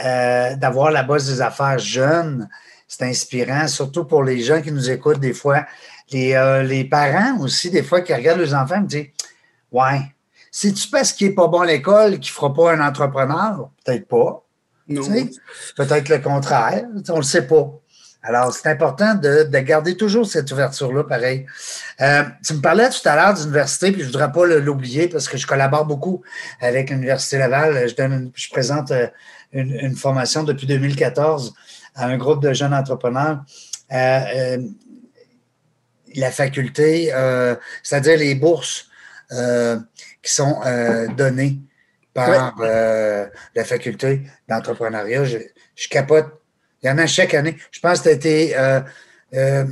euh, 0.04 0.56
d'avoir 0.56 0.90
la 0.90 1.02
base 1.02 1.28
des 1.28 1.40
affaires 1.40 1.78
jeune, 1.78 2.48
c'est 2.86 3.04
inspirant, 3.04 3.68
surtout 3.68 4.04
pour 4.04 4.22
les 4.22 4.40
gens 4.40 4.62
qui 4.62 4.72
nous 4.72 4.90
écoutent 4.90 5.20
des 5.20 5.34
fois. 5.34 5.66
Les, 6.10 6.34
euh, 6.34 6.62
les 6.62 6.84
parents 6.84 7.38
aussi, 7.40 7.70
des 7.70 7.82
fois, 7.82 8.00
qui 8.00 8.14
regardent 8.14 8.40
leurs 8.40 8.54
enfants, 8.54 8.80
me 8.80 8.86
disent 8.86 9.08
Ouais, 9.70 10.00
c'est-tu 10.50 10.88
parce 10.88 11.12
qu'il 11.12 11.28
n'est 11.28 11.34
pas 11.34 11.48
bon 11.48 11.60
à 11.60 11.66
l'école 11.66 12.12
qu'il 12.12 12.32
ne 12.32 12.34
fera 12.34 12.54
pas 12.54 12.72
un 12.72 12.80
entrepreneur? 12.80 13.70
Peut-être 13.84 14.08
pas. 14.08 14.42
Peut-être 15.76 16.08
le 16.08 16.18
contraire. 16.18 16.86
On 17.08 17.12
ne 17.12 17.16
le 17.18 17.22
sait 17.22 17.46
pas. 17.46 17.70
Alors, 18.22 18.52
c'est 18.52 18.68
important 18.68 19.14
de, 19.14 19.44
garder 19.60 19.96
toujours 19.96 20.26
cette 20.26 20.50
ouverture-là, 20.50 21.04
pareil. 21.04 21.46
Euh, 22.00 22.24
tu 22.44 22.54
me 22.54 22.60
parlais 22.60 22.88
tout 22.90 23.06
à 23.08 23.14
l'heure 23.14 23.34
d'université, 23.34 23.92
puis 23.92 24.00
je 24.00 24.06
ne 24.06 24.12
voudrais 24.12 24.32
pas 24.32 24.44
l'oublier 24.44 25.08
parce 25.08 25.28
que 25.28 25.36
je 25.36 25.46
collabore 25.46 25.86
beaucoup 25.86 26.22
avec 26.60 26.90
l'Université 26.90 27.38
Laval. 27.38 27.88
Je, 27.88 27.94
donne 27.94 28.32
je 28.34 28.48
présente 28.50 28.90
euh, 28.90 29.06
une, 29.52 29.94
formation 29.94 30.42
depuis 30.42 30.66
2014 30.66 31.54
à 31.94 32.06
un 32.06 32.16
groupe 32.18 32.42
de 32.42 32.52
jeunes 32.52 32.74
entrepreneurs. 32.74 33.44
Euh, 33.92 34.58
la 36.14 36.30
faculté, 36.32 37.12
c'est-à-dire 37.82 38.18
les 38.18 38.34
bourses 38.34 38.88
qui 39.30 40.32
sont 40.32 40.60
données 41.16 41.60
par 42.14 42.56
la 42.58 43.64
faculté 43.64 44.22
d'entrepreneuriat. 44.48 45.24
Je, 45.24 45.38
je 45.76 45.88
capote 45.88 46.38
il 46.82 46.86
y 46.86 46.90
en 46.90 46.98
a 46.98 47.06
chaque 47.06 47.34
année. 47.34 47.56
Je 47.70 47.80
pense 47.80 48.00
que 48.00 48.14
tu 48.14 48.54
as 48.54 48.76
euh, 48.76 48.80
euh, 49.34 49.64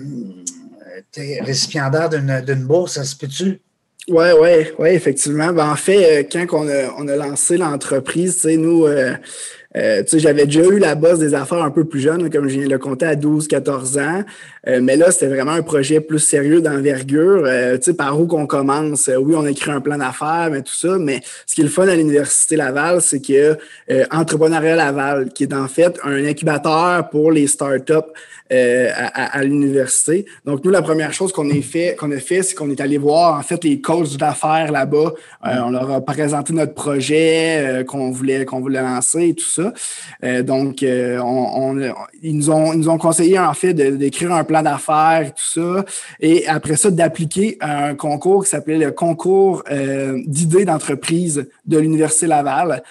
été 0.98 1.40
récipiendaire 1.40 2.08
d'une 2.08 2.64
bourse, 2.64 2.94
ça 2.94 3.04
se 3.04 3.16
peut-tu? 3.16 3.60
Oui, 4.08 4.28
oui, 4.78 4.88
effectivement. 4.90 5.52
Ben, 5.52 5.68
en 5.70 5.76
fait, 5.76 6.20
euh, 6.20 6.28
quand 6.30 6.46
on 6.52 6.68
a, 6.68 6.94
on 6.96 7.08
a 7.08 7.16
lancé 7.16 7.56
l'entreprise, 7.56 8.44
nous, 8.44 8.86
euh, 8.86 9.14
j'avais 10.14 10.46
déjà 10.46 10.64
eu 10.64 10.78
la 10.78 10.94
base 10.94 11.18
des 11.18 11.34
affaires 11.34 11.62
un 11.62 11.70
peu 11.70 11.84
plus 11.84 12.00
jeune, 12.00 12.30
comme 12.30 12.48
je 12.48 12.54
viens 12.56 12.66
de 12.66 12.72
le 12.72 12.78
compter, 12.78 13.06
à 13.06 13.14
12, 13.14 13.46
14 13.48 13.98
ans. 13.98 14.22
Euh, 14.66 14.80
mais 14.82 14.96
là, 14.96 15.10
c'était 15.10 15.28
vraiment 15.28 15.52
un 15.52 15.62
projet 15.62 16.00
plus 16.00 16.18
sérieux 16.18 16.60
d'envergure. 16.60 17.42
Euh, 17.44 17.78
par 17.96 18.20
où 18.20 18.26
qu'on 18.26 18.46
commence? 18.46 19.10
oui, 19.20 19.34
on 19.36 19.44
a 19.44 19.50
écrit 19.50 19.70
un 19.70 19.80
plan 19.80 19.98
d'affaires, 19.98 20.48
mais 20.50 20.62
tout 20.62 20.74
ça. 20.74 20.98
Mais 20.98 21.20
ce 21.46 21.54
qui 21.54 21.60
est 21.60 21.64
le 21.64 21.70
fun 21.70 21.86
à 21.86 21.94
l'Université 21.94 22.56
Laval, 22.56 23.00
c'est 23.00 23.20
que 23.20 23.56
Entrepreneuriat 24.10 24.76
Laval, 24.76 25.28
qui 25.32 25.44
est 25.44 25.54
en 25.54 25.68
fait 25.68 25.98
un 26.04 26.24
incubateur 26.24 27.08
pour 27.10 27.30
les 27.30 27.46
startups 27.46 28.12
euh, 28.52 28.90
à, 28.94 29.42
l'université. 29.42 30.24
Donc, 30.44 30.64
nous, 30.64 30.70
la 30.70 30.80
première 30.80 31.12
chose 31.12 31.32
qu'on 31.32 31.50
a 31.50 31.60
fait, 31.62 31.96
a 32.00 32.20
fait, 32.20 32.44
c'est 32.44 32.54
qu'on 32.54 32.70
est 32.70 32.80
allé 32.80 32.96
voir 32.96 33.36
en 33.36 33.42
fait 33.42 33.64
les 33.64 33.80
coachs 33.80 34.16
d'affaires 34.18 34.70
là-bas. 34.70 35.14
Euh, 35.46 35.56
on 35.64 35.70
leur 35.70 35.90
a 35.90 36.00
présenté 36.00 36.52
notre 36.52 36.72
projet 36.72 37.80
euh, 37.80 37.84
qu'on 37.84 38.12
voulait 38.12 38.44
qu'on 38.44 38.60
voulait 38.60 38.80
lancer 38.80 39.30
et 39.30 39.34
tout 39.34 39.48
ça. 39.48 39.65
Donc, 40.22 40.84
on, 40.84 41.78
ils 42.22 42.36
nous 42.36 42.88
ont 42.88 42.98
conseillé 42.98 43.38
en 43.38 43.54
fait 43.54 43.74
d'écrire 43.74 44.32
un 44.32 44.44
plan 44.44 44.62
d'affaires 44.62 45.22
et 45.22 45.30
tout 45.30 45.62
ça, 45.62 45.84
et 46.20 46.46
après 46.46 46.76
ça 46.76 46.90
d'appliquer 46.90 47.58
un 47.60 47.94
concours 47.94 48.44
qui 48.44 48.50
s'appelait 48.50 48.78
le 48.78 48.92
concours 48.92 49.62
d'idées 50.26 50.64
d'entreprise 50.64 51.48
de 51.66 51.78
l'université 51.78 52.26
Laval. 52.26 52.82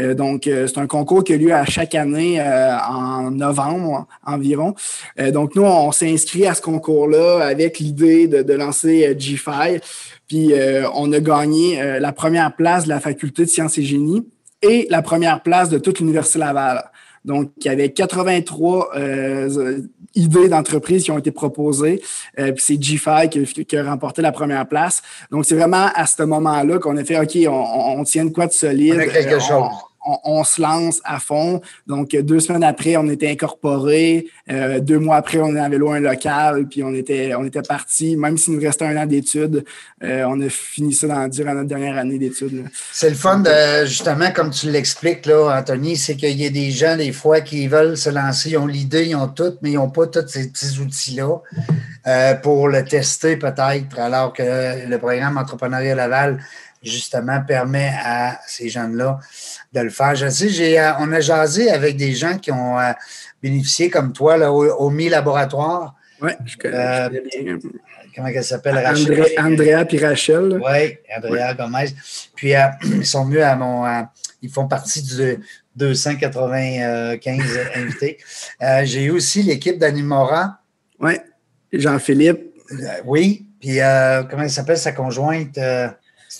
Euh, 0.00 0.14
donc, 0.14 0.46
euh, 0.46 0.66
c'est 0.66 0.78
un 0.78 0.86
concours 0.86 1.22
qui 1.22 1.34
a 1.34 1.36
lieu 1.36 1.52
à 1.52 1.64
chaque 1.64 1.94
année 1.94 2.40
euh, 2.40 2.76
en 2.78 3.30
novembre 3.30 4.06
environ. 4.24 4.74
donc, 5.32 5.54
nous, 5.54 5.62
on 5.62 5.92
s'est 5.92 6.10
inscrit 6.10 6.46
à 6.46 6.54
ce 6.54 6.62
concours-là 6.62 7.40
avec 7.44 7.78
l'idée 7.78 8.26
de, 8.26 8.54
lancer 8.54 9.14
GFI. 9.16 9.80
Puis, 10.28 10.52
on 10.94 11.12
a 11.12 11.20
gagné 11.20 11.98
la 12.00 12.12
première 12.12 12.54
place 12.54 12.84
de 12.84 12.88
la 12.88 13.00
faculté 13.00 13.44
de 13.44 13.50
sciences 13.50 13.78
et 13.78 13.82
génie 13.82 14.26
et 14.68 14.86
la 14.90 15.02
première 15.02 15.42
place 15.42 15.68
de 15.68 15.78
toute 15.78 16.00
l'Université 16.00 16.38
Laval. 16.38 16.84
Donc, 17.24 17.52
il 17.58 17.66
y 17.66 17.68
avait 17.70 17.90
83 17.90 18.90
idées 20.14 20.48
d'entreprise 20.48 21.04
qui 21.04 21.10
ont 21.10 21.18
été 21.18 21.30
proposées. 21.30 22.02
puis 22.36 22.52
c'est 22.58 22.76
GFI 22.76 23.30
qui, 23.30 23.76
a 23.76 23.84
remporté 23.84 24.20
la 24.20 24.30
première 24.30 24.68
place. 24.68 25.02
Donc, 25.30 25.46
c'est 25.46 25.54
vraiment 25.54 25.88
à 25.94 26.06
ce 26.06 26.22
moment-là 26.22 26.78
qu'on 26.78 26.96
a 26.98 27.04
fait, 27.04 27.18
OK, 27.18 27.38
on, 27.48 27.98
on 27.98 28.04
tient 28.04 28.26
de 28.26 28.30
quoi 28.30 28.46
de 28.46 28.52
solide. 28.52 28.94
On 28.96 29.10
quelque 29.10 29.40
chose 29.40 29.70
on, 30.04 30.44
se 30.44 30.60
lance 30.60 31.00
à 31.04 31.18
fond. 31.18 31.60
Donc, 31.86 32.10
deux 32.10 32.40
semaines 32.40 32.64
après, 32.64 32.96
on 32.96 33.08
était 33.08 33.30
incorporé. 33.30 34.26
Euh, 34.50 34.80
deux 34.80 34.98
mois 34.98 35.16
après, 35.16 35.38
on 35.38 35.54
avait 35.56 35.78
loin 35.78 35.96
un 35.96 36.00
local, 36.00 36.66
puis 36.68 36.82
on 36.82 36.94
était, 36.94 37.32
parti. 37.66 38.16
Même 38.16 38.36
s'il 38.36 38.54
nous 38.54 38.60
restait 38.60 38.84
un 38.84 38.96
an 38.96 39.06
d'études, 39.06 39.64
euh, 40.02 40.24
on 40.28 40.40
a 40.40 40.48
fini 40.48 40.92
ça 40.92 41.06
dans, 41.06 41.28
durant 41.28 41.54
notre 41.54 41.68
dernière 41.68 41.96
année 41.96 42.18
d'études. 42.18 42.64
C'est 42.92 43.10
le 43.10 43.16
fun, 43.16 43.42
justement, 43.84 44.30
comme 44.32 44.50
tu 44.50 44.70
l'expliques, 44.70 45.26
là, 45.26 45.58
Anthony, 45.58 45.96
c'est 45.96 46.16
qu'il 46.16 46.40
y 46.40 46.46
a 46.46 46.50
des 46.50 46.70
gens, 46.70 46.96
des 46.96 47.12
fois, 47.12 47.40
qui 47.40 47.66
veulent 47.68 47.96
se 47.96 48.10
lancer, 48.10 48.50
ils 48.50 48.58
ont 48.58 48.66
l'idée, 48.66 49.06
ils 49.06 49.16
ont 49.16 49.28
tout, 49.28 49.54
mais 49.62 49.72
ils 49.72 49.76
n'ont 49.76 49.90
pas 49.90 50.06
tous 50.06 50.26
ces 50.28 50.48
petits 50.50 50.78
outils-là 50.80 51.38
euh, 52.06 52.34
pour 52.34 52.68
le 52.68 52.84
tester, 52.84 53.36
peut-être, 53.36 53.98
alors 53.98 54.32
que 54.32 54.86
le 54.88 54.98
programme 54.98 55.38
Entrepreneuriat 55.38 55.94
Laval 55.94 56.38
justement, 56.84 57.40
permet 57.42 57.92
à 58.04 58.38
ces 58.46 58.68
jeunes-là 58.68 59.18
de 59.74 59.80
le 59.80 59.90
faire. 59.90 60.14
Je 60.14 60.28
sais, 60.28 60.48
j'ai, 60.48 60.78
euh, 60.78 60.92
on 61.00 61.12
a 61.12 61.20
jasé 61.20 61.70
avec 61.70 61.96
des 61.96 62.12
gens 62.12 62.38
qui 62.38 62.50
ont 62.52 62.78
euh, 62.78 62.92
bénéficié, 63.42 63.90
comme 63.90 64.12
toi, 64.12 64.36
là, 64.36 64.52
au, 64.52 64.90
Mi 64.90 65.08
Laboratoire. 65.08 65.94
Oui, 66.22 66.30
je 66.46 66.56
connais, 66.56 66.76
euh, 66.76 67.08
bien. 67.08 67.58
Comment 68.14 68.28
elle 68.28 68.44
s'appelle? 68.44 68.78
André, 68.86 69.34
Andrea 69.36 69.84
puis 69.84 69.98
Rachel. 69.98 70.60
Oui, 70.64 70.98
Andrea 71.14 71.54
Gomez. 71.54 71.86
Puis, 72.36 72.52
ils 72.84 73.04
sont 73.04 73.24
venus 73.24 73.42
à 73.42 73.56
mon. 73.56 74.06
ils 74.40 74.50
font 74.50 74.68
partie 74.68 75.02
du 75.02 75.40
295 75.74 77.42
invités. 77.74 78.18
j'ai 78.84 79.04
eu 79.04 79.10
aussi 79.10 79.42
l'équipe 79.42 79.78
d'Animora. 79.78 80.60
Oui, 81.00 81.14
Jean-Philippe. 81.72 82.54
oui, 83.04 83.46
puis 83.60 83.78
comment 84.30 84.44
elle 84.44 84.50
s'appelle, 84.50 84.78
sa 84.78 84.92
conjointe? 84.92 85.58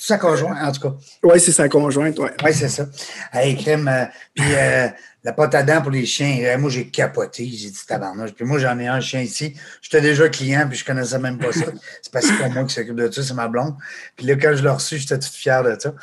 C'est 0.05 0.13
sa 0.13 0.19
conjointe, 0.19 0.59
en 0.61 0.71
tout 0.71 0.83
cas. 0.83 0.95
Oui, 1.23 1.41
c'est 1.41 1.53
sa 1.53 1.67
conjointe, 1.67 2.19
oui. 2.19 2.29
Oui, 2.45 2.53
c'est 2.53 2.69
ça. 2.69 2.85
Hey, 3.33 3.57
crème, 3.57 3.89
euh, 3.89 4.05
puis 4.35 4.45
euh, 4.55 4.89
la 5.23 5.33
pâte 5.33 5.55
à 5.55 5.63
dents 5.63 5.81
pour 5.81 5.93
les 5.93 6.05
chiens. 6.05 6.41
Euh, 6.43 6.59
moi, 6.59 6.69
j'ai 6.69 6.89
capoté. 6.89 7.47
J'ai 7.47 7.71
dit 7.71 7.87
tabarnouche. 7.89 8.33
Puis 8.35 8.45
moi, 8.45 8.59
j'en 8.59 8.79
ai 8.79 8.87
un 8.87 9.01
chien 9.01 9.23
ici. 9.23 9.57
J'étais 9.81 10.03
déjà 10.03 10.29
client, 10.29 10.69
puis 10.69 10.77
je 10.77 10.85
connaissais 10.85 11.19
même 11.19 11.39
pas 11.39 11.53
ça. 11.53 11.65
C'est 12.03 12.13
parce 12.13 12.27
que 12.27 12.37
c'est 12.37 12.51
moi 12.51 12.65
qui 12.65 12.75
s'occupe 12.75 12.97
de 12.97 13.11
ça, 13.11 13.23
c'est 13.23 13.33
ma 13.33 13.49
blonde. 13.49 13.77
Puis 14.15 14.27
là, 14.27 14.37
quand 14.37 14.55
je 14.55 14.63
l'ai 14.63 14.69
reçu, 14.69 14.99
j'étais 14.99 15.19
tout 15.19 15.31
fier 15.33 15.63
de 15.65 15.75
ça. 15.81 15.95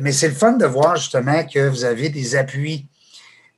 mais 0.00 0.12
c'est 0.12 0.28
le 0.28 0.34
fun 0.34 0.52
de 0.52 0.64
voir 0.64 0.96
justement 0.96 1.44
que 1.44 1.68
vous 1.68 1.84
avez 1.84 2.08
des 2.08 2.36
appuis 2.36 2.88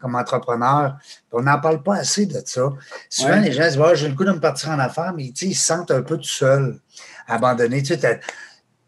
comme 0.01 0.17
entrepreneur. 0.17 0.97
On 1.31 1.43
n'en 1.43 1.61
parle 1.61 1.85
pas 1.85 1.99
assez 1.99 2.27
de 2.27 2.43
ça. 2.45 2.71
Souvent, 3.09 3.41
les 3.41 3.53
gens 3.53 3.71
se 3.71 3.77
disent 3.77 4.01
j'ai 4.01 4.09
le 4.09 4.17
coup 4.17 4.25
de 4.25 4.33
me 4.33 4.41
partir 4.41 4.71
en 4.71 4.81
affaires, 4.81 5.13
mais 5.17 5.27
ils 5.27 5.55
se 5.55 5.65
sentent 5.65 5.93
un 5.93 6.03
peu 6.03 6.17
tout 6.17 6.25
seuls, 6.25 6.81
abandonnés. 7.29 7.85
Tu 7.85 7.95
sais, 7.95 8.21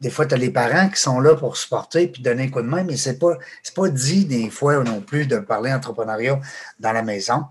des 0.00 0.10
fois, 0.10 0.26
tu 0.26 0.34
as 0.34 0.38
les 0.38 0.50
parents 0.50 0.88
qui 0.88 1.00
sont 1.00 1.20
là 1.20 1.34
pour 1.34 1.56
supporter 1.56 2.08
puis 2.08 2.22
donner 2.22 2.44
un 2.44 2.48
coup 2.48 2.62
de 2.62 2.66
main, 2.66 2.84
mais 2.84 2.96
ce 2.96 3.10
n'est 3.10 3.16
pas, 3.16 3.36
pas 3.74 3.88
dit 3.88 4.24
des 4.24 4.48
fois 4.50 4.82
non 4.82 5.00
plus 5.00 5.26
de 5.26 5.38
parler 5.38 5.72
entrepreneuriat 5.72 6.40
dans 6.78 6.92
la 6.92 7.02
maison. 7.02 7.44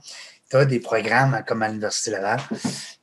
Tu 0.50 0.58
as 0.58 0.66
des 0.66 0.80
programmes 0.80 1.44
comme 1.48 1.62
à 1.62 1.68
l'Université 1.68 2.10
Laval 2.10 2.40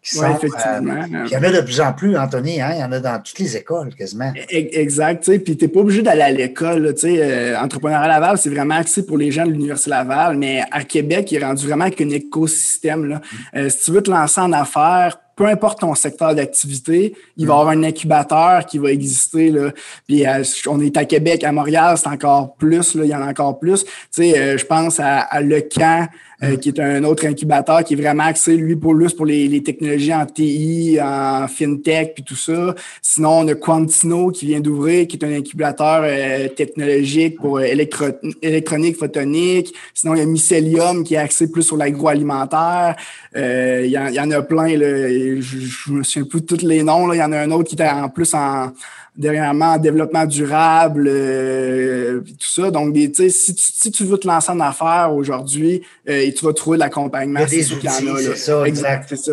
qui 0.03 0.17
sont. 0.17 0.25
Euh, 0.25 0.39
il 0.43 1.31
y 1.31 1.37
en 1.37 1.43
a 1.45 1.53
de 1.53 1.61
plus 1.61 1.81
en 1.81 1.93
plus, 1.93 2.19
Anthony, 2.19 2.61
hein, 2.61 2.73
il 2.75 2.81
y 2.81 2.83
en 2.83 2.91
a 2.91 2.99
dans 2.99 3.23
toutes 3.23 3.39
les 3.39 3.57
écoles 3.57 3.95
quasiment. 3.95 4.33
E-, 4.37 4.53
e-, 4.53 4.81
exact. 4.81 5.31
Puis 5.45 5.57
tu 5.57 5.65
n'es 5.65 5.69
pas 5.71 5.79
obligé 5.79 6.03
d'aller 6.03 6.23
à 6.23 6.31
l'école. 6.33 6.93
Euh, 7.05 7.57
entrepreneuriat 7.57 8.09
Laval, 8.09 8.39
c'est 8.39 8.51
vraiment 8.51 8.75
axé 8.75 9.07
pour 9.07 9.17
les 9.17 9.31
gens 9.31 9.47
de 9.47 9.53
l'Université 9.53 9.91
Laval, 9.91 10.37
mais 10.39 10.65
à 10.73 10.83
Québec, 10.83 11.31
il 11.31 11.41
est 11.41 11.45
rendu 11.45 11.69
vraiment 11.69 11.85
avec 11.85 12.01
un 12.01 12.11
écosystème. 12.11 13.05
Là. 13.05 13.17
Mm. 13.17 13.59
Euh, 13.59 13.69
si 13.69 13.85
tu 13.85 13.91
veux 13.93 14.03
te 14.03 14.11
lancer 14.11 14.41
en 14.41 14.53
affaires, 14.53 15.17
peu 15.37 15.47
importe 15.47 15.81
ton 15.81 15.95
secteur 15.95 16.35
d'activité, 16.35 17.15
il 17.37 17.47
va 17.47 17.55
y 17.55 17.57
avoir 17.59 17.69
un 17.69 17.83
incubateur 17.85 18.65
qui 18.65 18.79
va 18.79 18.91
exister. 18.91 19.51
Là. 19.51 19.71
Puis 20.09 20.27
euh, 20.27 20.43
on 20.67 20.81
est 20.81 20.97
à 20.97 21.05
Québec, 21.05 21.45
à 21.45 21.53
Montréal, 21.53 21.97
c'est 21.99 22.09
encore 22.09 22.55
plus, 22.55 22.95
là, 22.95 23.05
il 23.05 23.11
y 23.11 23.15
en 23.15 23.21
a 23.21 23.29
encore 23.29 23.59
plus. 23.59 23.85
Tu 23.85 23.91
sais, 24.11 24.39
euh, 24.39 24.57
je 24.57 24.65
pense 24.65 24.99
à, 24.99 25.41
Le 25.43 25.61
Camp, 25.61 26.09
euh, 26.43 26.57
qui 26.57 26.69
est 26.69 26.81
un 26.81 27.03
autre 27.05 27.27
incubateur 27.27 27.83
qui 27.83 27.95
est 27.95 27.97
vraiment 27.97 28.25
axé, 28.25 28.57
lui, 28.57 28.77
pour 28.77 28.95
plus 28.95 29.15
pour 29.15 29.27
les, 29.27 29.63
technologies 29.63 30.13
en 30.13 30.27
TI, 30.27 30.99
en 31.01 31.49
FinTech, 31.49 32.15
puis 32.15 32.25
tout 32.25 32.37
ça. 32.37 32.75
Sinon, 33.01 33.39
on 33.41 33.49
a 33.49 33.55
Quantino 33.55 34.31
qui 34.31 34.47
vient 34.47 34.61
d'ouvrir, 34.61 35.07
qui 35.07 35.17
est 35.17 35.25
un 35.25 35.33
incubateur 35.33 36.03
euh, 36.05 36.49
technologique 36.49 37.37
pour 37.37 37.61
électronique, 37.61 38.97
photonique. 38.97 39.75
Sinon, 39.95 40.15
il 40.15 40.19
y 40.19 40.23
a 40.23 40.27
Mycelium 40.27 41.05
qui 41.05 41.15
est 41.15 41.19
axé 41.19 41.51
plus 41.51 41.63
sur 41.63 41.77
l'agroalimentaire. 41.77 42.97
il, 43.35 43.87
y 43.87 44.21
en, 44.21 44.31
a 44.31 44.43
plein, 44.43 44.77
là. 44.77 45.09
Je, 45.41 45.91
ne 45.91 45.99
me 45.99 46.03
souviens 46.03 46.29
plus 46.29 46.41
de 46.43 46.47
tous 46.47 46.67
les 46.67 46.83
noms. 46.83 47.07
Là. 47.07 47.15
Il 47.15 47.19
y 47.19 47.23
en 47.23 47.33
a 47.33 47.39
un 47.39 47.51
autre 47.51 47.69
qui 47.69 47.77
est 47.77 47.89
en 47.89 48.09
plus 48.09 48.35
en 48.35 48.73
dernièrement 49.17 49.79
développement 49.79 50.27
durable, 50.27 51.07
euh, 51.09 52.21
tout 52.21 52.47
ça. 52.47 52.71
Donc, 52.71 52.95
si, 53.15 53.31
si 53.31 53.91
tu 53.91 54.05
veux 54.05 54.19
te 54.19 54.27
lancer 54.27 54.53
en 54.53 54.61
affaires 54.61 55.13
aujourd'hui, 55.15 55.83
euh, 56.09 56.31
tu 56.37 56.45
vas 56.45 56.53
trouver 56.53 56.79
l'accompagnement. 56.79 57.41
Il 57.41 57.43
y 57.43 57.61
a 57.61 57.65
des 57.65 57.73
outils, 57.73 57.89
c'est 58.19 58.37
ça, 58.37 58.67
exact. 58.67 59.07
C'est 59.09 59.17
ça. 59.17 59.33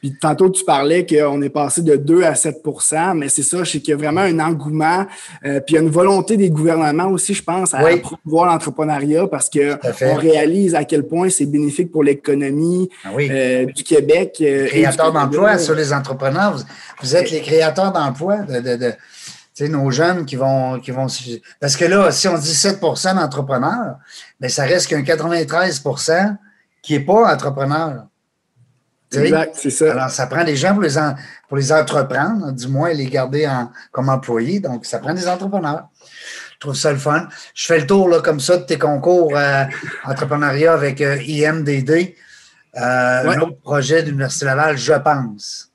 Puis 0.00 0.14
tantôt, 0.14 0.48
tu 0.48 0.64
parlais 0.64 1.04
qu'on 1.04 1.42
est 1.42 1.48
passé 1.48 1.82
de 1.82 1.96
2 1.96 2.22
à 2.22 2.34
7% 2.34 3.16
mais 3.16 3.28
c'est 3.28 3.42
ça, 3.42 3.64
c'est 3.64 3.80
qu'il 3.80 3.90
y 3.90 3.94
a 3.94 3.96
vraiment 3.96 4.20
un 4.20 4.38
engouement, 4.38 5.06
euh, 5.44 5.58
puis 5.58 5.74
il 5.74 5.74
y 5.74 5.78
a 5.78 5.82
une 5.82 5.90
volonté 5.90 6.36
des 6.36 6.50
gouvernements 6.50 7.08
aussi, 7.08 7.34
je 7.34 7.42
pense, 7.42 7.74
à 7.74 7.80
promouvoir 7.96 8.46
l'entrepreneuriat 8.46 9.26
parce 9.26 9.50
qu'on 9.50 10.14
réalise 10.14 10.76
à 10.76 10.84
quel 10.84 11.02
point 11.02 11.30
c'est 11.30 11.46
bénéfique 11.46 11.90
pour 11.90 12.04
l'économie 12.04 12.88
ah 13.04 13.08
du 13.64 13.82
Québec. 13.82 14.34
créateurs 14.36 15.12
d'emplois 15.12 15.58
sur 15.58 15.74
les 15.74 15.92
entrepreneurs. 15.92 16.64
Vous, 17.02 17.16
êtes 17.16 17.32
les 17.32 17.40
créateurs 17.40 17.92
d'emplois 17.92 18.38
de 18.38 18.94
nos 19.66 19.90
jeunes 19.90 20.24
qui 20.24 20.36
vont, 20.36 20.78
qui 20.78 20.92
vont. 20.92 21.06
Parce 21.60 21.76
que 21.76 21.84
là, 21.84 22.12
si 22.12 22.28
on 22.28 22.38
dit 22.38 22.52
7% 22.52 23.14
d'entrepreneurs, 23.16 23.96
mais 24.40 24.46
ben, 24.46 24.48
ça 24.48 24.64
reste 24.64 24.88
qu'un 24.88 25.02
93% 25.02 26.36
qui 26.82 26.92
n'est 26.92 27.04
pas 27.04 27.34
entrepreneur. 27.34 28.04
Exact, 29.12 29.54
c'est 29.54 29.70
ça. 29.70 29.92
Alors, 29.92 30.10
ça 30.10 30.26
prend 30.26 30.44
des 30.44 30.56
gens 30.56 30.74
pour 30.74 30.82
les, 30.82 30.94
pour 31.48 31.56
les 31.56 31.72
entreprendre, 31.72 32.52
du 32.52 32.68
moins 32.68 32.92
les 32.92 33.06
garder 33.06 33.46
en, 33.46 33.70
comme 33.90 34.10
employés. 34.10 34.60
Donc, 34.60 34.84
ça 34.84 34.98
prend 34.98 35.14
des 35.14 35.26
entrepreneurs. 35.26 35.88
Je 36.54 36.58
trouve 36.60 36.74
ça 36.74 36.92
le 36.92 36.98
fun. 36.98 37.26
Je 37.54 37.66
fais 37.66 37.80
le 37.80 37.86
tour 37.86 38.08
là, 38.08 38.20
comme 38.20 38.40
ça 38.40 38.58
de 38.58 38.64
tes 38.64 38.78
concours 38.78 39.36
euh, 39.36 39.64
entrepreneuriat 40.04 40.74
avec 40.74 41.00
euh, 41.00 41.16
IMDD. 41.22 42.16
Euh, 42.76 43.30
Un 43.30 43.40
autre 43.40 43.60
projet 43.62 44.02
d'Université 44.02 44.44
Laval, 44.44 44.76
je 44.76 44.92
pense. 44.92 45.67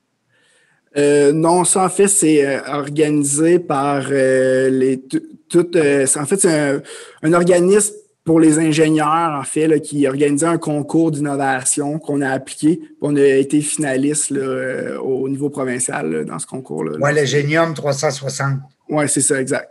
Euh, 0.95 1.31
non, 1.31 1.63
ça 1.63 1.85
en 1.85 1.89
fait, 1.89 2.07
c'est 2.07 2.45
euh, 2.45 2.61
organisé 2.67 3.59
par 3.59 4.03
euh, 4.11 4.69
les 4.69 5.01
toutes. 5.49 5.75
en 5.75 6.25
fait, 6.25 6.37
c'est 6.39 6.81
un, 7.23 7.33
organisme 7.33 7.93
pour 8.23 8.39
les 8.39 8.57
ingénieurs, 8.57 9.37
en 9.37 9.43
fait, 9.43 9.81
qui 9.81 10.07
organisait 10.07 10.45
un 10.45 10.57
concours 10.57 11.11
d'innovation 11.11 11.99
qu'on 11.99 12.21
a 12.21 12.29
appliqué. 12.29 12.79
On 13.01 13.15
a 13.17 13.21
été 13.21 13.59
finaliste 13.61 14.31
au 14.31 15.27
niveau 15.27 15.49
provincial 15.49 16.23
dans 16.25 16.39
ce 16.39 16.47
concours-là. 16.47 16.97
Oui, 17.01 17.11
le 17.13 17.73
360. 17.73 18.59
Oui, 18.89 19.09
c'est 19.09 19.21
ça, 19.21 19.41
exact. 19.41 19.69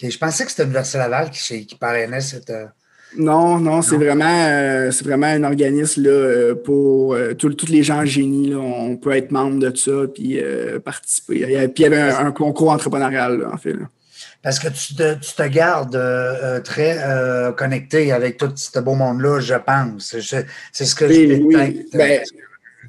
je 0.00 0.16
pensais 0.16 0.44
que 0.44 0.50
c'était 0.50 0.64
Université 0.64 0.98
Laval 0.98 1.30
qui, 1.30 1.66
qui 1.66 1.74
parrainait 1.74 2.20
cette. 2.20 2.52
Non, 3.16 3.58
non, 3.58 3.82
c'est 3.82 3.96
vraiment, 3.96 4.46
euh, 4.46 4.90
c'est 4.90 5.04
vraiment 5.04 5.26
un 5.26 5.44
organisme 5.44 6.04
là, 6.04 6.10
euh, 6.10 6.54
pour 6.54 7.14
euh, 7.14 7.34
tous 7.34 7.68
les 7.68 7.82
gens 7.82 8.04
génie. 8.04 8.54
on 8.54 8.96
peut 8.96 9.12
être 9.12 9.30
membre 9.30 9.58
de 9.58 9.76
ça 9.76 9.92
puis 10.12 10.40
participer. 10.84 11.44
Puis 11.68 11.74
il 11.76 11.82
y 11.82 11.84
avait 11.86 12.00
un, 12.00 12.32
concours 12.32 12.70
entrepreneurial, 12.70 13.46
en 13.52 13.56
fait. 13.56 13.74
Parce 14.42 14.58
que 14.58 14.68
tu 14.68 14.94
te, 14.94 15.14
tu 15.14 15.34
te 15.34 15.46
gardes 15.46 16.00
très 16.64 16.98
connecté 17.56 18.12
avec 18.12 18.38
tout 18.38 18.50
ce 18.54 18.78
beau 18.80 18.94
monde-là, 18.94 19.40
je 19.40 19.54
pense. 19.54 20.16
c'est 20.72 20.84
ce 20.84 20.94
que 20.94 21.08
je 21.08 21.42
oui. 21.42 21.86
Ben, 21.92 22.20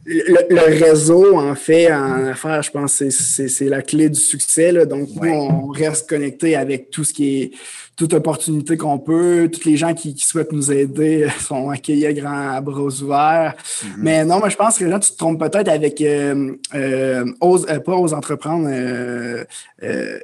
le, 0.05 0.83
réseau, 0.83 1.39
en 1.39 1.55
fait, 1.55 1.91
en 1.91 2.27
affaires, 2.27 2.61
je 2.61 2.71
pense 2.71 2.99
que 2.99 3.09
c'est 3.09 3.69
la 3.69 3.81
clé 3.81 4.09
du 4.09 4.19
succès. 4.19 4.85
Donc, 4.85 5.09
on 5.21 5.67
reste 5.67 6.09
connecté 6.09 6.55
avec 6.55 6.89
tout 6.89 7.03
ce 7.03 7.13
qui 7.13 7.41
est 7.41 7.51
toute 7.95 8.13
opportunité 8.13 8.75
qu'on 8.75 8.99
peut. 8.99 9.49
Tous 9.51 9.65
les 9.65 9.77
gens 9.77 9.93
qui, 9.93 10.15
souhaitent 10.17 10.51
nous 10.51 10.71
aider 10.71 11.27
sont 11.39 11.69
accueillis 11.69 12.07
à 12.07 12.13
grands 12.13 12.61
bras 12.61 12.81
ouverts. 12.81 13.53
Mm-hmm. 13.55 13.87
Mais 13.97 14.25
non, 14.25 14.39
moi, 14.39 14.49
je 14.49 14.55
pense 14.55 14.77
que 14.77 14.85
là, 14.85 14.99
tu 14.99 15.11
te 15.11 15.17
trompes 15.17 15.39
peut-être 15.39 15.69
avec 15.69 16.01
euh, 16.01 16.53
euh, 16.75 17.25
euh 17.41 17.79
pas 17.79 17.95
aux 17.95 18.13
entreprendre, 18.13 18.67
euh, 18.69 19.43
euh 19.83 20.19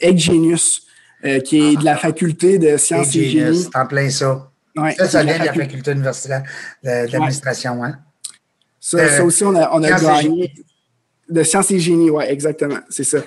Egg 0.00 0.18
Genius, 0.18 0.86
qui 1.44 1.58
est 1.58 1.76
de 1.76 1.84
la 1.84 1.96
faculté 1.96 2.58
de 2.58 2.78
sciences 2.78 3.14
et 3.16 3.28
génie. 3.28 3.68
En 3.74 3.86
plein 3.86 4.08
ça. 4.08 4.50
ça, 4.96 5.08
ça 5.08 5.22
vient 5.22 5.38
de 5.38 5.44
la 5.44 5.52
faculté 5.52 5.90
universitaire 5.92 6.42
d'administration, 6.82 7.84
hein? 7.84 7.98
Ça, 8.80 9.24
aussi, 9.24 9.44
on 9.44 9.54
a, 9.54 9.70
on 9.72 9.82
a 9.82 10.00
gagné. 10.00 10.52
De 11.28 11.44
sciences 11.44 11.70
et 11.70 11.78
génie, 11.78 12.10
oui, 12.10 12.24
exactement. 12.26 12.78
C'est 12.88 13.04
ça. 13.04 13.18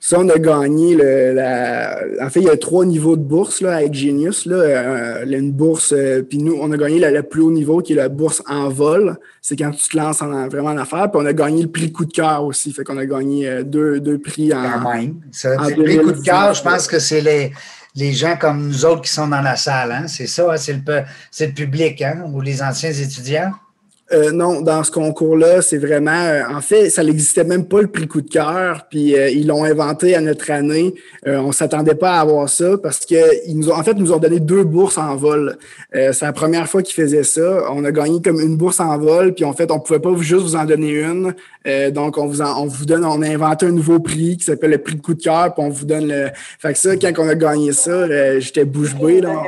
Ça, 0.00 0.18
on 0.20 0.28
a 0.28 0.38
gagné 0.38 0.94
le, 0.94 1.34
la, 1.34 2.00
en 2.22 2.30
fait, 2.30 2.40
il 2.40 2.46
y 2.46 2.50
a 2.50 2.56
trois 2.56 2.84
niveaux 2.84 3.16
de 3.16 3.22
bourse 3.22 3.60
là, 3.60 3.76
avec 3.76 3.94
Genius. 3.94 4.46
Là, 4.46 4.56
euh, 4.56 5.26
une 5.26 5.50
bourse, 5.50 5.92
euh, 5.92 6.22
puis 6.22 6.38
nous, 6.38 6.56
on 6.60 6.70
a 6.70 6.76
gagné 6.76 7.00
le, 7.00 7.22
plus 7.22 7.42
haut 7.42 7.50
niveau 7.50 7.80
qui 7.80 7.94
est 7.94 7.96
la 7.96 8.08
bourse 8.08 8.40
en 8.48 8.68
vol. 8.68 9.18
C'est 9.42 9.56
quand 9.56 9.72
tu 9.72 9.88
te 9.88 9.96
lances 9.96 10.22
en, 10.22 10.48
vraiment 10.48 10.70
en 10.70 10.78
affaires. 10.78 11.10
Puis 11.10 11.20
on 11.20 11.26
a 11.26 11.32
gagné 11.32 11.62
le 11.62 11.68
prix 11.68 11.90
coup 11.90 12.04
de 12.04 12.12
cœur 12.12 12.44
aussi. 12.44 12.72
Fait 12.72 12.84
qu'on 12.84 12.96
a 12.96 13.06
gagné 13.06 13.48
euh, 13.48 13.62
deux, 13.64 13.98
deux 13.98 14.18
prix 14.18 14.54
en. 14.54 14.80
Quand 14.82 14.94
même. 14.94 15.20
le 15.44 15.82
prix 15.82 15.98
coup 15.98 16.12
de 16.12 16.22
cœur, 16.22 16.54
je 16.54 16.62
pense 16.62 16.86
que 16.86 17.00
c'est 17.00 17.20
les, 17.20 17.52
les 17.96 18.12
gens 18.12 18.36
comme 18.36 18.68
nous 18.68 18.84
autres 18.84 19.02
qui 19.02 19.12
sont 19.12 19.26
dans 19.26 19.42
la 19.42 19.56
salle. 19.56 19.90
Hein? 19.90 20.06
C'est 20.06 20.28
ça, 20.28 20.52
hein? 20.52 20.56
c'est 20.56 20.74
le, 20.74 21.02
le 21.40 21.52
public, 21.52 22.02
hein? 22.02 22.22
ou 22.32 22.40
les 22.40 22.62
anciens 22.62 22.92
étudiants. 22.92 23.50
Euh, 24.10 24.32
non, 24.32 24.62
dans 24.62 24.82
ce 24.84 24.90
concours-là, 24.90 25.60
c'est 25.60 25.76
vraiment. 25.76 26.10
Euh, 26.10 26.42
en 26.48 26.62
fait, 26.62 26.88
ça 26.88 27.04
n'existait 27.04 27.44
même 27.44 27.66
pas 27.66 27.82
le 27.82 27.88
prix 27.88 28.08
coup 28.08 28.22
de 28.22 28.30
cœur, 28.30 28.86
puis 28.88 29.14
euh, 29.14 29.28
ils 29.28 29.46
l'ont 29.46 29.64
inventé 29.64 30.14
à 30.14 30.22
notre 30.22 30.50
année. 30.50 30.94
on 31.26 31.52
s'attendait 31.52 31.94
pas 31.94 32.14
à 32.14 32.20
avoir 32.20 32.48
ça 32.48 32.78
parce 32.78 33.04
que 33.04 33.52
nous 33.52 33.68
ont, 33.70 33.74
en 33.74 33.82
fait, 33.84 33.94
nous 33.94 34.12
ont 34.12 34.18
donné 34.18 34.40
deux 34.40 34.64
bourses 34.64 34.96
en 34.96 35.14
vol. 35.16 35.58
c'est 35.92 36.22
la 36.22 36.32
première 36.32 36.68
fois 36.68 36.82
qu'ils 36.82 36.94
faisaient 36.94 37.22
ça. 37.22 37.64
On 37.70 37.84
a 37.84 37.92
gagné 37.92 38.22
comme 38.22 38.40
une 38.40 38.56
bourse 38.56 38.80
en 38.80 38.96
vol, 38.98 39.34
puis 39.34 39.44
en 39.44 39.52
fait, 39.52 39.70
on 39.70 39.78
pouvait 39.80 40.00
pas 40.00 40.14
juste 40.18 40.42
vous 40.42 40.56
en 40.56 40.64
donner 40.64 40.90
une. 40.90 41.34
donc, 41.92 42.16
on 42.16 42.26
vous, 42.26 42.40
on 42.40 42.66
vous 42.66 42.86
donne, 42.86 43.04
on 43.04 43.20
a 43.22 43.28
inventé 43.28 43.66
un 43.66 43.72
nouveau 43.72 44.00
prix 44.00 44.38
qui 44.38 44.44
s'appelle 44.44 44.70
le 44.70 44.78
prix 44.78 44.98
coup 44.98 45.14
de 45.14 45.22
cœur, 45.22 45.54
puis 45.54 45.62
on 45.64 45.70
vous 45.70 45.84
donne 45.84 46.08
le. 46.08 46.28
Fait 46.58 46.72
que 46.72 46.78
ça, 46.78 46.96
quand 46.96 47.12
on 47.18 47.28
a 47.28 47.34
gagné 47.34 47.72
ça, 47.72 48.38
j'étais 48.40 48.64
bouche 48.64 48.94
bée 48.94 49.20
là 49.20 49.42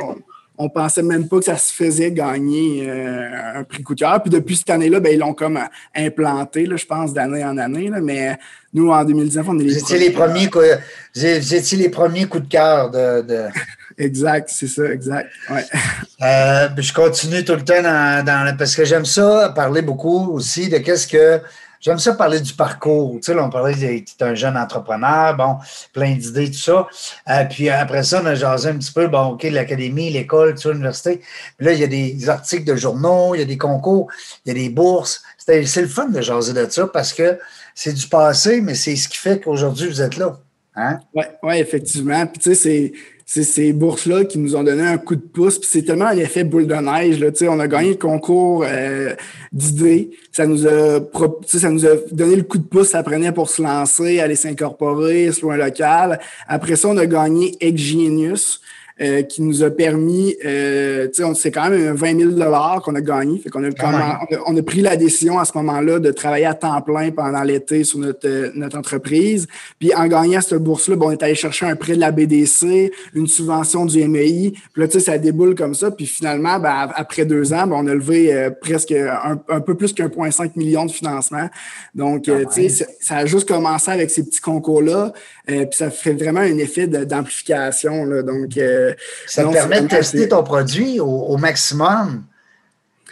pensait 0.69 1.01
même 1.01 1.27
pas 1.27 1.39
que 1.39 1.45
ça 1.45 1.57
se 1.57 1.73
faisait 1.73 2.11
gagner 2.11 2.87
euh, 2.87 3.59
un 3.59 3.63
prix 3.63 3.83
coup 3.83 3.95
de 3.95 3.99
cœur. 3.99 4.21
Puis 4.21 4.29
depuis 4.29 4.57
cette 4.57 4.69
année-là, 4.69 4.99
ben, 4.99 5.13
ils 5.13 5.19
l'ont 5.19 5.33
comme 5.33 5.59
implanté, 5.95 6.65
là, 6.65 6.75
je 6.75 6.85
pense, 6.85 7.13
d'année 7.13 7.43
en 7.43 7.57
année. 7.57 7.89
Là, 7.89 7.99
mais 8.01 8.37
nous, 8.73 8.91
en 8.91 9.03
2019, 9.03 9.45
on 9.49 9.59
est 9.59 9.63
les, 9.63 9.79
premiers. 10.11 10.39
les 10.39 10.47
premiers. 10.49 10.75
Vous 11.15 11.55
étiez 11.55 11.77
les 11.77 11.89
premiers 11.89 12.25
coups 12.25 12.43
de 12.43 12.49
cœur 12.49 12.91
de. 12.91 13.47
exact, 13.97 14.49
c'est 14.51 14.67
ça, 14.67 14.85
exact. 14.85 15.29
Ouais. 15.49 15.65
Euh, 16.23 16.69
je 16.77 16.93
continue 16.93 17.43
tout 17.43 17.55
le 17.55 17.63
temps 17.63 17.81
dans 17.81 18.55
parce 18.55 18.75
que 18.75 18.85
j'aime 18.85 19.05
ça, 19.05 19.51
parler 19.55 19.81
beaucoup 19.81 20.31
aussi 20.31 20.69
de 20.69 20.77
qu'est-ce 20.77 21.07
que 21.07 21.41
J'aime 21.81 21.97
ça 21.97 22.13
parler 22.13 22.39
du 22.39 22.53
parcours. 22.53 23.15
Tu 23.15 23.23
sais, 23.23 23.33
là, 23.33 23.43
on 23.43 23.49
parlait 23.49 23.73
que 23.73 24.23
un 24.23 24.35
jeune 24.35 24.55
entrepreneur, 24.55 25.35
bon, 25.35 25.57
plein 25.93 26.13
d'idées, 26.13 26.51
tout 26.51 26.57
ça. 26.57 26.87
Euh, 27.27 27.43
puis 27.45 27.69
après 27.69 28.03
ça, 28.03 28.21
on 28.21 28.25
a 28.27 28.35
jasé 28.35 28.69
un 28.69 28.77
petit 28.77 28.91
peu, 28.91 29.07
bon, 29.07 29.31
OK, 29.31 29.43
l'académie, 29.43 30.11
l'école, 30.11 30.53
tu 30.53 30.69
l'université. 30.69 31.21
Puis 31.57 31.65
là, 31.65 31.73
il 31.73 31.79
y 31.79 31.83
a 31.83 31.87
des 31.87 32.29
articles 32.29 32.65
de 32.65 32.75
journaux, 32.75 33.33
il 33.33 33.39
y 33.39 33.41
a 33.41 33.45
des 33.45 33.57
concours, 33.57 34.09
il 34.45 34.49
y 34.49 34.51
a 34.51 34.53
des 34.61 34.69
bourses. 34.69 35.23
C'est 35.37 35.81
le 35.81 35.87
fun 35.87 36.09
de 36.09 36.21
jaser 36.21 36.53
de 36.53 36.69
ça 36.69 36.85
parce 36.85 37.13
que 37.13 37.39
c'est 37.73 37.93
du 37.93 38.07
passé, 38.07 38.61
mais 38.61 38.75
c'est 38.75 38.95
ce 38.95 39.09
qui 39.09 39.17
fait 39.17 39.39
qu'aujourd'hui, 39.39 39.87
vous 39.87 40.01
êtes 40.01 40.17
là. 40.17 40.37
Hein? 40.75 40.99
Oui, 41.15 41.23
ouais, 41.41 41.59
effectivement. 41.59 42.27
Puis 42.27 42.41
tu 42.41 42.55
sais, 42.55 42.93
c'est 43.33 43.43
ces 43.43 43.71
bourses-là 43.71 44.25
qui 44.25 44.39
nous 44.39 44.57
ont 44.57 44.63
donné 44.63 44.83
un 44.83 44.97
coup 44.97 45.15
de 45.15 45.21
pouce. 45.21 45.57
Puis 45.57 45.69
c'est 45.71 45.83
tellement 45.83 46.07
un 46.07 46.17
effet 46.17 46.43
boule 46.43 46.67
de 46.67 46.75
neige. 46.75 47.17
Là, 47.21 47.29
on 47.47 47.61
a 47.61 47.67
gagné 47.69 47.91
le 47.91 47.95
concours 47.95 48.65
euh, 48.67 49.15
d'idées. 49.53 50.11
Ça 50.33 50.45
nous 50.45 50.67
a 50.67 50.99
ça 51.47 51.69
nous 51.69 51.85
a 51.85 51.91
donné 52.11 52.35
le 52.35 52.43
coup 52.43 52.57
de 52.57 52.65
pouce, 52.65 52.89
ça 52.89 53.01
prenait 53.03 53.31
pour 53.31 53.49
se 53.49 53.61
lancer, 53.61 54.19
aller 54.19 54.35
s'incorporer, 54.35 55.31
se 55.31 55.45
un 55.45 55.55
local. 55.55 56.19
Après 56.45 56.75
ça, 56.75 56.89
on 56.89 56.97
a 56.97 57.05
gagné 57.05 57.55
Genius. 57.61 58.59
Euh, 59.01 59.23
qui 59.23 59.41
nous 59.41 59.63
a 59.63 59.71
permis, 59.71 60.35
euh, 60.45 61.07
c'est 61.33 61.49
quand 61.49 61.71
même 61.71 61.95
20 61.95 62.19
000 62.19 62.81
qu'on 62.83 62.93
a 62.93 63.01
gagné. 63.01 63.39
Fait 63.39 63.49
qu'on 63.49 63.63
a, 63.63 63.69
on 64.45 64.55
a, 64.55 64.61
pris 64.61 64.81
la 64.81 64.95
décision 64.95 65.39
à 65.39 65.45
ce 65.45 65.53
moment-là 65.55 65.97
de 65.97 66.11
travailler 66.11 66.45
à 66.45 66.53
temps 66.53 66.79
plein 66.81 67.09
pendant 67.09 67.41
l'été 67.41 67.83
sur 67.83 67.97
notre, 67.97 68.51
notre 68.53 68.77
entreprise. 68.77 69.47
Puis 69.79 69.91
en 69.95 70.05
gagnant 70.05 70.39
cette 70.39 70.61
bourse-là, 70.61 70.97
bon, 70.97 71.07
on 71.07 71.11
est 71.11 71.23
allé 71.23 71.33
chercher 71.33 71.65
un 71.65 71.75
prêt 71.75 71.95
de 71.95 71.99
la 71.99 72.11
BDC, 72.11 72.91
une 73.15 73.25
subvention 73.25 73.85
du 73.87 74.07
MEI. 74.07 74.51
Puis 74.71 74.81
là, 74.81 74.87
tu 74.87 74.99
sais, 74.99 75.05
ça 75.05 75.17
déboule 75.17 75.55
comme 75.55 75.73
ça. 75.73 75.89
Puis 75.89 76.05
finalement, 76.05 76.59
ben, 76.59 76.91
après 76.93 77.25
deux 77.25 77.53
ans, 77.53 77.65
ben, 77.65 77.77
on 77.77 77.87
a 77.87 77.95
levé 77.95 78.31
euh, 78.31 78.51
presque 78.51 78.91
un, 78.91 79.61
peu 79.61 79.73
plus 79.73 79.93
qu'un 79.93 80.09
point 80.09 80.29
cinq 80.29 80.55
million 80.55 80.85
de 80.85 80.91
financement. 80.91 81.49
Donc, 81.95 82.29
euh, 82.29 82.45
tu 82.53 82.69
sais, 82.69 82.85
ça 82.99 83.17
a 83.17 83.25
juste 83.25 83.47
commencé 83.47 83.89
avec 83.89 84.11
ces 84.11 84.23
petits 84.23 84.41
concours-là. 84.41 85.11
Puis 85.45 85.67
ça 85.71 85.89
fait 85.89 86.13
vraiment 86.13 86.41
un 86.41 86.57
effet 86.57 86.87
d'amplification. 86.87 88.05
Donc, 88.23 88.57
ça 89.27 89.43
te 89.43 89.51
permet 89.51 89.81
de 89.81 89.87
tester 89.87 90.29
ton 90.29 90.43
produit 90.43 90.99
au, 90.99 91.37
maximum. 91.37 92.25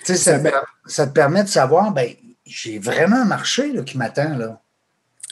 Tu 0.06 0.16
sais, 0.16 0.16
ça, 0.16 0.40
ça, 0.86 1.08
te 1.08 1.12
permet 1.12 1.44
de 1.44 1.50
savoir, 1.50 1.92
ben, 1.92 2.10
j'ai 2.46 2.80
vraiment 2.80 3.18
un 3.18 3.26
marché 3.26 3.72
là, 3.74 3.84
qui 3.84 3.98
m'attend. 3.98 4.38
là. 4.38 4.62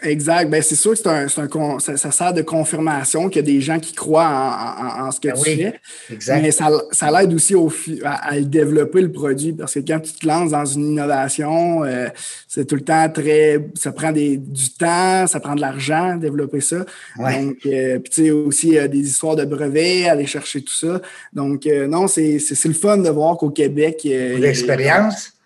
Exact. 0.03 0.47
Ben, 0.51 0.61
c'est 0.61 0.75
sûr 0.75 0.91
que 0.91 0.97
c'est 0.97 1.07
un, 1.07 1.25
un 1.25 1.79
ça, 1.79 1.97
ça, 1.97 2.11
sert 2.11 2.31
de 2.31 2.43
confirmation 2.43 3.29
qu'il 3.29 3.37
y 3.37 3.39
a 3.39 3.51
des 3.53 3.61
gens 3.61 3.79
qui 3.79 3.93
croient 3.93 4.27
en, 4.27 5.03
en, 5.03 5.07
en 5.07 5.11
ce 5.11 5.19
que 5.19 5.29
ben 5.29 5.35
tu 5.35 5.55
fais. 5.55 5.79
Exact. 6.11 6.41
Mais 6.41 6.51
ça, 6.51 6.69
ça 6.91 7.09
l'aide 7.09 7.33
aussi 7.33 7.55
au, 7.55 7.71
à, 8.03 8.33
à, 8.33 8.39
développer 8.39 9.01
le 9.01 9.11
produit 9.11 9.53
parce 9.53 9.73
que 9.73 9.79
quand 9.79 9.99
tu 9.99 10.13
te 10.13 10.27
lances 10.27 10.51
dans 10.51 10.65
une 10.65 10.91
innovation, 10.91 11.83
euh, 11.83 12.09
c'est 12.47 12.65
tout 12.65 12.75
le 12.75 12.81
temps 12.81 13.09
très. 13.09 13.69
Ça 13.73 13.91
prend 13.91 14.11
des, 14.11 14.37
du 14.37 14.69
temps, 14.69 15.25
ça 15.25 15.39
prend 15.39 15.55
de 15.55 15.61
l'argent, 15.61 16.15
développer 16.15 16.61
ça. 16.61 16.85
Ouais. 17.17 17.43
Donc, 17.43 17.57
euh, 17.65 17.97
puis 17.97 18.11
tu 18.11 18.23
sais, 18.25 18.31
aussi 18.31 18.77
euh, 18.77 18.87
des 18.87 18.99
histoires 18.99 19.35
de 19.35 19.45
brevets, 19.45 20.07
aller 20.07 20.27
chercher 20.27 20.61
tout 20.61 20.75
ça. 20.75 21.01
Donc, 21.33 21.65
euh, 21.65 21.87
non, 21.87 22.07
c'est 22.07 22.37
le 22.65 22.73
fun 22.73 22.97
de 22.97 23.09
voir 23.09 23.37
qu'au 23.37 23.49
Québec. 23.49 24.01
L'expérience? 24.03 25.36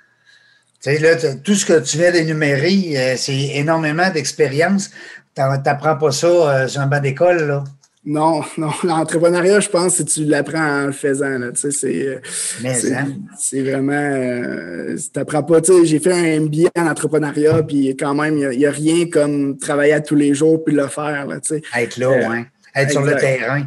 Tu 0.84 0.92
sais, 0.92 1.00
là, 1.00 1.16
tout 1.44 1.56
ce 1.56 1.66
que 1.66 1.80
tu 1.80 1.98
viens 1.98 2.12
d'énumérer, 2.12 2.94
euh, 2.96 3.16
c'est 3.18 3.56
énormément 3.56 4.10
d'expérience. 4.10 4.90
Tu 5.36 5.42
n'apprends 5.42 5.98
pas 5.98 6.12
ça 6.12 6.28
euh, 6.28 6.68
sur 6.68 6.82
un 6.82 6.88
banc 6.88 7.00
d'école, 7.00 7.48
là. 7.48 7.64
Non, 8.04 8.42
non. 8.58 8.72
L'entrepreneuriat, 8.84 9.60
je 9.60 9.70
pense, 9.70 9.96
si 9.96 10.06
tu 10.06 10.26
l'apprends 10.26 10.84
en 10.84 10.86
le 10.88 10.92
faisant. 10.92 11.38
Là, 11.38 11.52
tu 11.52 11.62
sais, 11.62 11.72
c'est, 11.72 12.08
euh, 12.08 12.96
hein? 12.96 13.08
c'est 13.38 13.62
vraiment. 13.62 13.92
Euh, 13.94 14.96
tu 14.98 15.20
n'apprends 15.20 15.44
pas. 15.44 15.62
Tu 15.62 15.72
sais, 15.72 15.86
j'ai 15.86 16.00
fait 16.00 16.14
un 16.14 16.42
MBA 16.42 16.70
en 16.78 16.88
entrepreneuriat, 16.88 17.62
puis 17.64 17.96
quand 17.98 18.16
même, 18.16 18.38
il 18.38 18.58
n'y 18.58 18.66
a, 18.66 18.70
a, 18.70 18.72
rien 18.72 19.08
comme 19.08 19.58
travailler 19.58 19.94
à 19.94 20.02
tous 20.02 20.16
les 20.16 20.34
jours 20.34 20.64
puis 20.64 20.74
le 20.74 20.88
faire. 20.88 21.28
Là, 21.28 21.40
tu 21.40 21.56
sais. 21.56 21.62
Être 21.78 21.98
là, 21.98 22.08
euh, 22.08 22.30
ouais. 22.30 22.46
Être 22.76 22.90
exact. 22.90 22.92
sur 22.92 23.02
le 23.02 23.16
terrain. 23.16 23.64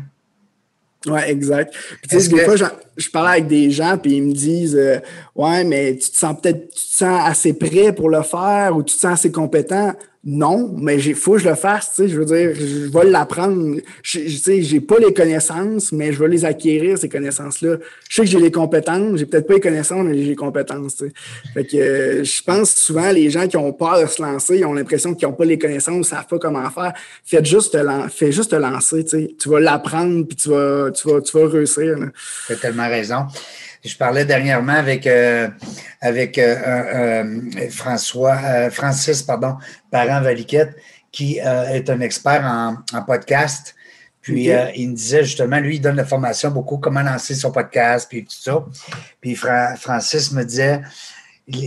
Oui, 1.06 1.20
exact. 1.26 1.74
Puis, 2.00 2.08
tu 2.08 2.20
sais, 2.20 2.28
des 2.28 2.36
que... 2.36 2.44
fois, 2.44 2.56
je, 2.56 2.64
je, 2.96 3.10
parle 3.10 3.28
avec 3.28 3.46
des 3.46 3.70
gens, 3.70 3.98
puis 3.98 4.16
ils 4.16 4.22
me 4.22 4.32
disent 4.32 4.76
euh, 4.76 4.98
Ouais, 5.34 5.64
mais 5.64 5.96
tu 5.96 6.10
te 6.10 6.16
sens 6.16 6.34
peut-être, 6.40 6.70
tu 6.70 6.88
te 6.88 6.94
sens 6.96 7.20
assez 7.24 7.52
prêt 7.52 7.92
pour 7.92 8.08
le 8.08 8.22
faire 8.22 8.76
ou 8.76 8.82
tu 8.82 8.94
te 8.94 9.00
sens 9.00 9.12
assez 9.12 9.30
compétent 9.30 9.94
non, 10.26 10.74
mais 10.78 10.96
il 11.02 11.14
faut 11.14 11.32
que 11.32 11.38
je 11.38 11.48
le 11.48 11.54
fasse, 11.54 11.90
tu 11.90 12.02
sais, 12.02 12.08
je 12.08 12.18
veux 12.18 12.24
dire, 12.24 12.54
je 12.54 12.90
vais 12.90 13.04
l'apprendre. 13.04 13.76
Je, 14.02 14.20
tu 14.20 14.30
sais, 14.30 14.62
j'ai 14.62 14.80
pas 14.80 14.98
les 14.98 15.12
connaissances, 15.12 15.92
mais 15.92 16.14
je 16.14 16.18
vais 16.18 16.28
les 16.28 16.46
acquérir, 16.46 16.96
ces 16.96 17.10
connaissances-là. 17.10 17.76
Je 18.08 18.14
sais 18.14 18.22
que 18.22 18.28
j'ai 18.28 18.40
les 18.40 18.50
compétences, 18.50 19.18
j'ai 19.18 19.26
peut-être 19.26 19.46
pas 19.46 19.54
les 19.54 19.60
connaissances, 19.60 20.02
mais 20.02 20.16
j'ai 20.16 20.24
les 20.24 20.36
compétences, 20.36 20.96
tu. 20.96 21.12
Fait 21.52 21.66
que 21.66 21.76
euh, 21.76 22.24
je 22.24 22.42
pense 22.42 22.74
souvent, 22.74 23.10
les 23.10 23.28
gens 23.28 23.46
qui 23.46 23.58
ont 23.58 23.72
peur 23.74 24.00
de 24.00 24.06
se 24.06 24.22
lancer, 24.22 24.58
ils 24.58 24.64
ont 24.64 24.72
l'impression 24.72 25.14
qu'ils 25.14 25.28
n'ont 25.28 25.34
pas 25.34 25.44
les 25.44 25.58
connaissances, 25.58 25.96
ne 25.96 26.02
savent 26.02 26.26
pas 26.26 26.38
comment 26.38 26.70
faire. 26.70 26.94
Faites 27.24 27.44
juste 27.44 27.72
te, 27.72 28.08
fais 28.08 28.32
juste 28.32 28.52
te 28.52 28.56
lancer, 28.56 29.04
tu 29.04 29.10
sais. 29.10 29.34
Tu 29.38 29.50
vas 29.50 29.60
l'apprendre, 29.60 30.26
puis 30.26 30.36
tu 30.36 30.48
vas, 30.48 30.90
tu 30.90 31.06
vas, 31.06 31.20
tu 31.20 31.36
vas 31.36 31.48
réussir. 31.48 31.96
Tu 32.46 32.52
as 32.54 32.56
tellement 32.56 32.88
raison. 32.88 33.26
Je 33.84 33.96
parlais 33.98 34.24
dernièrement 34.24 34.72
avec, 34.72 35.06
euh, 35.06 35.48
avec 36.00 36.38
euh, 36.38 36.56
euh, 36.64 37.70
François, 37.70 38.38
euh, 38.42 38.70
Francis 38.70 39.22
pardon, 39.22 39.58
Parent-Valiquette, 39.90 40.74
qui 41.12 41.38
euh, 41.40 41.68
est 41.68 41.90
un 41.90 42.00
expert 42.00 42.42
en, 42.44 42.76
en 42.96 43.02
podcast. 43.02 43.74
Puis 44.22 44.50
okay. 44.50 44.72
il 44.76 44.90
me 44.90 44.94
disait 44.94 45.24
justement, 45.24 45.60
lui, 45.60 45.76
il 45.76 45.80
donne 45.80 45.96
la 45.96 46.06
formation 46.06 46.50
beaucoup, 46.50 46.78
comment 46.78 47.02
lancer 47.02 47.34
son 47.34 47.52
podcast, 47.52 48.06
puis 48.08 48.24
tout 48.24 48.36
ça. 48.40 48.64
Puis 49.20 49.34
Fra 49.34 49.76
Francis 49.76 50.32
me 50.32 50.44
disait, 50.44 50.80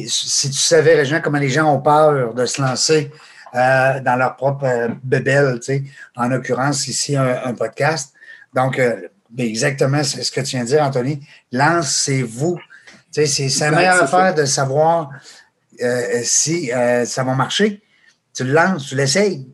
si 0.07 0.49
tu 0.49 0.57
savais, 0.57 0.95
Régent, 0.95 1.21
comment 1.23 1.37
les 1.37 1.49
gens 1.49 1.71
ont 1.71 1.81
peur 1.81 2.33
de 2.33 2.45
se 2.47 2.59
lancer 2.59 3.11
dans 3.53 4.17
leur 4.17 4.35
propre 4.35 4.89
bébelle, 5.03 5.59
tu 5.59 5.65
sais, 5.65 5.83
en 6.15 6.29
l'occurrence 6.29 6.87
ici, 6.87 7.15
un, 7.15 7.43
un, 7.45 7.53
podcast. 7.53 8.13
Donc, 8.55 8.81
ben, 9.29 9.47
exactement 9.47 10.03
ce 10.03 10.31
que 10.31 10.41
tu 10.41 10.55
viens 10.55 10.63
de 10.63 10.69
dire, 10.69 10.81
Anthony. 10.81 11.19
Lancez-vous. 11.51 12.59
C'est 13.11 13.49
la 13.59 13.71
meilleure 13.71 14.03
affaire 14.03 14.35
de 14.35 14.45
savoir 14.45 15.09
euh, 15.81 16.21
si 16.23 16.71
euh, 16.71 17.05
ça 17.05 17.23
va 17.23 17.33
marcher. 17.33 17.81
Tu 18.33 18.43
le 18.43 18.53
lances, 18.53 18.87
tu 18.87 18.95
l'essayes. 18.95 19.47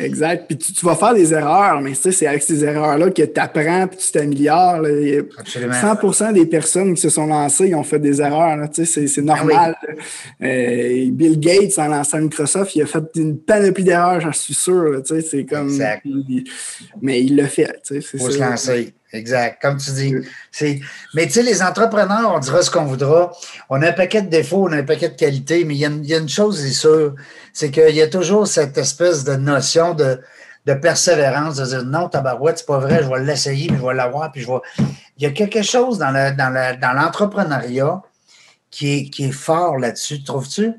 Exact. 0.00 0.46
Puis 0.48 0.56
tu, 0.56 0.72
tu, 0.72 0.84
vas 0.86 0.96
faire 0.96 1.14
des 1.14 1.32
erreurs, 1.32 1.80
mais 1.80 1.92
c'est 1.94 2.26
avec 2.26 2.42
ces 2.42 2.64
erreurs-là 2.64 3.10
que 3.10 3.22
tu 3.22 3.40
apprends 3.40 3.84
et 3.84 3.96
tu 3.96 4.10
t'améliores. 4.10 4.82
Absolument. 5.38 6.12
100 6.12 6.32
des 6.32 6.46
personnes 6.46 6.94
qui 6.94 7.00
se 7.00 7.10
sont 7.10 7.26
lancées, 7.26 7.68
ils 7.68 7.74
ont 7.74 7.82
fait 7.82 7.98
des 7.98 8.20
erreurs. 8.20 8.58
C'est 8.72 9.18
normal. 9.18 9.76
Ah 9.80 9.86
oui. 10.40 10.46
euh, 10.46 11.10
Bill 11.12 11.38
Gates, 11.38 11.78
en 11.78 11.88
lançant 11.88 12.18
Microsoft, 12.20 12.74
il 12.74 12.82
a 12.82 12.86
fait 12.86 13.04
une 13.16 13.38
panoplie 13.38 13.84
d'erreurs, 13.84 14.20
j'en 14.20 14.32
suis 14.32 14.54
sûr. 14.54 15.02
C'est 15.04 15.44
comme. 15.44 15.68
Exact. 15.68 16.02
Il, 16.04 16.44
mais 17.02 17.22
il 17.22 17.36
l'a 17.36 17.46
fait. 17.46 17.70
Il 17.90 18.02
faut 18.02 18.30
se 18.30 18.38
lancer. 18.38 18.94
Exact, 19.12 19.60
comme 19.60 19.76
tu 19.76 19.90
dis. 19.90 20.14
Mais 21.14 21.26
tu 21.26 21.32
sais, 21.32 21.42
les 21.42 21.62
entrepreneurs, 21.62 22.32
on 22.34 22.38
dira 22.38 22.62
ce 22.62 22.70
qu'on 22.70 22.84
voudra. 22.84 23.32
On 23.68 23.82
a 23.82 23.88
un 23.88 23.92
paquet 23.92 24.22
de 24.22 24.28
défauts, 24.28 24.68
on 24.68 24.72
a 24.72 24.76
un 24.76 24.82
paquet 24.84 25.08
de 25.08 25.16
qualités, 25.16 25.64
mais 25.64 25.74
il 25.74 25.80
y 25.80 25.84
a 25.84 25.88
une, 25.88 26.04
il 26.04 26.10
y 26.10 26.14
a 26.14 26.18
une 26.18 26.28
chose, 26.28 26.60
c'est 26.60 26.70
sûr, 26.70 27.14
c'est 27.52 27.70
qu'il 27.70 27.94
y 27.94 28.02
a 28.02 28.08
toujours 28.08 28.46
cette 28.46 28.76
espèce 28.78 29.24
de 29.24 29.34
notion 29.36 29.94
de, 29.94 30.20
de 30.66 30.74
persévérance, 30.74 31.56
de 31.56 31.64
dire 31.64 31.84
non, 31.84 32.08
tabarouette, 32.08 32.58
c'est 32.58 32.66
pas 32.66 32.78
vrai, 32.78 33.02
je 33.02 33.08
vais 33.08 33.24
l'essayer, 33.24 33.68
puis 33.68 33.76
je 33.80 33.86
vais 33.86 33.94
l'avoir, 33.94 34.30
puis 34.32 34.42
je 34.42 34.48
vais. 34.48 34.58
Il 35.16 35.22
y 35.24 35.26
a 35.26 35.30
quelque 35.30 35.62
chose 35.62 35.98
dans 35.98 36.10
l'entrepreneuriat 36.12 37.84
dans 37.84 37.90
dans 37.90 38.02
qui, 38.70 38.92
est, 38.92 39.10
qui 39.10 39.24
est 39.24 39.32
fort 39.32 39.78
là-dessus, 39.78 40.22
trouves-tu? 40.22 40.72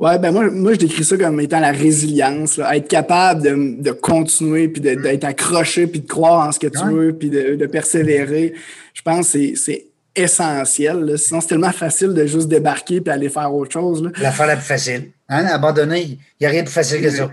Ouais, 0.00 0.18
ben 0.18 0.32
moi, 0.32 0.50
moi, 0.50 0.72
je 0.72 0.78
décris 0.78 1.04
ça 1.04 1.16
comme 1.16 1.40
étant 1.40 1.60
la 1.60 1.70
résilience, 1.70 2.56
là, 2.56 2.76
être 2.76 2.88
capable 2.88 3.42
de, 3.42 3.82
de 3.82 3.90
continuer, 3.92 4.68
puis 4.68 4.80
d'être 4.80 5.24
accroché, 5.24 5.86
puis 5.86 6.00
de 6.00 6.06
croire 6.06 6.48
en 6.48 6.52
ce 6.52 6.58
que 6.58 6.66
tu 6.66 6.78
ouais. 6.78 6.92
veux, 6.92 7.12
puis 7.12 7.30
de, 7.30 7.54
de, 7.54 7.66
persévérer. 7.66 8.54
Je 8.94 9.02
pense 9.02 9.32
que 9.32 9.54
c'est 9.54 9.86
essentiel. 10.16 11.00
Là. 11.00 11.16
Sinon, 11.16 11.40
c'est 11.40 11.48
tellement 11.48 11.72
facile 11.72 12.12
de 12.12 12.26
juste 12.26 12.48
débarquer 12.48 13.00
puis 13.00 13.12
aller 13.12 13.28
faire 13.28 13.52
autre 13.54 13.72
chose. 13.72 14.02
Là. 14.02 14.10
La 14.20 14.32
faire 14.32 14.46
la 14.46 14.56
plus 14.56 14.66
facile. 14.66 15.10
Hein? 15.28 15.46
Abandonner, 15.46 16.02
il 16.02 16.18
n'y 16.40 16.46
a 16.46 16.50
rien 16.50 16.60
de 16.60 16.66
plus 16.66 16.74
facile 16.74 17.02
que 17.02 17.10
ça. 17.10 17.28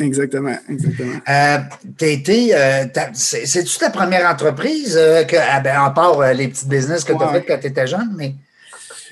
Exactement, 0.00 0.54
exactement. 0.68 1.14
Euh, 1.28 1.58
été, 2.00 2.54
euh, 2.54 2.84
c'est-tu 3.14 3.78
ta 3.78 3.90
première 3.90 4.30
entreprise, 4.30 4.96
euh, 4.96 5.24
que, 5.24 5.36
ah 5.36 5.60
ben, 5.60 5.76
à 5.82 5.90
part 5.90 6.20
euh, 6.20 6.32
les 6.32 6.48
petits 6.48 6.66
business 6.66 7.02
que 7.02 7.12
ouais. 7.12 7.18
tu 7.18 7.24
as 7.24 7.32
fait 7.32 7.44
quand 7.44 7.58
tu 7.60 7.66
étais 7.66 7.86
jeune, 7.86 8.12
mais. 8.16 8.34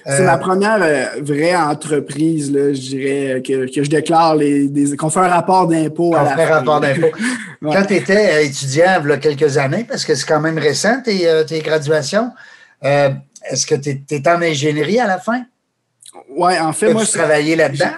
C'est 0.09 0.23
ma 0.23 0.39
première 0.39 0.79
vraie 1.21 1.57
entreprise, 1.57 2.53
là, 2.53 2.73
je 2.73 2.79
dirais, 2.79 3.43
que, 3.45 3.67
que 3.75 3.83
je 3.83 3.91
déclare, 3.91 4.37
les, 4.37 4.71
qu'on 4.97 5.11
fait 5.11 5.19
un 5.19 5.27
rapport 5.27 5.67
d'impôt 5.67 6.15
à 6.15 6.23
la 6.23 6.37
fait 6.37 6.45
un 6.45 6.55
rapport 6.59 6.81
d'impôt. 6.81 7.09
ouais. 7.63 7.75
Quand 7.75 7.85
tu 7.87 7.95
étais 7.95 8.47
étudiant, 8.47 9.01
il 9.03 9.09
y 9.09 9.13
a 9.13 9.17
quelques 9.17 9.59
années, 9.59 9.83
parce 9.83 10.05
que 10.05 10.15
c'est 10.15 10.25
quand 10.25 10.41
même 10.41 10.59
récent, 10.59 11.03
tes, 11.03 11.29
tes 11.49 11.59
graduations, 11.59 12.31
est-ce 12.83 13.67
que 13.67 13.75
tu 13.75 14.01
es, 14.09 14.29
en 14.29 14.41
ingénierie 14.43 15.01
à 15.01 15.09
la 15.09 15.19
fin? 15.19 15.43
Oui, 16.29 16.53
en 16.59 16.73
fait, 16.73 16.93
moi. 16.93 17.05
Tu 17.05 17.13
travaillais 17.13 17.57
là-dedans? 17.57 17.95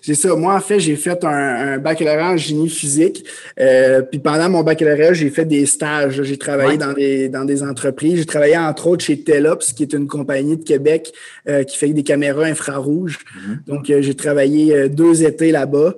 C'est 0.00 0.14
ça. 0.14 0.34
Moi, 0.34 0.54
en 0.54 0.60
fait, 0.60 0.80
j'ai 0.80 0.96
fait 0.96 1.22
un, 1.24 1.28
un, 1.28 1.78
baccalauréat 1.78 2.30
en 2.30 2.36
génie 2.36 2.70
physique. 2.70 3.24
Euh, 3.60 4.00
puis 4.00 4.18
pendant 4.18 4.48
mon 4.48 4.62
baccalauréat, 4.62 5.12
j'ai 5.12 5.28
fait 5.28 5.44
des 5.44 5.66
stages. 5.66 6.22
J'ai 6.22 6.38
travaillé 6.38 6.72
ouais. 6.72 6.78
dans, 6.78 6.92
des, 6.94 7.28
dans 7.28 7.44
des 7.44 7.62
entreprises. 7.62 8.18
J'ai 8.18 8.26
travaillé 8.26 8.56
entre 8.56 8.86
autres 8.86 9.04
chez 9.04 9.22
Telops, 9.22 9.72
qui 9.74 9.82
est 9.82 9.92
une 9.92 10.06
compagnie 10.06 10.56
de 10.56 10.64
Québec 10.64 11.12
euh, 11.48 11.64
qui 11.64 11.76
fait 11.76 11.88
des 11.90 12.02
caméras 12.02 12.44
infrarouges. 12.44 13.18
Mm 13.18 13.38
-hmm. 13.38 13.66
Donc, 13.66 13.90
euh, 13.90 14.00
j'ai 14.00 14.14
travaillé 14.14 14.88
deux 14.88 15.22
étés 15.22 15.52
là-bas. 15.52 15.94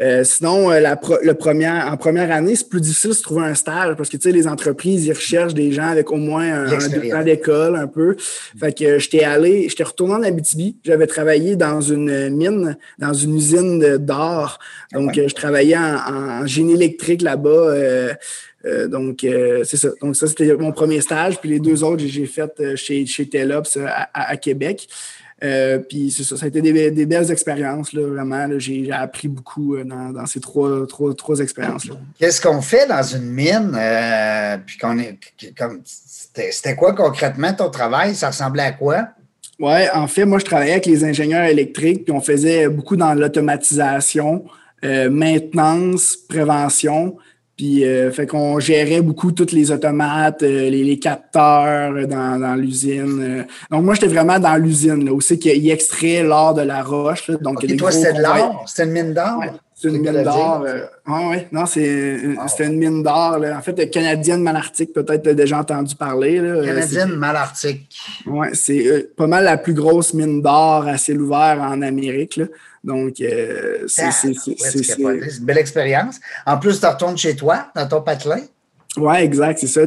Euh, 0.00 0.24
sinon, 0.24 0.70
la, 0.70 0.98
le 1.22 1.34
premier, 1.34 1.68
en 1.68 1.96
première 1.98 2.32
année, 2.32 2.56
c'est 2.56 2.68
plus 2.68 2.80
difficile 2.80 3.10
de 3.10 3.16
trouver 3.16 3.44
un 3.44 3.54
stage 3.54 3.94
parce 3.96 4.08
que, 4.08 4.16
tu 4.16 4.22
sais, 4.22 4.32
les 4.32 4.48
entreprises, 4.48 5.04
ils 5.04 5.12
recherchent 5.12 5.52
des 5.54 5.70
gens 5.70 5.88
avec 5.88 6.10
au 6.10 6.16
moins 6.16 6.50
un, 6.50 6.66
un 6.66 6.88
deux 6.88 7.14
ans 7.14 7.22
d'école, 7.22 7.76
un 7.76 7.86
peu. 7.86 8.16
Fait 8.58 8.76
que 8.76 8.98
j'étais 8.98 9.24
allé, 9.24 9.68
j'étais 9.68 9.84
retourné 9.84 10.14
en 10.14 10.22
Abitibi. 10.22 10.76
J'avais 10.82 11.06
travaillé 11.06 11.56
dans 11.56 11.82
une 11.82 12.30
mine, 12.30 12.76
dans 12.98 13.12
une 13.12 13.36
usine 13.36 13.98
d'or. 13.98 14.58
Donc, 14.92 15.14
je 15.14 15.34
travaillais 15.34 15.76
en, 15.76 16.40
en 16.42 16.46
génie 16.46 16.72
électrique 16.74 17.20
là-bas. 17.20 17.50
Euh, 17.50 18.14
euh, 18.64 18.88
donc, 18.88 19.24
euh, 19.24 19.62
c'est 19.64 19.76
ça. 19.76 19.88
Donc, 20.00 20.16
ça, 20.16 20.26
c'était 20.26 20.54
mon 20.56 20.72
premier 20.72 21.00
stage. 21.00 21.38
Puis 21.38 21.50
les 21.50 21.60
deux 21.60 21.82
autres, 21.84 22.04
j'ai 22.06 22.26
fait 22.26 22.76
chez, 22.76 23.04
chez 23.06 23.28
Telops 23.28 23.76
à, 23.76 24.08
à, 24.14 24.30
à 24.30 24.36
Québec. 24.36 24.88
Euh, 25.42 25.78
puis 25.78 26.10
c'est 26.10 26.22
ça, 26.22 26.36
ça 26.36 26.44
a 26.44 26.48
été 26.48 26.62
des, 26.62 26.90
des 26.90 27.06
belles 27.06 27.30
expériences, 27.30 27.92
là, 27.92 28.06
vraiment. 28.06 28.46
J'ai 28.58 28.92
appris 28.92 29.28
beaucoup 29.28 29.74
euh, 29.74 29.82
dans, 29.84 30.10
dans, 30.10 30.26
ces 30.26 30.40
trois, 30.40 30.86
trois, 30.86 31.14
trois 31.14 31.40
expériences-là. 31.40 31.96
Qu'est-ce 32.18 32.40
qu'on 32.40 32.62
fait 32.62 32.86
dans 32.86 33.02
une 33.02 33.28
mine? 33.28 33.76
Euh, 33.76 34.56
puis 34.64 34.78
qu'on 34.78 34.98
est. 34.98 35.18
C'était 35.84 36.76
quoi 36.76 36.94
concrètement 36.94 37.52
ton 37.52 37.70
travail? 37.70 38.14
Ça 38.14 38.28
ressemblait 38.28 38.62
à 38.62 38.72
quoi? 38.72 39.08
Oui, 39.58 39.88
en 39.92 40.06
fait, 40.06 40.24
moi, 40.24 40.38
je 40.38 40.44
travaillais 40.44 40.72
avec 40.72 40.86
les 40.86 41.04
ingénieurs 41.04 41.44
électriques, 41.44 42.04
puis 42.04 42.12
on 42.12 42.20
faisait 42.20 42.68
beaucoup 42.68 42.96
dans 42.96 43.14
l'automatisation, 43.14 44.44
euh, 44.84 45.10
maintenance, 45.10 46.16
prévention. 46.16 47.16
Puis, 47.56 47.84
euh, 47.84 48.10
fait 48.10 48.26
qu'on 48.26 48.58
gérait 48.58 49.02
beaucoup 49.02 49.30
toutes 49.30 49.52
les 49.52 49.70
automates, 49.70 50.42
euh, 50.42 50.70
les, 50.70 50.84
les, 50.84 50.98
capteurs 50.98 52.06
dans, 52.08 52.40
dans 52.40 52.54
l'usine. 52.54 53.46
Donc, 53.70 53.84
moi, 53.84 53.94
j'étais 53.94 54.06
vraiment 54.06 54.38
dans 54.38 54.56
l'usine, 54.56 55.04
là, 55.04 55.12
où 55.12 55.20
c'est 55.20 55.38
qu'il 55.38 55.70
extrait 55.70 56.22
l'or 56.22 56.54
de 56.54 56.62
la 56.62 56.82
roche. 56.82 57.28
Là, 57.28 57.36
donc, 57.36 57.62
okay, 57.62 57.76
toi, 57.76 57.90
c'était 57.90 58.14
de 58.14 58.22
l'or? 58.22 58.64
C'était 58.66 58.84
une 58.84 58.92
mine 58.92 59.14
d'or? 59.14 59.38
Ouais. 59.38 59.50
C'est 59.82 59.88
une 59.88 59.98
mine 59.98 60.22
d'or. 60.22 60.64
Euh, 60.64 60.86
oui, 61.08 61.38
non, 61.50 61.66
c'est 61.66 61.80
une 62.60 62.78
mine 62.78 63.02
d'or. 63.02 63.40
En 63.42 63.62
fait, 63.62 63.90
canadienne 63.90 64.40
malartique, 64.40 64.92
peut-être 64.92 65.28
déjà 65.30 65.58
entendu 65.58 65.96
parler. 65.96 66.38
Là. 66.38 66.64
Canadienne 66.64 67.16
malartique. 67.16 67.98
Oui, 68.26 68.46
c'est 68.52 68.86
euh, 68.86 69.12
pas 69.16 69.26
mal 69.26 69.42
la 69.42 69.56
plus 69.56 69.74
grosse 69.74 70.14
mine 70.14 70.40
d'or 70.40 70.86
à 70.86 70.98
ciel 70.98 71.20
ouvert 71.20 71.60
en 71.60 71.82
Amérique. 71.82 72.40
Donc, 72.84 73.20
euh, 73.20 73.78
c'est 73.88 74.12
une 74.98 75.20
belle 75.40 75.58
expérience. 75.58 76.20
En 76.46 76.58
plus, 76.58 76.78
tu 76.78 76.86
retournes 76.86 77.18
chez 77.18 77.34
toi, 77.34 77.66
dans 77.74 77.88
ton 77.88 78.02
patelin. 78.02 78.42
Oui, 78.98 79.16
exact, 79.16 79.58
c'est 79.58 79.68
ça. 79.68 79.82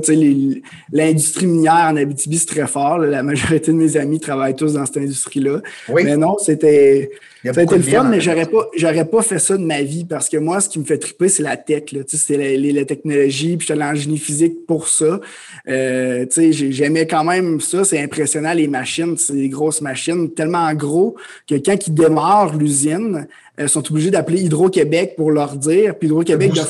L'industrie 0.92 1.46
minière 1.46 1.90
en 1.92 1.96
Abitibi, 1.96 2.40
c'est 2.40 2.48
très 2.48 2.66
fort. 2.66 2.98
La 2.98 3.22
majorité 3.22 3.72
de 3.72 3.78
mes 3.78 3.98
amis 3.98 4.20
travaillent 4.20 4.56
tous 4.56 4.74
dans 4.74 4.86
cette 4.86 4.98
industrie-là. 4.98 5.62
Mais 5.94 6.18
non, 6.18 6.38
c'était 6.40 7.12
le 7.44 7.82
fun, 7.82 8.04
mais 8.06 8.20
j'aurais 8.20 8.48
pas, 8.48 8.68
j'aurais 8.76 9.06
pas 9.06 9.22
fait 9.22 9.38
ça 9.38 9.58
de 9.58 9.64
ma 9.64 9.84
vie 9.84 10.06
parce 10.06 10.28
que 10.28 10.38
moi, 10.38 10.60
ce 10.60 10.70
qui 10.70 10.80
me 10.80 10.86
fait 10.86 10.98
triper, 10.98 11.30
c'est 11.30 11.44
la 11.44 11.56
tech. 11.56 11.84
C'est 12.08 12.38
la, 12.38 12.56
les, 12.56 12.86
technologies, 12.86 13.58
puis 13.58 13.68
j'étais 13.68 13.82
en 13.82 13.94
génie 13.94 14.18
physique 14.18 14.66
pour 14.66 14.88
ça. 14.88 15.20
Euh, 15.68 16.26
j'aimais 16.52 17.06
quand 17.06 17.24
même 17.24 17.62
ça. 17.62 17.84
C'est 17.84 18.02
impressionnant, 18.02 18.54
les 18.54 18.68
machines. 18.68 19.16
C'est 19.18 19.34
des 19.34 19.50
grosses 19.50 19.82
machines, 19.82 20.32
tellement 20.32 20.74
gros 20.74 21.16
que 21.48 21.56
quand 21.56 21.88
ils 21.88 21.94
démarrent 21.94 22.58
l'usine, 22.58 23.28
ils 23.60 23.70
sont 23.70 23.88
obligés 23.92 24.10
d'appeler 24.10 24.42
Hydro-Québec 24.42 25.14
pour 25.16 25.30
leur 25.30 25.56
dire. 25.56 25.96
Puis 25.96 26.08
Hydro-Québec 26.08 26.54
ils 26.56 26.62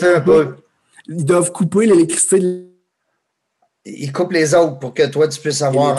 doivent 1.07 1.51
couper 1.51 1.85
l'électricité. 1.85 2.67
Ils 3.85 4.11
coupent 4.11 4.31
les 4.31 4.55
autres 4.55 4.79
pour 4.79 4.93
que 4.93 5.05
toi, 5.07 5.27
tu 5.27 5.39
puisses 5.39 5.61
avoir. 5.61 5.95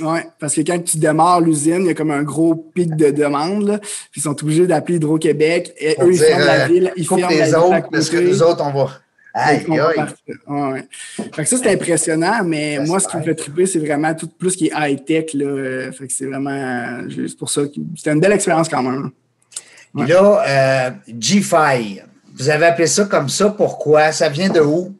Oui, 0.00 0.18
parce 0.40 0.56
que 0.56 0.62
quand 0.62 0.82
tu 0.82 0.98
démarres 0.98 1.40
l'usine, 1.40 1.82
il 1.82 1.86
y 1.86 1.90
a 1.90 1.94
comme 1.94 2.10
un 2.10 2.24
gros 2.24 2.56
pic 2.56 2.96
de 2.96 3.10
demande. 3.10 3.78
puis 4.10 4.20
ils 4.20 4.22
sont 4.22 4.42
obligés 4.42 4.66
d'appeler 4.66 4.96
Hydro-Québec. 4.96 5.72
Et 5.78 5.96
eux, 6.00 6.12
ils 6.12 6.18
ferment 6.18 6.44
la 6.44 6.64
euh, 6.64 6.66
ville. 6.66 6.92
Ils 6.96 7.06
ferment 7.06 7.28
les 7.28 7.50
la 7.50 7.64
autres 7.64 7.88
parce 7.90 8.10
que 8.10 8.16
nous 8.16 8.42
autres, 8.42 8.64
on 8.64 8.72
va. 8.72 8.90
Aïe, 9.36 9.64
aïe. 9.68 10.04
Ouais. 10.46 10.88
Fait 11.32 11.42
que 11.42 11.48
ça, 11.48 11.56
c'est 11.58 11.72
impressionnant, 11.72 12.44
mais 12.44 12.78
moi, 12.86 13.00
ce 13.00 13.08
qui 13.08 13.16
me 13.16 13.22
fait 13.22 13.34
triper, 13.34 13.66
c'est 13.66 13.80
vraiment 13.80 14.14
tout 14.14 14.28
plus 14.28 14.54
qui 14.54 14.66
est 14.66 14.72
high-tech. 14.76 15.32
Fait 15.32 16.06
que 16.06 16.12
c'est 16.12 16.26
vraiment. 16.26 17.00
C'est 17.08 17.36
pour 17.36 17.50
ça 17.50 17.62
que 17.62 17.74
c'était 17.96 18.12
une 18.12 18.20
belle 18.20 18.32
expérience 18.32 18.68
quand 18.68 18.82
même. 18.82 19.10
Là, 19.94 20.42
euh, 20.48 20.90
G-Fi, 21.18 22.00
vous 22.36 22.50
avez 22.50 22.66
appelé 22.66 22.86
ça 22.86 23.04
comme 23.04 23.28
ça, 23.28 23.50
pourquoi? 23.50 24.12
Ça 24.12 24.28
vient 24.28 24.48
de 24.48 24.60
où? 24.60 24.94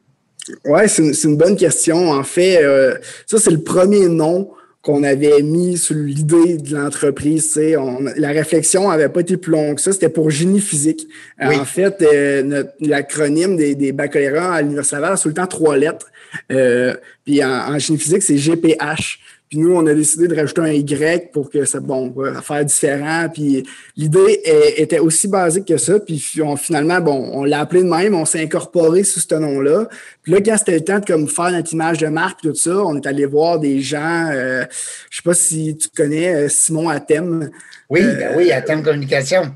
Oui, 0.66 0.82
c'est 0.88 1.24
une, 1.24 1.36
bonne 1.36 1.56
question. 1.56 2.10
En 2.12 2.22
fait, 2.22 2.62
euh, 2.62 2.96
ça, 3.26 3.38
c'est 3.38 3.50
le 3.50 3.62
premier 3.62 4.08
nom 4.08 4.50
qu'on 4.82 5.02
avait 5.02 5.40
mis 5.42 5.78
sur 5.78 5.96
l'idée 5.96 6.58
de 6.58 6.76
l'entreprise. 6.76 7.58
La 8.16 8.28
réflexion 8.28 8.90
n'avait 8.90 9.08
pas 9.08 9.20
été 9.20 9.38
plus 9.38 9.52
longue 9.52 9.76
que 9.76 9.80
ça. 9.80 9.92
C'était 9.92 10.10
pour 10.10 10.30
génie 10.30 10.60
physique. 10.60 11.08
En 11.40 11.64
fait, 11.64 12.02
euh, 12.02 12.64
l'acronyme 12.80 13.56
des, 13.56 13.74
des 13.74 13.92
baccalauréats 13.92 14.52
à 14.52 14.62
l'Université 14.62 14.96
Laval 14.96 15.14
a 15.14 15.16
tout 15.16 15.28
le 15.28 15.34
temps 15.34 15.46
trois 15.46 15.78
lettres. 15.78 16.06
puis 17.24 17.42
en, 17.42 17.48
en, 17.74 17.78
génie 17.78 17.98
physique, 17.98 18.22
c'est 18.22 18.36
GPH. 18.36 19.18
Puis 19.54 19.62
nous, 19.62 19.72
on 19.72 19.86
a 19.86 19.94
décidé 19.94 20.26
de 20.26 20.34
rajouter 20.34 20.62
un 20.62 20.72
Y 20.72 21.30
pour 21.30 21.48
que 21.48 21.64
ça, 21.64 21.78
bon, 21.78 22.12
faire 22.42 22.64
différent. 22.64 23.28
Puis 23.32 23.62
l'idée 23.96 24.40
était 24.76 24.98
aussi 24.98 25.28
basique 25.28 25.68
que 25.68 25.76
ça. 25.76 26.00
Puis 26.00 26.18
finalement, 26.56 27.00
bon, 27.00 27.30
on 27.32 27.44
l'a 27.44 27.60
appelé 27.60 27.84
de 27.84 27.88
même, 27.88 28.16
on 28.16 28.24
s'est 28.24 28.42
incorporé 28.42 29.04
sous 29.04 29.20
ce 29.20 29.34
nom-là. 29.36 29.88
Puis 30.24 30.32
là, 30.32 30.40
quand 30.44 30.56
c'était 30.58 30.72
le 30.72 30.80
temps 30.80 30.98
de 30.98 31.04
comme, 31.04 31.28
faire 31.28 31.52
notre 31.52 31.72
image 31.72 31.98
de 31.98 32.08
marque, 32.08 32.40
tout 32.40 32.52
ça, 32.56 32.76
on 32.78 32.96
est 32.96 33.06
allé 33.06 33.26
voir 33.26 33.60
des 33.60 33.80
gens, 33.80 34.28
euh, 34.32 34.64
je 35.08 35.18
sais 35.18 35.22
pas 35.22 35.34
si 35.34 35.76
tu 35.76 35.86
connais 35.96 36.34
euh, 36.34 36.48
Simon 36.48 36.88
Atem. 36.88 37.48
Oui, 37.88 38.00
ben 38.00 38.32
oui, 38.36 38.50
Atem 38.50 38.82
Communication. 38.82 39.52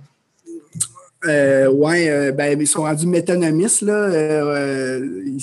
Euh, 1.24 1.66
oui, 1.72 2.08
euh, 2.08 2.30
ben, 2.30 2.56
ils 2.60 2.68
sont 2.68 2.82
rendus 2.82 3.08
métonomistes, 3.08 3.82
là. 3.82 3.92
Euh, 3.92 5.00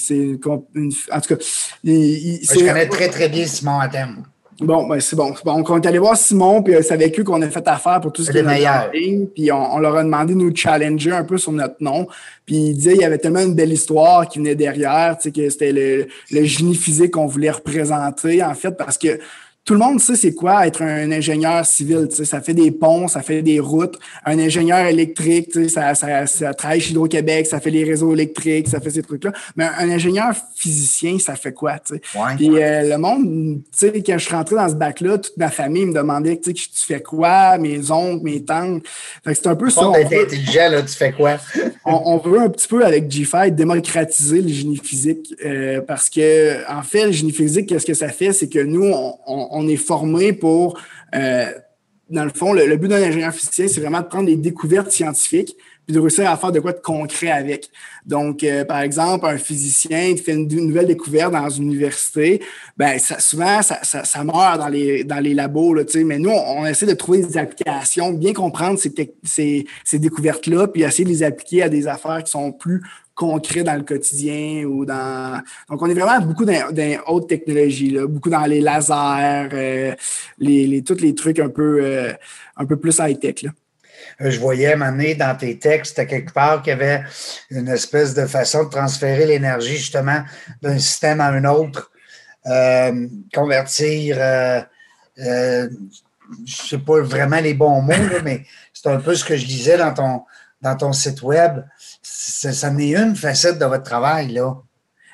une, 0.07 0.91
en 1.11 1.19
tout 1.19 1.35
cas, 1.35 1.43
je 1.83 2.65
connais 2.65 2.87
très, 2.87 3.09
très 3.09 3.27
bien 3.27 3.45
Simon 3.45 3.81
Atem. 3.81 4.23
Bon, 4.59 4.87
ben 4.87 4.99
c'est 5.01 5.17
bon. 5.17 5.33
bon. 5.43 5.63
On 5.67 5.81
est 5.81 5.85
allé 5.85 5.99
voir 5.99 6.15
Simon, 6.15 6.63
puis 6.63 6.75
c'est 6.81 6.93
avec 6.93 7.19
eux 7.19 7.23
qu'on 7.23 7.41
a 7.41 7.49
fait 7.49 7.67
affaire 7.67 7.99
pour 7.99 8.13
tout 8.13 8.23
ce 8.23 8.31
qui 8.31 8.37
est 8.37 8.43
meilleur. 8.43 8.89
Puis 8.91 9.51
on, 9.51 9.79
leur 9.79 9.97
a 9.97 10.03
demandé 10.03 10.33
de 10.33 10.39
nous 10.39 10.55
challenger 10.55 11.11
un 11.11 11.25
peu 11.25 11.37
sur 11.37 11.51
notre 11.51 11.75
nom. 11.81 12.07
Puis 12.45 12.55
il 12.55 12.73
disait 12.75 12.93
qu'il 12.93 13.01
y 13.01 13.05
avait 13.05 13.17
tellement 13.17 13.41
une 13.41 13.55
belle 13.55 13.73
histoire 13.73 14.27
qui 14.29 14.39
venait 14.39 14.55
derrière, 14.55 15.17
tu 15.17 15.23
sais, 15.23 15.31
que 15.31 15.49
c'était 15.49 15.73
le, 15.73 16.07
le 16.31 16.43
génie 16.45 16.75
physique 16.75 17.11
qu'on 17.11 17.25
voulait 17.25 17.51
représenter, 17.51 18.41
en 18.43 18.53
fait, 18.53 18.71
parce 18.71 18.97
que 18.97 19.19
tout 19.65 19.73
le 19.73 19.79
monde 19.79 19.99
sait 19.99 20.15
c'est 20.15 20.35
quoi 20.35 20.67
être 20.67 20.83
un 20.83 21.11
ingénieur 21.11 21.65
civil. 21.65 22.07
Ça 22.11 22.39
fait 22.39 22.53
des 22.53 22.69
ponts, 22.69 23.07
ça 23.07 23.23
fait 23.23 23.41
des 23.41 23.59
routes. 23.59 23.97
Un 24.23 24.37
ingénieur 24.37 24.85
électrique, 24.85 25.51
ça, 25.69 25.95
ça, 25.95 26.27
ça 26.27 26.53
travaille 26.53 26.79
chez 26.79 26.91
Hydro-Québec, 26.91 27.47
ça 27.47 27.59
fait 27.59 27.71
les 27.71 27.83
réseaux 27.83 28.13
électriques, 28.13 28.67
ça 28.67 28.79
fait 28.79 28.91
ces 28.91 29.01
trucs-là. 29.01 29.31
Mais 29.55 29.65
un 29.79 29.89
ingénieur 29.89 30.35
physicien, 30.55 31.17
ça 31.17 31.35
fait 31.35 31.51
quoi? 31.51 31.77
Ouais. 31.89 31.99
Puis 32.37 32.61
euh, 32.61 32.91
le 32.91 32.97
monde, 32.99 33.61
quand 33.81 34.17
je 34.19 34.23
suis 34.23 34.35
rentré 34.35 34.55
dans 34.55 34.69
ce 34.69 34.75
bac-là, 34.75 35.17
toute 35.17 35.35
ma 35.37 35.49
famille 35.49 35.87
me 35.87 35.93
demandait 35.95 36.39
tu 36.39 36.53
fais 36.75 37.01
quoi, 37.01 37.57
mes 37.57 37.89
oncles, 37.89 38.23
mes 38.23 38.43
tantes? 38.43 38.83
c'est 39.25 39.47
un 39.47 39.55
peu 39.55 39.71
ça. 39.71 39.81
intelligent, 39.95 40.69
là, 40.69 40.83
tu 40.83 40.93
fais 40.93 41.11
quoi? 41.11 41.37
on, 41.85 42.17
veut 42.17 42.39
un 42.39 42.49
petit 42.49 42.67
peu 42.67 42.85
avec 42.85 43.07
G5 43.07 43.49
démocratiser 43.55 44.41
le 44.41 44.49
génie 44.49 44.77
physique 44.77 45.33
euh, 45.43 45.81
parce 45.81 46.07
que, 46.09 46.69
en 46.71 46.83
fait, 46.83 47.07
le 47.07 47.11
génie 47.11 47.31
physique, 47.31 47.67
qu'est-ce 47.67 47.85
que 47.85 47.95
ça 47.95 48.09
fait? 48.09 48.31
C'est 48.31 48.47
que 48.47 48.59
nous, 48.59 48.85
on 48.85 49.54
on 49.54 49.54
est 49.67 49.75
formé 49.75 50.33
pour, 50.33 50.79
euh, 51.15 51.51
dans 52.09 52.23
le 52.23 52.29
fond, 52.29 52.53
le, 52.53 52.75
but 52.77 52.87
d'un 52.87 53.01
ingénieur 53.01 53.33
physicien, 53.33 53.67
c'est 53.67 53.81
vraiment 53.81 54.01
de 54.01 54.07
prendre 54.07 54.25
des 54.25 54.35
découvertes 54.35 54.91
scientifiques 54.91 55.55
puis 55.85 55.93
de 55.93 55.99
réussir 55.99 56.29
à 56.29 56.35
faire 56.35 56.51
de 56.51 56.59
quoi 56.59 56.73
de 56.73 56.79
concret 56.79 57.29
avec. 57.29 57.69
Donc, 58.05 58.43
euh, 58.43 58.65
par 58.65 58.79
exemple, 58.81 59.25
un 59.27 59.37
physicien 59.37 60.15
fait 60.17 60.33
une, 60.33 60.47
nouvelle 60.47 60.87
découverte 60.87 61.31
dans 61.31 61.49
une 61.49 61.65
université, 61.65 62.41
ben 62.75 62.97
souvent, 62.99 63.61
ça, 63.61 63.83
ça, 63.83 64.23
meurt 64.23 64.57
dans 64.57 64.67
les, 64.67 65.03
dans 65.03 65.19
les 65.19 65.33
labos, 65.33 65.75
là, 65.75 65.83
mais 66.03 66.17
nous, 66.17 66.31
on, 66.31 66.65
essaie 66.65 66.87
de 66.87 66.93
trouver 66.93 67.21
des 67.21 67.37
applications, 67.37 68.11
bien 68.13 68.33
comprendre 68.33 68.79
ces, 68.79 68.93
ces, 69.23 69.65
ces 69.83 69.99
découvertes-là, 69.99 70.67
puis 70.67 70.83
essayer 70.83 71.03
de 71.03 71.09
les 71.09 71.23
appliquer 71.23 71.63
à 71.63 71.69
des 71.69 71.87
affaires 71.87 72.23
qui 72.23 72.31
sont 72.31 72.51
plus 72.51 72.81
concret 73.15 73.63
dans 73.63 73.75
le 73.75 73.83
quotidien 73.83 74.65
ou 74.65 74.85
dans. 74.85 75.41
Donc, 75.69 75.81
on 75.81 75.89
est 75.89 75.93
vraiment 75.93 76.23
beaucoup 76.23 76.45
dans, 76.45 76.71
dans 76.71 76.99
haute 77.07 77.29
technologie, 77.29 77.91
là, 77.91 78.05
beaucoup 78.05 78.29
dans 78.29 78.45
les 78.45 78.61
lasers, 78.61 79.49
euh, 79.53 79.95
les, 80.37 80.83
tous 80.83 81.01
les 81.01 81.15
trucs 81.15 81.39
un 81.39 81.49
peu, 81.49 81.79
euh, 81.81 82.13
un 82.57 82.65
peu 82.65 82.75
plus 82.77 82.99
high-tech. 82.99 83.45
Euh, 84.21 84.29
je 84.29 84.39
voyais 84.39 84.75
maner 84.75 85.15
dans 85.15 85.35
tes 85.35 85.57
textes, 85.57 85.97
à 85.97 86.05
quelque 86.05 86.33
part, 86.33 86.61
qu'il 86.61 86.71
y 86.71 86.73
avait 86.73 87.03
une 87.49 87.69
espèce 87.69 88.13
de 88.13 88.25
façon 88.27 88.65
de 88.65 88.69
transférer 88.69 89.25
l'énergie, 89.25 89.77
justement, 89.77 90.23
d'un 90.61 90.77
système 90.77 91.21
à 91.21 91.27
un 91.27 91.45
autre, 91.45 91.91
convertir. 93.33 94.17
je 95.17 95.63
ne 95.63 96.45
sais 96.45 96.77
pas 96.77 96.99
vraiment 97.01 97.39
les 97.39 97.53
bons 97.53 97.81
mots, 97.81 97.93
mais 98.23 98.45
c'est 98.73 98.89
un 98.89 98.99
peu 98.99 99.15
ce 99.15 99.23
que 99.23 99.37
je 99.37 99.45
disais 99.45 99.77
dans 99.77 99.93
ton, 99.93 100.21
dans 100.61 100.75
ton 100.75 100.93
site 100.93 101.21
web 101.21 101.63
ça, 102.01 102.69
n'est 102.69 102.95
une 102.95 103.15
facette 103.15 103.59
de 103.59 103.65
votre 103.65 103.83
travail, 103.83 104.33
là. 104.33 104.57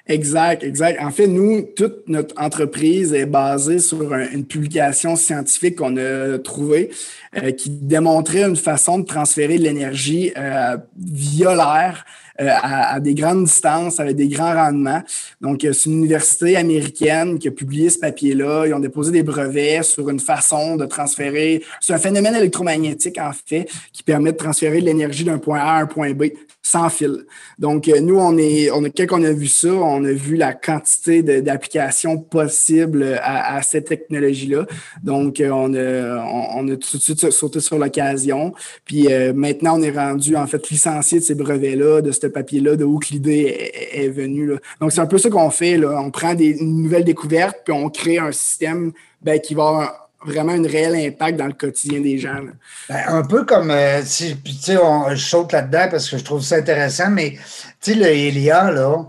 Exact, 0.08 0.64
exact. 0.64 1.00
En 1.02 1.12
fait, 1.12 1.28
nous, 1.28 1.62
toute 1.76 2.08
notre 2.08 2.34
entreprise 2.42 3.14
est 3.14 3.28
basée 3.28 3.80
sur 3.80 4.14
une 4.14 4.46
publication 4.46 5.16
scientifique 5.16 5.78
qu'on 5.78 5.96
a 5.98 6.40
trouvée 6.40 6.90
euh, 7.38 7.52
qui 7.52 7.70
démontrait 7.70 8.44
une 8.44 8.56
façon 8.56 8.98
de 8.98 9.06
transférer 9.06 9.60
de 9.60 9.64
l'énergie 9.64 10.34
euh, 10.36 10.78
via 10.98 11.56
l'air 11.56 12.06
euh, 12.40 12.50
à, 12.62 13.00
des 13.00 13.14
grandes 13.14 13.46
distances, 13.46 14.00
avec 14.00 14.16
des 14.16 14.28
grands 14.28 14.54
rendements. 14.54 15.02
Donc, 15.42 15.62
c'est 15.62 15.86
une 15.86 16.00
université 16.00 16.56
américaine 16.56 17.40
qui 17.40 17.48
a 17.48 17.52
publié 17.52 17.90
ce 17.90 18.00
papier-là. 18.00 18.66
Ils 18.68 18.74
ont 18.74 18.80
déposé 18.80 19.12
des 19.12 19.24
brevets 19.24 19.84
sur 19.84 20.10
une 20.10 20.20
façon 20.20 20.76
de 20.76 20.86
transférer. 20.86 21.64
C'est 21.80 21.94
un 21.94 22.00
phénomène 22.00 22.36
électromagnétique, 22.36 23.18
en 23.18 23.32
fait, 23.32 23.68
qui 23.92 24.04
permet 24.04 24.32
de 24.32 24.38
transférer 24.38 24.82
de 24.82 24.86
l'énergie 24.86 25.24
d'un 25.24 25.40
point 25.40 25.60
A 25.60 25.78
à 25.78 25.82
un 25.82 25.86
point 25.86 26.14
B 26.14 26.26
sans 26.64 26.90
fil. 26.90 27.26
Donc, 27.58 27.88
euh, 27.88 28.00
nous, 28.00 28.18
on 28.18 28.38
est, 28.38 28.70
on 28.72 28.84
quand 28.84 29.20
on 29.20 29.24
a 29.24 29.32
vu 29.32 29.48
ça, 29.48 29.74
on 29.74 30.04
a 30.06 30.12
vu 30.12 30.36
la 30.36 30.54
quantité 30.54 31.24
d'applications 31.24 32.18
possibles 32.18 33.20
à, 33.22 33.62
cette 33.64 33.86
technologie-là. 33.88 34.66
Donc, 35.04 35.40
euh, 35.40 35.50
on 35.50 35.74
a, 35.74 36.24
on, 36.56 36.68
a 36.68 36.76
tout 36.76 36.98
de 36.98 37.02
suite 37.02 37.32
sauté 37.32 37.60
sur 37.60 37.78
l'occasion. 37.78 38.54
Puis 38.86 39.12
euh, 39.12 39.34
maintenant, 39.34 39.80
on 39.80 39.82
est 39.82 39.92
rendu, 39.92 40.36
en 40.36 40.48
fait, 40.48 40.70
licencié 40.70 41.20
de 41.20 41.24
ces 41.24 41.36
brevets-là, 41.36 42.02
de 42.02 42.12
ce 42.22 42.28
papier-là, 42.28 42.76
de 42.76 42.84
où 42.84 43.00
que 43.00 43.08
l'idée 43.10 43.72
est, 43.94 44.10
venue. 44.10 44.52
Donc, 44.80 44.92
c'est 44.92 45.02
un 45.02 45.06
peu 45.06 45.18
ça 45.18 45.30
qu'on 45.30 45.50
fait. 45.50 45.78
Là. 45.78 46.00
On 46.00 46.12
prend 46.12 46.34
des 46.34 46.56
nouvelles 46.62 47.04
découvertes, 47.04 47.60
puis 47.64 47.74
on 47.74 47.90
crée 47.90 48.18
un 48.18 48.32
système 48.32 48.92
ben, 49.22 49.40
qui 49.40 49.54
va 49.54 49.64
avoir 49.64 50.10
vraiment 50.24 50.54
un 50.54 50.64
réel 50.64 50.96
impact 50.96 51.38
dans 51.38 51.48
le 51.48 51.54
quotidien 51.54 52.00
des 52.00 52.18
gens. 52.18 52.42
Ben, 52.90 53.04
un 53.08 53.24
peu 53.24 53.44
comme, 53.46 53.72
euh, 53.72 54.02
si, 54.04 54.38
tu 54.38 54.52
sais, 54.54 54.78
je 55.12 55.16
saute 55.16 55.52
là-dedans 55.52 55.88
parce 55.90 56.10
que 56.10 56.18
je 56.18 56.24
trouve 56.24 56.42
ça 56.42 56.58
intéressant, 56.58 57.10
mais 57.10 57.38
tu 57.82 57.94
sais, 57.94 57.96
le 57.96 58.08
Elia, 58.08 58.72
là. 58.72 59.06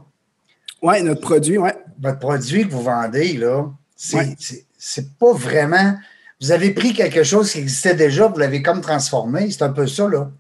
Oui, 0.81 1.03
notre 1.03 1.21
produit, 1.21 1.59
oui. 1.59 1.71
Votre 2.01 2.19
produit 2.19 2.67
que 2.67 2.73
vous 2.73 2.83
vendez, 2.83 3.35
là, 3.35 3.67
c'est 3.97 5.19
pas 5.19 5.33
vraiment. 5.33 5.95
vous 6.41 6.51
avez 6.51 6.73
pris 6.73 6.93
quelque 6.93 7.23
chose 7.23 7.53
qui 7.53 7.59
existait 7.59 7.95
déjà, 7.95 8.27
vous 8.27 8.39
l'avez 8.39 8.63
comme 8.63 8.81
transformé. 8.81 9.51
C'est 9.51 9.63
un 9.63 9.71
peu 9.71 9.87
ça, 9.87 10.09
là. 10.09 10.31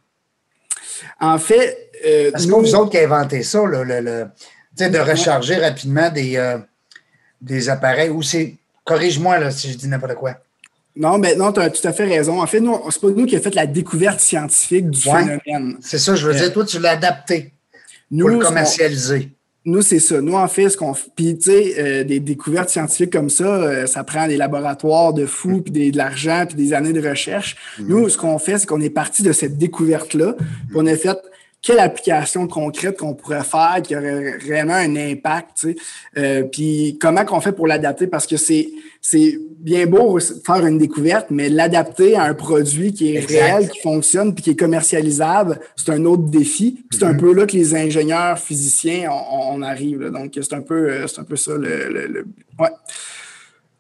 En 1.20 1.38
fait. 1.38 1.81
Euh, 2.04 2.30
Est-ce 2.34 2.46
que 2.46 2.52
vous 2.52 2.74
autres 2.74 2.90
qui 2.90 2.98
avez 2.98 3.06
inventé 3.06 3.42
ça, 3.42 3.62
le, 3.64 4.26
de 4.76 4.98
recharger 4.98 5.56
rapidement 5.56 6.10
des, 6.10 6.36
euh, 6.36 6.58
des 7.40 7.68
appareils, 7.68 8.10
ou 8.10 8.22
c'est. 8.22 8.54
Corrige-moi 8.84 9.48
si 9.52 9.70
je 9.70 9.78
dis 9.78 9.86
n'importe 9.86 10.16
quoi. 10.16 10.38
Non, 10.96 11.16
mais 11.16 11.36
non, 11.36 11.52
tu 11.52 11.60
as 11.60 11.70
tout 11.70 11.86
à 11.86 11.92
fait 11.92 12.04
raison. 12.04 12.42
En 12.42 12.46
fait, 12.46 12.60
nous, 12.60 12.78
c'est 12.90 13.00
pas 13.00 13.08
nous 13.08 13.26
qui 13.26 13.36
avons 13.36 13.44
fait 13.44 13.54
la 13.54 13.66
découverte 13.66 14.20
scientifique 14.20 14.90
du 14.90 15.00
phénomène. 15.00 15.76
C'est 15.80 15.98
ça, 15.98 16.14
je 16.14 16.26
veux 16.26 16.34
dire, 16.34 16.52
toi, 16.52 16.64
tu 16.64 16.78
l'as 16.80 16.90
adapté 16.90 17.52
nous, 18.10 18.26
pour 18.26 18.36
le 18.36 18.44
commercialiser. 18.44 19.30
Nous, 19.64 19.80
c'est 19.80 20.00
ça. 20.00 20.20
Nous, 20.20 20.34
en 20.34 20.48
fait, 20.48 20.68
ce 20.68 20.76
qu'on 20.76 20.92
Puis, 21.14 21.38
tu 21.38 21.50
sais, 21.50 21.74
euh, 21.78 22.04
des 22.04 22.18
découvertes 22.18 22.68
scientifiques 22.68 23.12
comme 23.12 23.30
ça, 23.30 23.44
euh, 23.44 23.86
ça 23.86 24.02
prend 24.02 24.26
des 24.26 24.36
laboratoires 24.36 25.14
de 25.14 25.24
fous, 25.24 25.62
puis 25.62 25.92
de 25.92 25.96
l'argent, 25.96 26.44
puis 26.46 26.56
des 26.56 26.74
années 26.74 26.92
de 26.92 27.08
recherche. 27.08 27.56
Mm-hmm. 27.78 27.86
Nous, 27.86 28.08
ce 28.08 28.18
qu'on 28.18 28.38
fait, 28.38 28.58
c'est 28.58 28.66
qu'on 28.66 28.80
est 28.80 28.90
parti 28.90 29.22
de 29.22 29.32
cette 29.32 29.56
découverte-là, 29.56 30.34
puis 30.36 30.74
on 30.74 30.86
a 30.86 30.96
fait 30.96 31.16
quelle 31.62 31.78
application 31.78 32.48
concrète 32.48 32.98
qu'on 32.98 33.14
pourrait 33.14 33.44
faire 33.44 33.80
qui 33.82 33.94
aurait 33.94 34.36
réellement 34.36 34.74
un 34.74 34.96
impact, 34.96 35.50
tu 35.54 35.68
sais. 35.68 35.76
Euh, 36.16 36.42
puis 36.42 36.98
comment 37.00 37.24
qu'on 37.24 37.40
fait 37.40 37.52
pour 37.52 37.68
l'adapter? 37.68 38.08
Parce 38.08 38.26
que 38.26 38.36
c'est 38.36 38.68
c'est 39.00 39.38
bien 39.58 39.86
beau 39.86 40.18
faire 40.18 40.66
une 40.66 40.78
découverte, 40.78 41.26
mais 41.30 41.48
l'adapter 41.48 42.16
à 42.16 42.24
un 42.24 42.34
produit 42.34 42.92
qui 42.92 43.14
est 43.14 43.20
réel, 43.20 43.68
qui 43.68 43.80
fonctionne, 43.80 44.34
puis 44.34 44.42
qui 44.42 44.50
est 44.50 44.58
commercialisable, 44.58 45.60
c'est 45.76 45.90
un 45.90 46.04
autre 46.04 46.24
défi. 46.24 46.84
C'est 46.90 47.04
un 47.04 47.12
mm-hmm. 47.12 47.18
peu 47.18 47.34
là 47.34 47.46
que 47.46 47.52
les 47.52 47.74
ingénieurs 47.74 48.38
physiciens 48.38 49.10
on, 49.10 49.62
arrive. 49.62 50.10
Donc 50.10 50.32
c'est 50.34 50.52
un 50.54 50.62
peu 50.62 51.06
c'est 51.06 51.20
un 51.20 51.24
peu 51.24 51.36
ça 51.36 51.52
le, 51.52 51.88
le 51.88 52.26
ouais. 52.58 52.70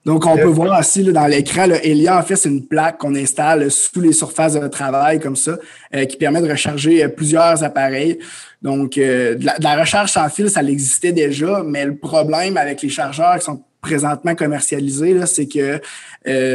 Donc, 0.04 0.26
on 0.26 0.36
peut 0.36 0.44
voir 0.44 0.80
aussi 0.80 1.04
dans 1.04 1.26
l'écran, 1.28 1.66
Elia, 1.82 2.18
en 2.18 2.22
fait, 2.22 2.34
c'est 2.34 2.48
une 2.48 2.66
plaque 2.66 2.98
qu'on 2.98 3.14
installe 3.14 3.70
sous 3.70 4.00
les 4.00 4.12
surfaces 4.12 4.54
de 4.54 4.66
travail 4.66 5.20
comme 5.20 5.36
ça, 5.36 5.56
euh, 5.94 6.04
qui 6.06 6.16
permet 6.16 6.42
de 6.42 6.50
recharger 6.50 7.04
euh, 7.04 7.08
plusieurs 7.08 7.62
appareils. 7.62 8.18
Donc, 8.62 8.98
euh, 8.98 9.36
de, 9.36 9.46
la, 9.46 9.80
recharge 9.80 10.10
sans 10.10 10.28
fil, 10.28 10.50
ça 10.50 10.62
existait 10.62 11.12
déjà, 11.12 11.62
mais 11.64 11.84
le 11.84 11.94
problème 11.94 12.56
avec 12.56 12.82
les 12.82 12.88
chargeurs 12.88 13.38
qui 13.38 13.44
sont 13.44 13.62
présentement 13.80 14.34
commercialisés, 14.34 15.24
c'est 15.26 15.46
que 15.46 15.80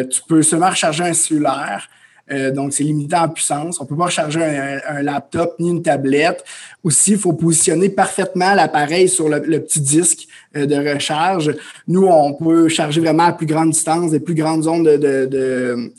tu 0.04 0.22
peux 0.28 0.42
seulement 0.42 0.70
recharger 0.70 1.04
un 1.04 1.14
cellulaire, 1.14 1.90
euh, 2.32 2.52
donc, 2.52 2.74
c'est 2.74 2.84
limité 2.84 3.16
en 3.16 3.30
puissance. 3.30 3.80
On 3.80 3.84
ne 3.84 3.90
peut 3.90 3.96
pas 3.96 4.06
recharger 4.06 4.44
un, 4.44 5.02
laptop 5.02 5.56
ni 5.60 5.70
une 5.70 5.82
tablette. 5.82 6.44
Aussi, 6.84 7.12
il 7.12 7.18
faut 7.18 7.34
positionner 7.34 7.90
parfaitement 7.90 8.54
l'appareil 8.54 9.08
sur 9.08 9.30
le, 9.30 9.40
petit 9.60 9.80
disque 9.80 10.28
euh, 10.28 10.37
de 10.66 10.94
recharge. 10.94 11.56
Nous, 11.88 12.06
on 12.06 12.34
peut 12.34 12.68
charger 12.70 13.02
vraiment 13.02 13.24
à 13.24 13.34
plus 13.34 13.46
grande 13.46 13.72
distance, 13.72 14.12
des 14.12 14.20
plus 14.20 14.36
grandes 14.36 14.64
zones 14.64 14.84
de, 14.84 15.92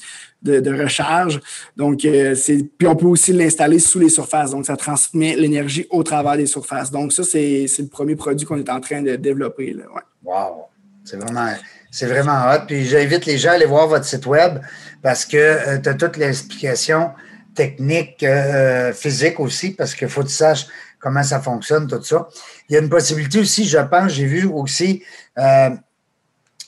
de, 0.43 0.83
recharge. 0.83 1.41
Donc, 1.77 2.05
euh, 2.05 2.35
c'est 2.35 2.65
puis 2.77 2.87
on 2.87 2.97
peut 2.97 3.07
aussi 3.07 3.33
l'installer 3.33 3.79
sous 3.79 3.99
les 3.99 4.09
surfaces. 4.09 4.51
Donc, 4.51 4.67
ça 4.67 4.77
transmet 4.77 5.37
l'énergie 5.37 5.87
au 5.91 6.03
travers 6.03 6.37
des 6.37 6.47
surfaces. 6.47 6.91
Donc, 6.91 7.13
ça, 7.13 7.25
c'est 7.25 7.67
le 7.79 7.89
premier 7.89 8.17
produit 8.17 8.47
qu'on 8.47 8.59
est 8.59 8.71
en 8.71 8.81
train 8.81 9.03
de 9.03 9.17
développer. 9.17 9.73
Là. 9.73 9.85
Wow! 10.25 10.67
C'est 11.05 11.17
vraiment, 11.17 11.53
c'est 11.91 12.07
vraiment 12.07 12.51
hot. 12.51 12.67
Puis 12.67 12.85
j'invite 12.85 13.25
les 13.25 13.39
gens 13.39 13.51
à 13.51 13.53
aller 13.53 13.65
voir 13.65 13.89
votre 13.89 14.05
site 14.05 14.27
web 14.27 14.59
parce 15.03 15.25
que 15.25 15.37
euh, 15.37 15.79
tu 15.79 15.89
as 15.89 15.95
toute 15.95 16.17
l'explication 16.17 17.11
technique, 17.55 18.23
euh, 18.23 18.93
physique 18.93 19.41
aussi, 19.41 19.71
parce 19.71 19.95
qu'il 19.95 20.09
faut 20.09 20.23
que 20.23 20.29
tu 20.29 20.35
saches 20.35 20.67
comment 20.99 21.23
ça 21.23 21.41
fonctionne, 21.41 21.87
tout 21.87 22.03
ça. 22.03 22.29
Il 22.69 22.75
y 22.75 22.77
a 22.77 22.81
une 22.81 22.89
possibilité 22.89 23.41
aussi, 23.41 23.67
je 23.67 23.79
pense, 23.79 24.13
j'ai 24.13 24.27
vu 24.27 24.47
aussi 24.47 25.03
euh, 25.39 25.71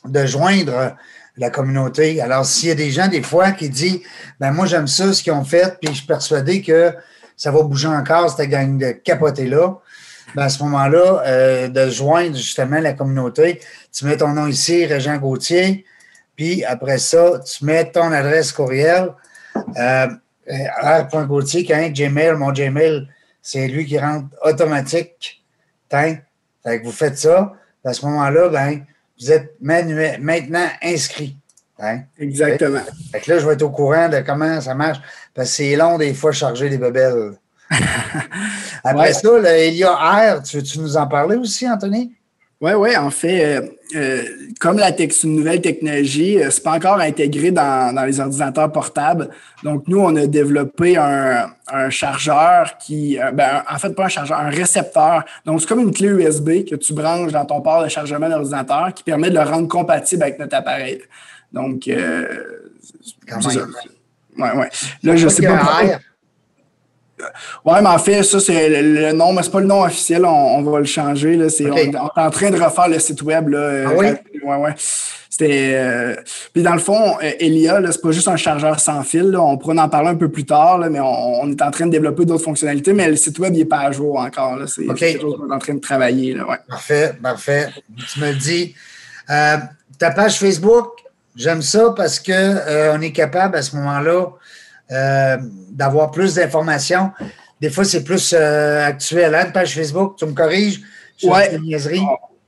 de 0.05 0.27
joindre 0.27 0.97
la 1.37 1.51
communauté. 1.51 2.21
Alors, 2.21 2.45
s'il 2.45 2.69
y 2.69 2.73
a 2.73 2.75
des 2.75 2.91
gens, 2.91 3.09
des 3.09 3.23
fois, 3.23 3.53
qui 3.53 3.69
disent 3.69 4.01
ben 4.39 4.53
moi, 4.53 4.67
j'aime 4.67 4.87
ça, 4.87 5.13
ce 5.13 5.23
qu'ils 5.23 5.33
ont 5.33 5.45
fait, 5.45 5.79
puis 5.81 5.91
je 5.91 5.99
suis 5.99 6.07
persuadé 6.07 6.63
que 6.63 6.95
ça 7.37 7.51
va 7.51 7.63
bouger 7.63 7.89
encore, 7.89 8.31
cette 8.31 8.49
gang 8.51 8.79
de 8.79 8.91
capoter 8.93 9.47
là. 9.47 9.79
Ben, 10.35 10.43
à 10.43 10.49
ce 10.49 10.63
moment-là, 10.63 11.69
de 11.69 11.91
joindre 11.91 12.37
justement 12.37 12.79
la 12.79 12.93
communauté, 12.93 13.61
tu 13.93 14.05
mets 14.05 14.17
ton 14.17 14.29
nom 14.29 14.47
ici, 14.47 14.87
Régent 14.87 15.17
Gauthier, 15.17 15.85
puis 16.37 16.65
après 16.65 16.99
ça, 16.99 17.41
tu 17.41 17.65
mets 17.65 17.91
ton 17.91 18.13
adresse 18.13 18.53
courriel. 18.53 19.11
Euh, 19.77 20.07
R.Gauthier, 20.49 21.65
Gmail, 21.65 22.35
mon 22.37 22.53
Gmail, 22.53 23.07
c'est 23.43 23.69
lui 23.69 23.87
qui 23.87 23.99
rentre 23.99 24.29
automatique. 24.43 25.43
Fait 25.91 26.23
que 26.63 26.85
vous 26.85 26.93
faites 26.93 27.19
ça. 27.19 27.55
À 27.85 27.93
ce 27.93 28.05
moment-là, 28.07 28.49
ben, 28.49 28.85
vous 29.19 29.33
êtes 29.33 29.55
maintenant 29.61 30.69
inscrit. 30.83 31.37
Exactement. 32.19 32.83
Fait 33.11 33.21
que 33.21 33.31
là, 33.31 33.39
je 33.39 33.47
vais 33.47 33.55
être 33.55 33.63
au 33.63 33.71
courant 33.71 34.09
de 34.09 34.21
comment 34.21 34.61
ça 34.61 34.75
marche. 34.75 34.99
Parce 35.35 35.49
que 35.49 35.55
c'est 35.57 35.77
long 35.77 35.99
des 35.99 36.15
fois 36.15 36.33
charger 36.33 36.69
des 36.69 36.79
bebelles. 36.79 37.33
Après 38.85 39.13
ça, 39.13 39.39
le 39.39 39.47
Elia 39.47 39.93
R, 39.93 40.43
tu 40.43 40.57
veux-tu 40.59 40.81
nous 40.81 40.97
en 40.97 41.07
parler 41.07 41.37
aussi, 41.37 41.69
Anthony? 41.69 42.13
Oui, 42.61 42.73
oui, 42.73 42.95
en 42.95 43.11
fait, 43.11 43.43
euh, 43.43 43.67
euh, 43.97 44.23
comme 44.61 44.77
la 44.77 44.91
une 44.91 45.37
nouvelle 45.37 45.63
technologie, 45.63 46.39
euh, 46.39 46.51
c'est 46.51 46.63
pas 46.63 46.73
encore 46.73 47.01
intégré 47.01 47.51
dans, 47.51 47.95
dans, 47.95 48.05
les 48.05 48.21
ordinateurs 48.21 48.71
portables. 48.71 49.31
Donc, 49.65 49.85
nous, 49.89 49.99
on 49.99 50.15
a 50.17 50.27
développé 50.27 50.99
un, 50.99 51.51
un 51.73 51.89
chargeur 51.89 52.77
qui, 52.77 53.19
ben, 53.33 53.63
en 53.67 53.79
fait, 53.79 53.95
pas 53.95 54.05
un 54.05 54.09
chargeur, 54.09 54.39
un 54.39 54.51
récepteur. 54.51 55.25
Donc, 55.47 55.63
c'est 55.63 55.67
comme 55.67 55.81
une 55.81 55.91
clé 55.91 56.09
USB 56.09 56.67
que 56.69 56.75
tu 56.75 56.93
branches 56.93 57.33
dans 57.33 57.47
ton 57.47 57.63
port 57.63 57.83
de 57.83 57.89
chargement 57.89 58.29
d'ordinateur 58.29 58.93
qui 58.95 59.05
permet 59.05 59.31
de 59.31 59.37
le 59.37 59.43
rendre 59.43 59.67
compatible 59.67 60.23
avec 60.23 60.39
notre 60.39 60.57
appareil. 60.57 61.01
Donc, 61.55 61.89
euh, 61.89 62.27
Quand 63.27 63.39
même. 63.47 63.73
Ouais, 64.37 64.59
ouais. 64.59 64.69
Là, 65.03 65.17
je 65.17 65.29
sais 65.29 65.47
pas. 65.47 65.99
Oui, 67.65 67.75
mais 67.83 67.89
en 67.89 67.99
fait, 67.99 68.23
ça, 68.23 68.41
c'est 68.41 68.69
le, 68.69 69.13
nom, 69.13 69.33
mais 69.33 69.43
c'est 69.43 69.51
pas 69.51 69.61
le 69.61 69.67
nom 69.67 69.83
officiel, 69.83 70.25
on, 70.25 70.63
va 70.63 70.79
le 70.79 70.85
changer. 70.85 71.37
Là. 71.37 71.47
on, 71.61 71.77
est 71.77 71.97
en 71.97 72.31
train 72.31 72.51
de 72.51 72.61
refaire 72.61 72.89
le 72.89 72.99
site 72.99 73.23
web. 73.23 73.49
Là, 73.49 73.59
euh, 73.59 73.87
ah 73.89 73.93
oui? 73.97 74.07
Ouais, 74.45 74.57
ouais. 74.57 74.75
C'était. 75.29 75.73
Euh, 75.75 76.17
puis 76.53 76.63
dans 76.63 76.75
le 76.75 76.81
fond, 76.81 77.17
euh, 77.23 77.31
Elia, 77.39 77.81
c'est 77.91 78.01
pas 78.01 78.11
juste 78.11 78.29
un 78.29 78.37
chargeur 78.37 78.81
sans 78.81 79.03
fil. 79.03 79.37
On 79.37 79.57
pourra 79.59 79.75
en 79.75 79.89
parler 79.89 80.09
un 80.09 80.17
peu 80.17 80.29
plus 80.29 80.45
tard, 80.45 80.79
là, 80.79 80.89
mais 80.89 81.01
on, 81.01 81.51
est 81.51 81.63
en 81.63 81.71
train 81.71 81.87
de 81.87 81.93
développer 81.93 82.25
d'autres 82.25 82.45
fonctionnalités, 82.45 82.93
mais 82.93 83.09
le 83.09 83.17
site 83.17 83.39
web 83.39 83.55
n'est 83.55 83.65
pas 83.65 83.81
à 83.81 83.93
jour 83.93 84.19
encore. 84.19 84.59
C'est 84.67 84.87
quelque 84.95 85.21
chose 85.21 85.37
qu'on 85.37 85.51
est 85.51 85.55
en 85.55 85.59
train 85.59 85.75
de 85.75 85.81
travailler. 85.81 86.35
Là, 86.35 86.49
ouais. 86.49 86.59
Parfait, 86.69 87.15
parfait. 87.23 87.69
Tu 88.13 88.21
me 88.21 88.31
le 88.31 88.37
dis. 88.37 88.75
ta 89.27 90.11
page 90.11 90.39
Facebook, 90.39 90.89
j'aime 91.37 91.63
ça 91.63 91.95
parce 91.97 92.19
qu'on 92.19 92.57
on 92.95 93.01
est 93.01 93.13
capable 93.13 93.57
à 93.57 93.63
ce 93.63 93.77
moment-là 93.77 94.27
euh, 94.93 95.37
d'avoir 95.71 96.11
plus 96.11 96.35
d'informations. 96.35 97.11
Des 97.61 97.71
fois, 97.71 97.85
c'est 97.85 98.05
plus 98.05 98.35
euh, 98.37 98.87
actuel. 98.87 99.35
Hein, 99.35 99.47
une 99.47 99.53
page 99.53 99.75
Facebook, 99.75 100.17
tu 100.17 100.27
me 100.27 100.33
corriges? 100.33 100.81
Ouais. 101.23 101.59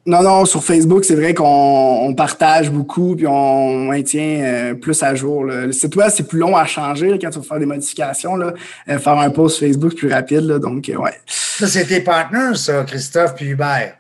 Non, 0.05 0.21
non, 0.21 0.45
sur 0.47 0.65
Facebook, 0.65 1.05
c'est 1.05 1.15
vrai 1.15 1.33
qu'on 1.33 2.13
partage 2.17 2.71
beaucoup 2.71 3.15
puis 3.15 3.27
on 3.29 3.85
maintient 3.85 4.41
euh, 4.41 4.75
plus 4.75 5.01
à 5.05 5.15
jour. 5.15 5.45
Le 5.45 5.71
site 5.71 5.95
web, 5.95 6.09
c'est 6.13 6.27
plus 6.27 6.41
long 6.41 6.57
à 6.57 6.65
changer 6.65 7.17
quand 7.21 7.31
tu 7.31 7.39
vas 7.39 7.45
faire 7.45 7.59
des 7.61 7.67
modifications. 7.67 8.35
Là, 8.35 8.55
faire 8.87 9.19
un 9.19 9.31
post 9.31 9.61
Facebook 9.61 9.95
plus 9.95 10.13
rapide. 10.13 10.47
donc, 10.59 10.91
ouais. 10.99 11.15
Ça, 11.27 11.69
c'est 11.69 11.85
tes 11.85 12.01
partenaires, 12.01 12.57
ça, 12.57 12.83
Christophe 12.83 13.37
puis 13.37 13.51
Hubert. 13.51 13.95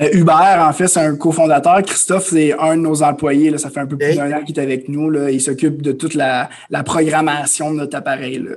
Euh, 0.00 0.08
Hubert, 0.12 0.58
en 0.60 0.72
fait, 0.72 0.88
c'est 0.88 1.00
un 1.00 1.14
cofondateur. 1.16 1.80
Christophe, 1.82 2.28
c'est 2.30 2.52
un 2.58 2.76
de 2.76 2.82
nos 2.82 3.02
employés. 3.02 3.50
Là. 3.50 3.58
Ça 3.58 3.70
fait 3.70 3.80
un 3.80 3.86
peu 3.86 3.96
plus 3.96 4.16
d'un 4.16 4.32
an 4.32 4.42
qu'il 4.42 4.58
est 4.58 4.62
avec 4.62 4.88
nous. 4.88 5.08
Là. 5.08 5.30
Il 5.30 5.40
s'occupe 5.40 5.82
de 5.82 5.92
toute 5.92 6.14
la, 6.14 6.48
programmation 6.84 7.70
de 7.70 7.76
notre 7.76 7.96
appareil. 7.96 8.38
Là. 8.38 8.56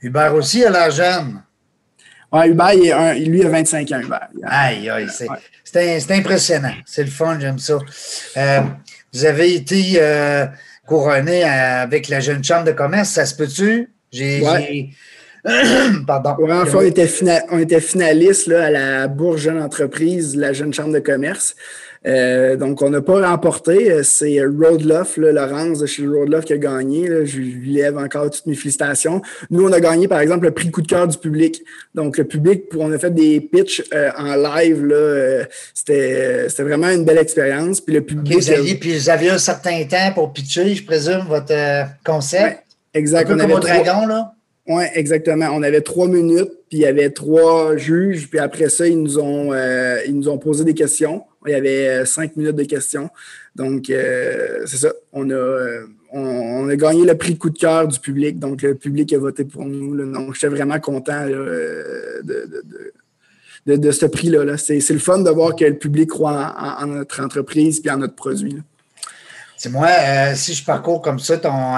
Hubert 0.00 0.34
aussi 0.34 0.64
a 0.64 0.70
la 0.70 0.90
jeune. 0.90 1.42
Oui, 2.32 2.48
Hubert, 2.48 2.72
il 2.74 2.86
est 2.86 3.24
lui, 3.26 3.44
a 3.44 3.48
25 3.48 3.92
ans, 3.92 4.00
Hubert. 4.00 4.28
Aïe, 4.44 4.88
aïe, 4.88 5.08
c'est 5.64 6.10
impressionnant. 6.12 6.74
C'est 6.86 7.02
le 7.02 7.10
fun, 7.10 7.38
j'aime 7.40 7.58
ça. 7.58 7.78
Euh, 8.36 8.60
vous 9.12 9.24
avez 9.24 9.54
été 9.54 9.94
euh, 9.96 10.46
couronné 10.86 11.42
avec 11.42 12.08
la 12.08 12.20
jeune 12.20 12.42
chambre 12.42 12.64
de 12.64 12.72
commerce, 12.72 13.10
ça 13.10 13.26
se 13.26 13.34
peut-tu? 13.34 13.92
J'ai 14.12 14.42
Pardon. 16.06 16.36
on, 16.38 16.80
était 16.82 17.08
on 17.50 17.58
était 17.58 17.80
finaliste 17.80 18.46
là, 18.46 18.66
à 18.66 18.70
la 18.70 19.08
Bourse 19.08 19.40
Jeune 19.40 19.60
Entreprise, 19.60 20.36
la 20.36 20.52
Jeune 20.52 20.74
Chambre 20.74 20.92
de 20.92 20.98
commerce. 20.98 21.56
Euh, 22.06 22.56
donc, 22.56 22.80
on 22.80 22.90
n'a 22.90 23.02
pas 23.02 23.28
remporté. 23.28 24.02
C'est 24.04 24.40
Roadloff, 24.42 25.16
Laurence 25.16 25.80
de 25.80 25.86
chez 25.86 26.06
Roadloff 26.06 26.44
qui 26.44 26.54
a 26.54 26.58
gagné. 26.58 27.26
Je 27.26 27.38
lui 27.38 27.74
lève 27.74 27.98
encore 27.98 28.30
toutes 28.30 28.46
mes 28.46 28.54
félicitations. 28.54 29.20
Nous, 29.50 29.66
on 29.66 29.72
a 29.72 29.80
gagné, 29.80 30.08
par 30.08 30.20
exemple, 30.20 30.46
le 30.46 30.52
prix 30.52 30.70
coup 30.70 30.82
de 30.82 30.86
cœur 30.86 31.06
du 31.06 31.18
public. 31.18 31.62
Donc, 31.94 32.16
le 32.16 32.24
public, 32.24 32.64
on 32.76 32.90
a 32.92 32.98
fait 32.98 33.14
des 33.14 33.40
pitchs 33.40 33.82
euh, 33.92 34.10
en 34.16 34.34
live. 34.36 34.88
Euh, 34.90 35.44
c'était 35.74 36.46
vraiment 36.58 36.88
une 36.88 37.04
belle 37.04 37.18
expérience. 37.18 37.80
Puis 37.80 37.94
le 37.94 38.02
public. 38.02 38.34
vous, 38.34 38.50
aviez, 38.50 38.74
puis 38.76 38.96
vous 38.96 39.10
aviez 39.10 39.30
un 39.30 39.38
certain 39.38 39.84
temps 39.84 40.12
pour 40.14 40.32
pitcher, 40.32 40.74
je 40.74 40.84
présume, 40.84 41.24
votre 41.28 41.54
concept? 42.04 42.64
exactement. 42.94 43.38
comme 43.38 43.52
au 43.52 43.60
Dragon, 43.60 44.06
là? 44.06 44.32
Oui, 44.72 44.84
exactement. 44.94 45.46
On 45.52 45.64
avait 45.64 45.80
trois 45.80 46.06
minutes, 46.06 46.52
puis 46.68 46.78
il 46.78 46.80
y 46.82 46.86
avait 46.86 47.10
trois 47.10 47.76
juges, 47.76 48.30
puis 48.30 48.38
après 48.38 48.68
ça, 48.68 48.86
ils 48.86 49.02
nous 49.02 49.18
ont, 49.18 49.52
euh, 49.52 49.98
ils 50.06 50.14
nous 50.14 50.28
ont 50.28 50.38
posé 50.38 50.62
des 50.62 50.74
questions. 50.74 51.24
Il 51.44 51.50
y 51.50 51.56
avait 51.56 51.88
euh, 51.88 52.04
cinq 52.04 52.36
minutes 52.36 52.54
de 52.54 52.62
questions. 52.62 53.10
Donc, 53.56 53.90
euh, 53.90 54.62
c'est 54.66 54.76
ça. 54.76 54.92
On 55.12 55.28
a, 55.28 55.80
on, 56.12 56.68
a 56.68 56.76
gagné 56.76 57.04
le 57.04 57.16
prix 57.16 57.36
coup 57.36 57.50
de 57.50 57.58
cœur 57.58 57.88
du 57.88 57.98
public. 57.98 58.38
Donc, 58.38 58.62
le 58.62 58.76
public 58.76 59.12
a 59.12 59.18
voté 59.18 59.44
pour 59.44 59.64
nous. 59.64 59.96
Donc, 60.12 60.34
j'étais 60.34 60.46
vraiment 60.46 60.78
content 60.78 61.26
de, 61.26 62.22
de, 63.66 63.90
ce 63.90 64.06
prix-là. 64.06 64.56
C'est 64.56 64.88
le 64.88 65.00
fun 65.00 65.18
de 65.18 65.30
voir 65.30 65.56
que 65.56 65.64
le 65.64 65.78
public 65.78 66.10
croit 66.10 66.54
en, 66.56 66.86
notre 66.86 67.20
entreprise 67.24 67.82
et 67.84 67.90
en 67.90 67.96
notre 67.96 68.14
produit. 68.14 68.62
C'est 69.56 69.70
moi, 69.70 69.88
euh, 69.88 70.34
si 70.36 70.54
je 70.54 70.64
parcours 70.64 71.02
comme 71.02 71.18
ça 71.18 71.38
ton, 71.38 71.74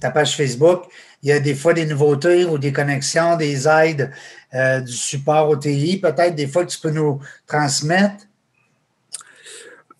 ta 0.00 0.10
page 0.10 0.38
Facebook, 0.38 0.84
il 1.24 1.30
y 1.30 1.32
a 1.32 1.40
des 1.40 1.54
fois 1.54 1.72
des 1.72 1.86
nouveautés 1.86 2.44
ou 2.44 2.58
des 2.58 2.72
connexions, 2.72 3.36
des 3.36 3.66
aides, 3.66 4.10
euh, 4.54 4.80
du 4.80 4.92
support 4.92 5.48
au 5.48 5.56
TI, 5.56 5.96
peut-être 5.96 6.34
des 6.34 6.46
fois 6.46 6.64
que 6.64 6.70
tu 6.70 6.78
peux 6.78 6.90
nous 6.90 7.18
transmettre. 7.46 8.26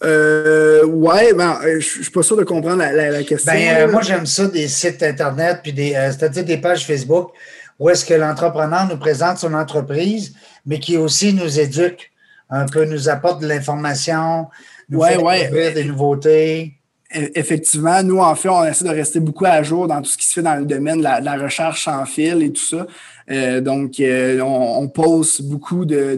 Euh, 0.03 0.85
ouais, 0.85 1.33
ben, 1.33 1.59
je 1.63 1.77
ne 1.77 1.81
suis 1.81 2.11
pas 2.11 2.23
sûr 2.23 2.37
de 2.37 2.45
comprendre 2.45 2.77
la, 2.77 3.23
question. 3.25 3.53
Ben, 3.53 3.91
moi, 3.91 4.03
j'aime 4.03 4.27
ça, 4.27 4.47
des 4.47 4.69
sites 4.69 5.03
Internet, 5.03 5.61
puis 5.63 5.73
des, 5.73 5.93
c'est-à-dire 5.93 6.45
des 6.45 6.59
pages 6.59 6.87
Facebook 6.87 7.33
où 7.79 7.91
est-ce 7.91 8.05
que 8.05 8.15
l'entrepreneur 8.15 8.87
nous 8.89 8.99
présente 8.99 9.39
son 9.39 9.55
entreprise, 9.55 10.35
mais 10.67 10.79
qui 10.79 10.97
aussi 10.97 11.33
nous 11.33 11.59
éduque 11.59 12.13
un 12.51 12.67
peu, 12.67 12.85
nous 12.85 13.09
apporte 13.09 13.41
de 13.41 13.49
l'information, 13.49 14.49
nous 14.89 15.03
fait 15.03 15.17
découvrir 15.17 15.75
des 15.75 15.85
nouveautés. 15.85 16.75
E, 17.15 17.31
effectivement, 17.35 18.03
nous, 18.03 18.19
en 18.19 18.35
fait, 18.35 18.49
on 18.49 18.65
essaie 18.65 18.85
de 18.85 18.91
rester 18.91 19.21
beaucoup 19.21 19.45
à 19.45 19.63
jour 19.63 19.87
dans 19.87 20.03
tout 20.03 20.11
ce 20.11 20.19
qui 20.19 20.25
se 20.25 20.35
fait 20.35 20.43
dans 20.43 20.57
le 20.57 20.65
domaine 20.65 20.99
de 20.99 21.03
la, 21.03 21.37
recherche 21.37 21.85
sans 21.85 22.05
fil 22.07 22.43
et 22.43 22.53
tout 22.53 22.63
ça. 22.63 22.87
Euh, 23.31 23.61
donc, 23.61 24.01
euh, 24.01 24.41
on, 24.41 24.89
pose 24.89 25.41
beaucoup 25.41 25.85
de, 25.85 26.17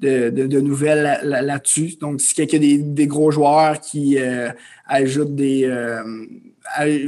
de, 0.00 0.60
nouvelles 0.60 1.20
là-dessus. 1.22 1.96
donc, 2.00 2.20
si 2.20 2.34
quelqu'un 2.34 2.58
des, 2.58 2.78
des 2.78 3.06
gros 3.06 3.30
joueurs 3.30 3.80
qui 3.80 4.18
euh, 4.18 4.50
ajoutent 4.86 5.34
des 5.34 5.66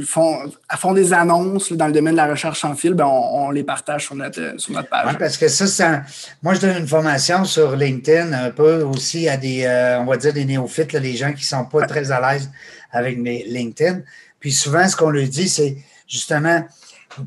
font, 0.05 0.51
font, 0.77 0.93
des 0.93 1.13
annonces 1.13 1.71
dans 1.73 1.87
le 1.87 1.93
domaine 1.93 2.13
de 2.13 2.17
la 2.17 2.27
recherche 2.27 2.61
sans 2.61 2.75
fil, 2.75 2.93
ben 2.93 3.05
on, 3.05 3.51
les 3.51 3.63
partage 3.63 4.05
sur 4.05 4.15
notre, 4.15 4.59
sur 4.59 4.73
notre 4.73 4.89
page. 4.89 5.07
Oui, 5.07 5.15
parce 5.17 5.37
que 5.37 5.47
ça, 5.47 6.01
moi, 6.41 6.53
je 6.53 6.61
donne 6.61 6.77
une 6.77 6.87
formation 6.87 7.45
sur 7.45 7.75
LinkedIn 7.75 8.33
un 8.33 8.51
peu 8.51 8.83
aussi 8.83 9.27
à 9.29 9.37
des, 9.37 9.65
on 9.99 10.05
va 10.05 10.17
dire, 10.17 10.33
des 10.33 10.45
néophytes, 10.45 10.93
les 10.93 11.15
gens 11.15 11.31
qui 11.31 11.41
ne 11.41 11.47
sont 11.47 11.65
pas 11.65 11.85
très 11.85 12.11
à 12.11 12.19
l'aise 12.19 12.49
avec 12.91 13.17
LinkedIn. 13.17 14.01
Puis 14.39 14.51
souvent, 14.51 14.87
ce 14.87 14.95
qu'on 14.95 15.09
lui 15.09 15.29
dit, 15.29 15.47
c'est 15.47 15.77
justement, 16.07 16.65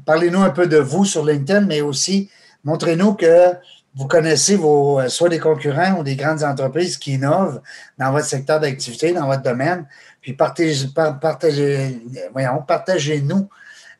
parlez-nous 0.04 0.42
un 0.42 0.50
peu 0.50 0.66
de 0.66 0.78
vous 0.78 1.04
sur 1.04 1.24
LinkedIn, 1.24 1.62
mais 1.62 1.80
aussi 1.80 2.30
montrez-nous 2.64 3.14
que 3.14 3.54
vous 3.96 4.06
connaissez 4.06 4.56
vos, 4.56 5.00
euh, 5.00 5.08
soit 5.08 5.30
des 5.30 5.38
concurrents 5.38 5.98
ou 5.98 6.02
des 6.02 6.16
grandes 6.16 6.44
entreprises 6.44 6.98
qui 6.98 7.14
innovent 7.14 7.62
dans 7.98 8.12
votre 8.12 8.26
secteur 8.26 8.60
d'activité, 8.60 9.12
dans 9.12 9.26
votre 9.26 9.42
domaine. 9.42 9.86
Puis 10.26 10.32
partagez, 10.32 10.88
partagez, 10.92 12.02
voyons, 12.32 12.60
partagez-nous 12.66 13.48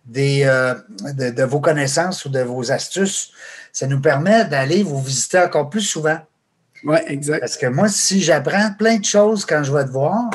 des, 0.04 0.42
euh, 0.42 0.74
de, 1.14 1.30
de, 1.30 1.42
vos 1.44 1.60
connaissances 1.60 2.24
ou 2.24 2.30
de 2.30 2.40
vos 2.40 2.72
astuces. 2.72 3.30
Ça 3.72 3.86
nous 3.86 4.00
permet 4.00 4.44
d'aller 4.44 4.82
vous 4.82 5.00
visiter 5.00 5.38
encore 5.38 5.70
plus 5.70 5.82
souvent. 5.82 6.18
Oui, 6.82 6.98
exact. 7.06 7.38
Parce 7.38 7.56
que 7.56 7.66
moi, 7.66 7.88
si 7.88 8.20
j'apprends 8.22 8.72
plein 8.76 8.96
de 8.96 9.04
choses 9.04 9.46
quand 9.46 9.62
je 9.62 9.72
vais 9.72 9.84
te 9.84 9.90
voir, 9.90 10.28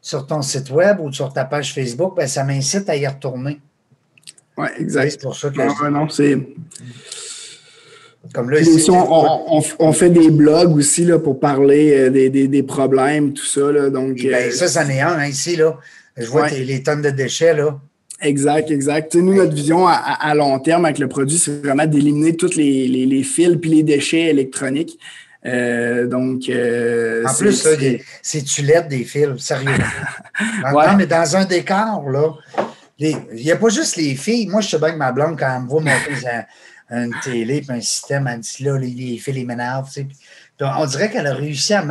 sur 0.00 0.28
ton 0.28 0.42
site 0.42 0.70
web 0.70 1.00
ou 1.00 1.12
sur 1.12 1.32
ta 1.32 1.44
page 1.44 1.74
Facebook, 1.74 2.14
ben, 2.16 2.28
ça 2.28 2.44
m'incite 2.44 2.88
à 2.88 2.94
y 2.94 3.04
retourner. 3.04 3.60
Oui, 4.56 4.68
exact. 4.78 5.10
C'est 5.10 5.22
pour 5.22 5.34
ça 5.34 5.50
que. 5.50 5.56
Non, 5.56 5.90
non 5.90 6.08
c'est. 6.08 6.38
Comme 8.32 8.50
là, 8.50 8.60
ici, 8.60 8.90
on, 8.90 9.92
fait 9.92 10.10
des 10.10 10.30
blogs 10.30 10.76
aussi 10.76 11.04
là, 11.04 11.18
pour 11.18 11.40
parler 11.40 11.92
euh, 11.92 12.10
des, 12.10 12.30
des, 12.30 12.62
problèmes, 12.62 13.32
tout 13.32 13.44
ça. 13.44 13.72
Là, 13.72 13.90
donc, 13.90 14.16
ben, 14.22 14.34
euh, 14.34 14.50
ça, 14.52 14.68
c'en 14.68 14.88
est 14.88 15.00
un 15.00 15.18
hein, 15.18 15.26
ici. 15.26 15.56
Là. 15.56 15.76
Je 16.16 16.26
vois 16.26 16.48
les 16.48 16.82
tonnes 16.82 17.02
de 17.02 17.10
déchets. 17.10 17.54
Là. 17.54 17.80
Exact, 18.20 18.70
exact. 18.70 19.14
nous, 19.16 19.34
notre 19.34 19.52
vision 19.52 19.86
à, 19.88 20.34
long 20.34 20.58
terme 20.60 20.84
avec 20.84 21.00
le 21.00 21.08
produit, 21.08 21.36
c'est 21.36 21.64
vraiment 21.64 21.86
d'éliminer 21.86 22.36
tous 22.36 22.54
les, 22.54 22.86
les, 22.86 23.06
les, 23.06 23.22
fils 23.24 23.56
puis 23.60 23.70
les 23.70 23.82
déchets 23.82 24.30
électroniques. 24.30 24.98
Euh, 25.44 26.06
donc, 26.06 26.48
euh, 26.48 27.24
en 27.26 27.34
plus, 27.34 27.66
c'est 28.22 28.42
tulette 28.42 28.88
des 28.88 29.04
fils, 29.04 29.38
sérieux. 29.38 29.70
Non, 30.72 30.96
mais 30.96 31.06
dans 31.06 31.36
un 31.36 31.44
décor, 31.44 32.08
là, 32.08 32.34
il 32.98 33.18
n'y 33.34 33.50
a 33.50 33.56
pas 33.56 33.68
juste 33.68 33.96
les 33.96 34.14
filles. 34.14 34.46
Moi, 34.46 34.60
je 34.60 34.70
sais 34.70 34.78
bien 34.78 34.92
que 34.92 34.96
ma 34.96 35.10
blonde, 35.10 35.36
quand 35.38 35.52
elle 35.56 35.62
me 35.62 35.68
voit 35.68 35.80
monter 35.80 36.14
une 36.92 37.14
télé 37.22 37.64
et 37.66 37.72
un 37.72 37.80
système, 37.80 38.26
elle 38.26 38.40
dit 38.40 38.64
là, 38.64 38.78
les, 38.78 39.18
fils, 39.18 39.34
les. 39.34 39.46
On 40.60 40.86
dirait 40.86 41.10
qu'elle 41.10 41.26
a 41.26 41.34
réussi 41.34 41.74
à 41.74 41.82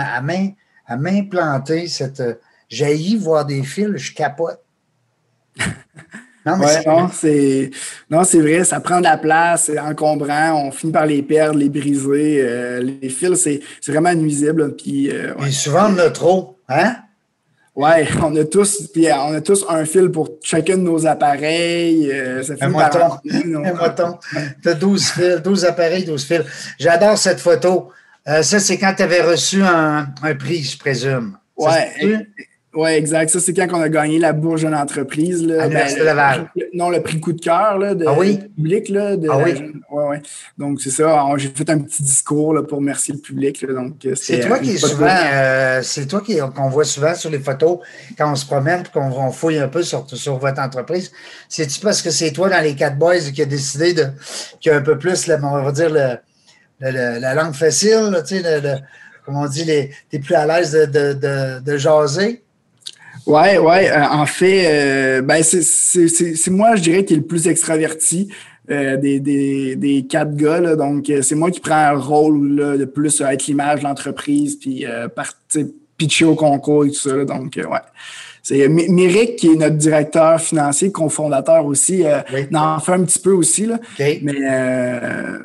m'implanter 0.97 1.87
cette. 1.87 2.23
Jaillit 2.69 3.17
voir 3.17 3.45
des 3.45 3.63
fils, 3.63 3.97
je 3.97 4.13
capote. 4.13 4.61
Non, 6.43 6.57
mais 6.57 6.65
c'est... 7.13 7.69
non, 8.09 8.23
c'est 8.23 8.41
vrai, 8.41 8.63
ça 8.63 8.79
prend 8.79 8.97
de 8.97 9.03
la 9.03 9.17
place, 9.17 9.65
c'est 9.65 9.79
encombrant, 9.79 10.65
on 10.65 10.71
finit 10.71 10.91
par 10.91 11.05
les 11.05 11.21
perdre, 11.21 11.59
les 11.59 11.69
briser. 11.69 12.41
Euh, 12.41 12.81
les 12.81 13.09
fils, 13.09 13.43
c'est, 13.43 13.61
vraiment 13.91 14.13
nuisible. 14.15 14.75
Puis, 14.75 15.11
euh, 15.11 15.35
souvent, 15.51 15.93
on 15.93 15.97
a 15.99 16.09
trop, 16.09 16.57
hein? 16.67 16.95
Ouais, 17.81 18.07
on 18.23 18.35
a 18.35 18.43
tous, 18.45 18.87
puis 18.93 19.07
euh, 19.07 19.15
on 19.15 19.33
a 19.33 19.41
tous 19.41 19.65
un 19.67 19.85
fil 19.85 20.09
pour 20.09 20.29
chacun 20.43 20.77
de 20.77 20.83
nos 20.83 21.05
appareils. 21.07 22.11
ça 22.43 22.53
un 22.61 22.69
moton. 22.69 23.17
un 23.65 23.73
moton. 23.73 24.17
Tu 24.61 24.69
as 24.69 24.73
12 24.73 25.05
fils, 25.05 25.41
12 25.43 25.65
appareils, 25.65 26.05
12 26.05 26.23
fils. 26.23 26.41
J'adore 26.79 27.17
cette 27.17 27.39
photo. 27.39 27.89
ça, 28.25 28.43
c'est 28.43 28.77
quand 28.77 28.93
tu 28.95 29.03
avais 29.03 29.21
reçu 29.21 29.63
un, 29.63 30.07
un, 30.21 30.35
prix, 30.35 30.63
je 30.63 30.77
présume. 30.77 31.37
Ouais, 31.57 32.27
oui, 32.73 32.91
exact. 32.91 33.29
Ça, 33.29 33.41
c'est 33.41 33.53
quand 33.53 33.67
on 33.73 33.81
a 33.81 33.89
gagné 33.89 34.17
la 34.17 34.31
bourge 34.31 34.63
de 34.63 34.69
l'entreprise. 34.69 35.45
Là, 35.45 35.67
ben, 35.67 36.47
non, 36.73 36.89
le 36.89 37.01
prix 37.01 37.19
coup 37.19 37.33
de 37.33 37.41
cœur 37.41 37.77
de 37.79 38.05
ah 38.07 38.15
oui? 38.17 38.39
public. 38.55 38.87
Là, 38.87 39.17
de 39.17 39.27
ah 39.29 39.39
oui? 39.39 39.73
Ouais, 39.89 40.03
ouais. 40.05 40.21
Donc, 40.57 40.79
c'est 40.81 40.89
ça. 40.89 41.27
J'ai 41.35 41.49
fait 41.49 41.69
un 41.69 41.79
petit 41.79 42.01
discours 42.01 42.53
là, 42.53 42.63
pour 42.63 42.77
remercier 42.77 43.13
le 43.13 43.19
public. 43.19 43.65
donc, 43.67 44.05
euh, 44.05 44.15
c'est 44.15 44.39
toi 44.39 44.59
qui 44.59 44.71
est 44.71 44.77
souvent, 44.77 45.05
euh, 45.09 45.81
c'est 45.83 46.05
toi 46.07 46.23
qu'on 46.55 46.69
voit 46.69 46.85
souvent 46.85 47.13
sur 47.13 47.29
les 47.29 47.39
photos 47.39 47.79
quand 48.17 48.31
on 48.31 48.35
se 48.35 48.45
promène 48.45 48.81
et 48.81 48.91
qu'on 48.91 49.31
fouille 49.31 49.59
un 49.59 49.67
peu 49.67 49.83
sur, 49.83 50.07
sur 50.09 50.37
votre 50.37 50.61
entreprise. 50.61 51.11
C'est-tu 51.49 51.81
parce 51.81 52.01
que 52.01 52.09
c'est 52.09 52.31
toi 52.31 52.49
dans 52.49 52.63
les 52.63 52.75
quatre 52.75 52.97
boys 52.97 53.19
qui 53.33 53.41
a 53.41 53.45
décidé 53.45 53.93
de, 53.93 54.05
qui 54.61 54.69
a 54.69 54.77
un 54.77 54.81
peu 54.81 54.97
plus, 54.97 55.29
on 55.43 55.61
va 55.61 55.71
dire, 55.73 55.89
le, 55.89 56.19
la 56.79 57.33
langue 57.33 57.53
facile, 57.53 58.17
tu 58.25 58.41
sais, 58.41 58.61
comme 59.25 59.35
on 59.35 59.45
dit, 59.45 59.65
tu 59.65 60.15
es 60.15 60.19
plus 60.19 60.35
à 60.35 60.45
l'aise 60.45 60.71
de, 60.71 60.85
de, 60.85 61.13
de, 61.13 61.59
de 61.59 61.77
jaser? 61.77 62.41
Ouais, 63.25 63.57
ouais. 63.57 63.91
Euh, 63.91 64.03
en 64.09 64.25
fait, 64.25 64.65
euh, 64.65 65.21
ben 65.21 65.43
c'est 65.43 66.51
moi, 66.51 66.75
je 66.75 66.81
dirais, 66.81 67.05
qui 67.05 67.13
est 67.13 67.17
le 67.17 67.23
plus 67.23 67.47
extraverti 67.47 68.29
euh, 68.69 68.97
des, 68.97 69.19
des, 69.19 69.75
des, 69.75 70.05
quatre 70.07 70.35
gars. 70.35 70.75
donc, 70.75 71.11
c'est 71.21 71.35
moi 71.35 71.51
qui 71.51 71.59
prends 71.59 71.75
un 71.75 71.97
rôle 71.97 72.55
là, 72.55 72.77
de 72.77 72.85
plus 72.85 73.21
être 73.21 73.47
l'image 73.47 73.79
de 73.79 73.85
l'entreprise, 73.85 74.55
puis 74.55 74.85
pitcher 75.97 76.25
au 76.25 76.35
concours 76.35 76.85
et 76.85 76.89
tout 76.89 77.09
ça. 77.09 77.25
donc, 77.25 77.57
ouais. 77.57 77.79
C'est 78.43 78.67
Méric, 78.67 79.35
qui 79.35 79.51
est 79.51 79.55
notre 79.55 79.75
directeur 79.75 80.41
financier, 80.41 80.91
cofondateur 80.91 81.63
aussi, 81.63 82.03
en 82.53 82.79
fait 82.79 82.93
un 82.93 83.03
petit 83.03 83.19
peu 83.19 83.33
aussi. 83.33 83.67
Là. 83.67 83.79
Mais 83.99 84.33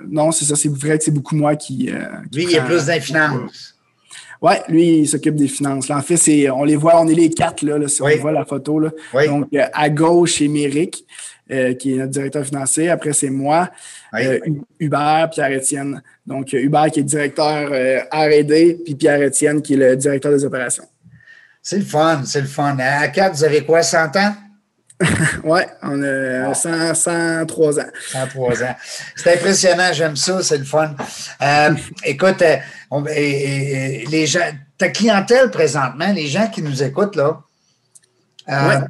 non, 0.09 0.33
c'est 0.33 0.47
ça, 0.47 0.57
c'est 0.57 0.72
vrai 0.72 0.97
que 0.97 1.05
c'est 1.05 1.11
beaucoup 1.11 1.37
moi 1.37 1.57
qui. 1.57 1.91
Lui, 2.33 2.45
il 2.45 2.51
y 2.51 2.57
a 2.57 2.62
plus 2.62 2.87
d'infinance. 2.87 3.76
Oui, 4.43 4.53
lui, 4.68 4.99
il 4.99 5.09
s'occupe 5.09 5.34
des 5.34 5.49
finances. 5.49 5.91
en 5.91 6.01
fait, 6.03 6.16
c'est, 6.16 6.51
on 6.51 6.64
les 6.64 6.76
voit, 6.76 7.01
on 7.01 7.09
est 7.09 7.14
les 7.14 7.30
quatre, 7.30 7.62
là, 7.62 7.76
si 7.89 8.03
on 8.03 8.09
voit 8.18 8.32
la 8.32 8.45
photo. 8.45 8.78
Là. 8.78 8.91
Donc, 9.26 9.49
euh, 9.55 9.64
à 9.72 9.89
gauche, 9.89 10.37
c'est 10.39 10.49
Méric, 10.49 11.05
euh, 11.51 11.74
qui 11.74 11.95
est 11.95 11.97
notre 11.97 12.11
directeur 12.11 12.45
financier. 12.45 12.91
Après, 12.91 13.12
c'est 13.12 13.30
moi, 13.30 13.70
euh, 14.14 14.39
Hubert, 14.78 15.30
Pierre-Étienne. 15.30 16.03
Donc, 16.26 16.53
Hubert 16.53 16.91
qui 16.91 17.01
est 17.01 17.05
directeur 17.05 17.70
R&D, 18.12 18.78
puis 18.84 18.95
Pierre-Étienne 18.95 19.62
qui 19.62 19.74
est 19.74 19.78
le 19.78 19.97
directeur 19.97 20.32
des 20.32 20.45
opérations. 20.45 20.84
C'est 21.62 21.78
le 21.78 21.84
fun, 21.84 22.22
c'est 22.24 22.43
le 22.43 22.47
fun. 22.47 22.76
À 22.78 23.09
quatre, 23.09 23.34
vous 23.34 23.45
avez 23.45 23.64
quoi, 23.64 23.82
100 23.82 24.16
ans? 24.16 24.34
oui, 25.45 25.61
on 25.83 26.03
a 26.03 26.55
103 26.55 27.81
ans. 27.81 27.83
103 28.13 28.63
ans. 28.63 28.77
C'est 29.15 29.35
impressionnant, 29.35 29.93
j'aime 29.93 30.17
ça, 30.17 30.43
c'est 30.43 30.59
le 30.59 30.65
fun. 30.65 30.95
Euh, 31.43 31.75
écoute, 32.05 32.43
euh, 32.43 33.05
les 33.11 34.27
gens, 34.27 34.51
ta 34.79 34.89
clientèle 34.89 35.51
présentement, 35.51 36.13
les 36.13 36.29
gens 36.29 36.49
qui 36.49 36.63
nous 36.63 36.83
écoutent, 36.83 37.17
là, 37.17 37.43
euh, 38.49 38.81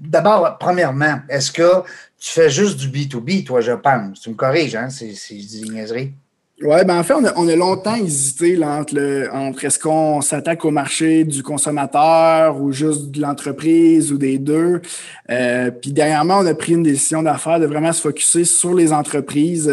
d'abord, 0.00 0.58
premièrement, 0.58 1.20
est-ce 1.28 1.50
que 1.50 1.82
tu 2.20 2.30
fais 2.30 2.50
juste 2.50 2.78
du 2.78 2.88
B2B, 2.88 3.44
toi, 3.44 3.60
je 3.60 3.72
pense? 3.72 4.20
Tu 4.20 4.30
me 4.30 4.34
corriges, 4.34 4.76
hein? 4.76 4.88
C'est, 4.90 5.34
du 5.34 5.70
niaiserie. 5.70 6.12
Oui, 6.60 6.84
ben 6.84 6.98
en 6.98 7.04
fait, 7.04 7.14
on 7.14 7.24
a, 7.24 7.32
on 7.36 7.46
a 7.46 7.54
longtemps 7.54 7.94
hésité 7.94 8.56
là, 8.56 8.80
entre, 8.80 8.96
le, 8.96 9.28
entre 9.32 9.64
est-ce 9.64 9.78
qu'on 9.78 10.20
s'attaque 10.20 10.64
au 10.64 10.72
marché 10.72 11.22
du 11.22 11.44
consommateur 11.44 12.60
ou 12.60 12.72
juste 12.72 13.12
de 13.12 13.20
l'entreprise 13.20 14.10
ou 14.10 14.18
des 14.18 14.38
deux. 14.38 14.82
Euh, 15.30 15.70
puis 15.70 15.92
dernièrement, 15.92 16.38
on 16.38 16.46
a 16.46 16.54
pris 16.54 16.72
une 16.72 16.82
décision 16.82 17.22
d'affaires 17.22 17.60
de 17.60 17.66
vraiment 17.66 17.92
se 17.92 18.00
focuser 18.00 18.44
sur 18.44 18.74
les 18.74 18.92
entreprises 18.92 19.72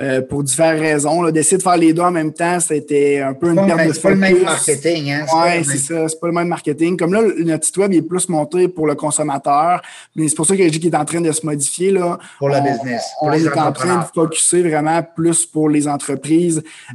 euh, 0.00 0.22
pour 0.22 0.42
différentes 0.42 0.80
raisons. 0.80 1.30
D'essayer 1.30 1.58
de 1.58 1.62
faire 1.62 1.76
les 1.76 1.92
deux 1.92 2.02
en 2.02 2.10
même 2.10 2.32
temps, 2.32 2.58
c'était 2.58 3.20
un 3.20 3.34
peu 3.34 3.50
une 3.50 3.66
perte 3.66 3.86
de 3.86 3.92
C'est 3.92 4.00
pas 4.00 4.10
le 4.10 4.16
même 4.16 4.42
marketing. 4.42 5.10
Hein? 5.12 5.26
Oui, 5.34 5.64
c'est 5.64 5.76
ça. 5.76 6.08
C'est 6.08 6.18
pas 6.18 6.28
le 6.28 6.32
même 6.32 6.48
marketing. 6.48 6.96
Comme 6.96 7.12
là, 7.12 7.20
notre 7.40 7.66
site 7.66 7.76
web 7.76 7.92
est 7.92 8.02
plus 8.02 8.30
monté 8.30 8.68
pour 8.68 8.86
le 8.86 8.94
consommateur, 8.94 9.82
mais 10.16 10.28
c'est 10.28 10.36
pour 10.36 10.46
ça 10.46 10.56
que 10.56 10.62
je 10.62 10.68
dis 10.70 10.80
qu'il 10.80 10.92
est 10.92 10.96
en 10.96 11.04
train 11.04 11.20
de 11.20 11.32
se 11.32 11.44
modifier. 11.44 11.90
Là. 11.90 12.18
Pour 12.38 12.48
la 12.48 12.60
business. 12.60 13.04
Pour 13.18 13.28
on 13.28 13.32
est 13.32 13.58
en 13.58 13.72
train 13.72 13.98
de 13.98 14.04
focuser 14.14 14.62
vraiment 14.62 15.02
plus 15.02 15.44
pour 15.44 15.68
les 15.68 15.86
entreprises, 15.86 16.13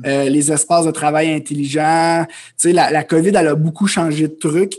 euh, 0.06 0.30
les 0.30 0.52
espaces 0.52 0.86
de 0.86 0.92
travail 0.92 1.34
intelligents. 1.34 2.26
Tu 2.28 2.34
sais, 2.58 2.74
la, 2.74 2.92
la 2.92 3.04
COVID, 3.04 3.30
elle 3.30 3.48
a 3.48 3.56
beaucoup 3.56 3.88
changé 3.88 4.28
de 4.28 4.34
trucs. 4.34 4.76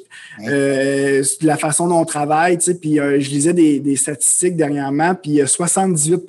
Euh, 0.46 1.22
la 1.42 1.56
façon 1.56 1.88
dont 1.88 2.00
on 2.00 2.04
travaille, 2.04 2.58
tu 2.58 2.64
sais, 2.64 2.74
puis 2.74 2.98
euh, 2.98 3.20
je 3.20 3.30
lisais 3.30 3.52
des, 3.52 3.80
des, 3.80 3.96
statistiques 3.96 4.56
dernièrement, 4.56 5.14
puis 5.14 5.32
il 5.32 5.36
y 5.36 5.42
a 5.42 5.46
78 5.46 6.22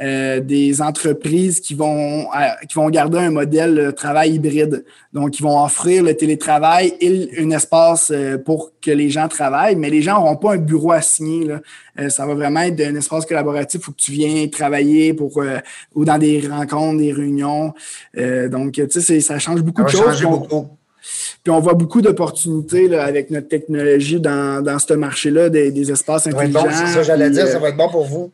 euh, 0.00 0.40
des 0.40 0.82
entreprises 0.82 1.60
qui 1.60 1.74
vont, 1.74 2.26
qui 2.68 2.74
vont 2.74 2.88
garder 2.90 3.18
un 3.18 3.30
modèle 3.30 3.74
de 3.74 3.90
travail 3.90 4.34
hybride. 4.34 4.84
Donc, 5.12 5.30
qui 5.30 5.42
vont 5.42 5.62
offrir 5.62 6.02
le 6.02 6.14
télétravail 6.14 6.94
et 7.00 7.30
un 7.38 7.50
espace 7.50 8.12
pour 8.44 8.72
que 8.82 8.90
les 8.90 9.08
gens 9.08 9.28
travaillent, 9.28 9.76
mais 9.76 9.88
les 9.88 10.02
gens 10.02 10.20
n'auront 10.20 10.36
pas 10.36 10.54
un 10.54 10.58
bureau 10.58 10.92
assigné. 10.92 11.46
Là. 11.46 12.10
ça 12.10 12.26
va 12.26 12.34
vraiment 12.34 12.60
être 12.60 12.80
un 12.80 12.94
espace 12.94 13.24
collaboratif 13.24 13.88
où 13.88 13.92
tu 13.92 14.12
viens 14.12 14.46
travailler 14.48 15.14
pour 15.14 15.42
ou 15.94 16.04
dans 16.04 16.18
des 16.18 16.46
rencontres, 16.46 16.98
des 16.98 17.12
réunions. 17.12 17.72
donc, 18.14 18.72
tu 18.72 19.00
sais, 19.00 19.20
ça 19.20 19.38
change 19.38 19.62
beaucoup 19.62 19.84
de 19.84 19.88
choses. 19.88 20.22
Beaucoup. 20.22 20.66
Puis 21.42 21.50
on 21.50 21.60
voit 21.60 21.74
beaucoup 21.74 22.02
d'opportunités 22.02 22.94
avec 22.96 23.30
notre 23.30 23.48
technologie 23.48 24.20
dans, 24.20 24.62
dans 24.62 24.78
ce 24.78 24.94
marché-là, 24.94 25.48
des, 25.48 25.90
espaces 25.90 26.26
intelligents. 26.26 26.62
Bon, 26.64 26.70
c'est 26.70 26.86
ça, 26.86 27.02
j'allais 27.02 27.30
dire, 27.30 27.46
ça 27.46 27.58
va 27.58 27.68
être 27.68 27.76
bon 27.76 27.88
pour 27.88 28.04
vous. 28.04 28.32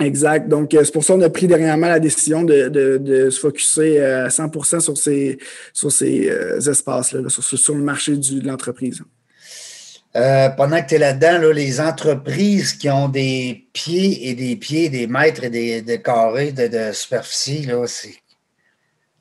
Exact. 0.00 0.48
Donc, 0.48 0.74
euh, 0.74 0.84
c'est 0.84 0.92
pour 0.92 1.04
ça 1.04 1.14
qu'on 1.14 1.22
a 1.22 1.30
pris 1.30 1.46
dernièrement 1.46 1.88
la 1.88 2.00
décision 2.00 2.42
de, 2.42 3.28
se 3.30 3.40
focuser 3.40 4.00
euh, 4.00 4.26
à 4.26 4.30
100 4.30 4.80
sur 4.80 4.96
ces, 4.96 5.38
sur 5.72 5.90
ces 5.90 6.28
euh, 6.28 6.60
espaces-là, 6.60 7.28
sur, 7.28 7.74
le 7.74 7.82
marché 7.82 8.16
de 8.16 8.46
l'entreprise. 8.46 9.02
pendant 10.12 10.82
que 10.82 10.88
tu 10.88 10.94
es 10.96 10.98
là-dedans, 10.98 11.50
les 11.52 11.80
entreprises 11.80 12.74
qui 12.74 12.90
ont 12.90 13.08
des 13.08 13.68
pieds 13.72 14.28
et 14.28 14.34
des 14.34 14.56
pieds, 14.56 14.88
des 14.90 15.06
mètres 15.06 15.44
et 15.44 15.82
des, 15.82 16.02
carrés 16.02 16.52
de, 16.52 16.92
superficie, 16.92 17.68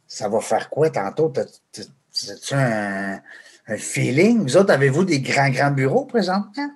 ça 0.07 0.27
va 0.29 0.39
faire 0.41 0.69
quoi 0.69 0.89
tantôt? 0.89 1.31
C'est 2.11 2.55
un, 2.55 3.19
un 3.67 3.77
feeling? 3.77 4.43
Vous 4.43 4.57
autres, 4.57 4.71
avez-vous 4.71 5.05
des 5.05 5.19
grands, 5.21 5.49
grands 5.49 5.71
bureaux 5.71 6.05
présentement? 6.05 6.71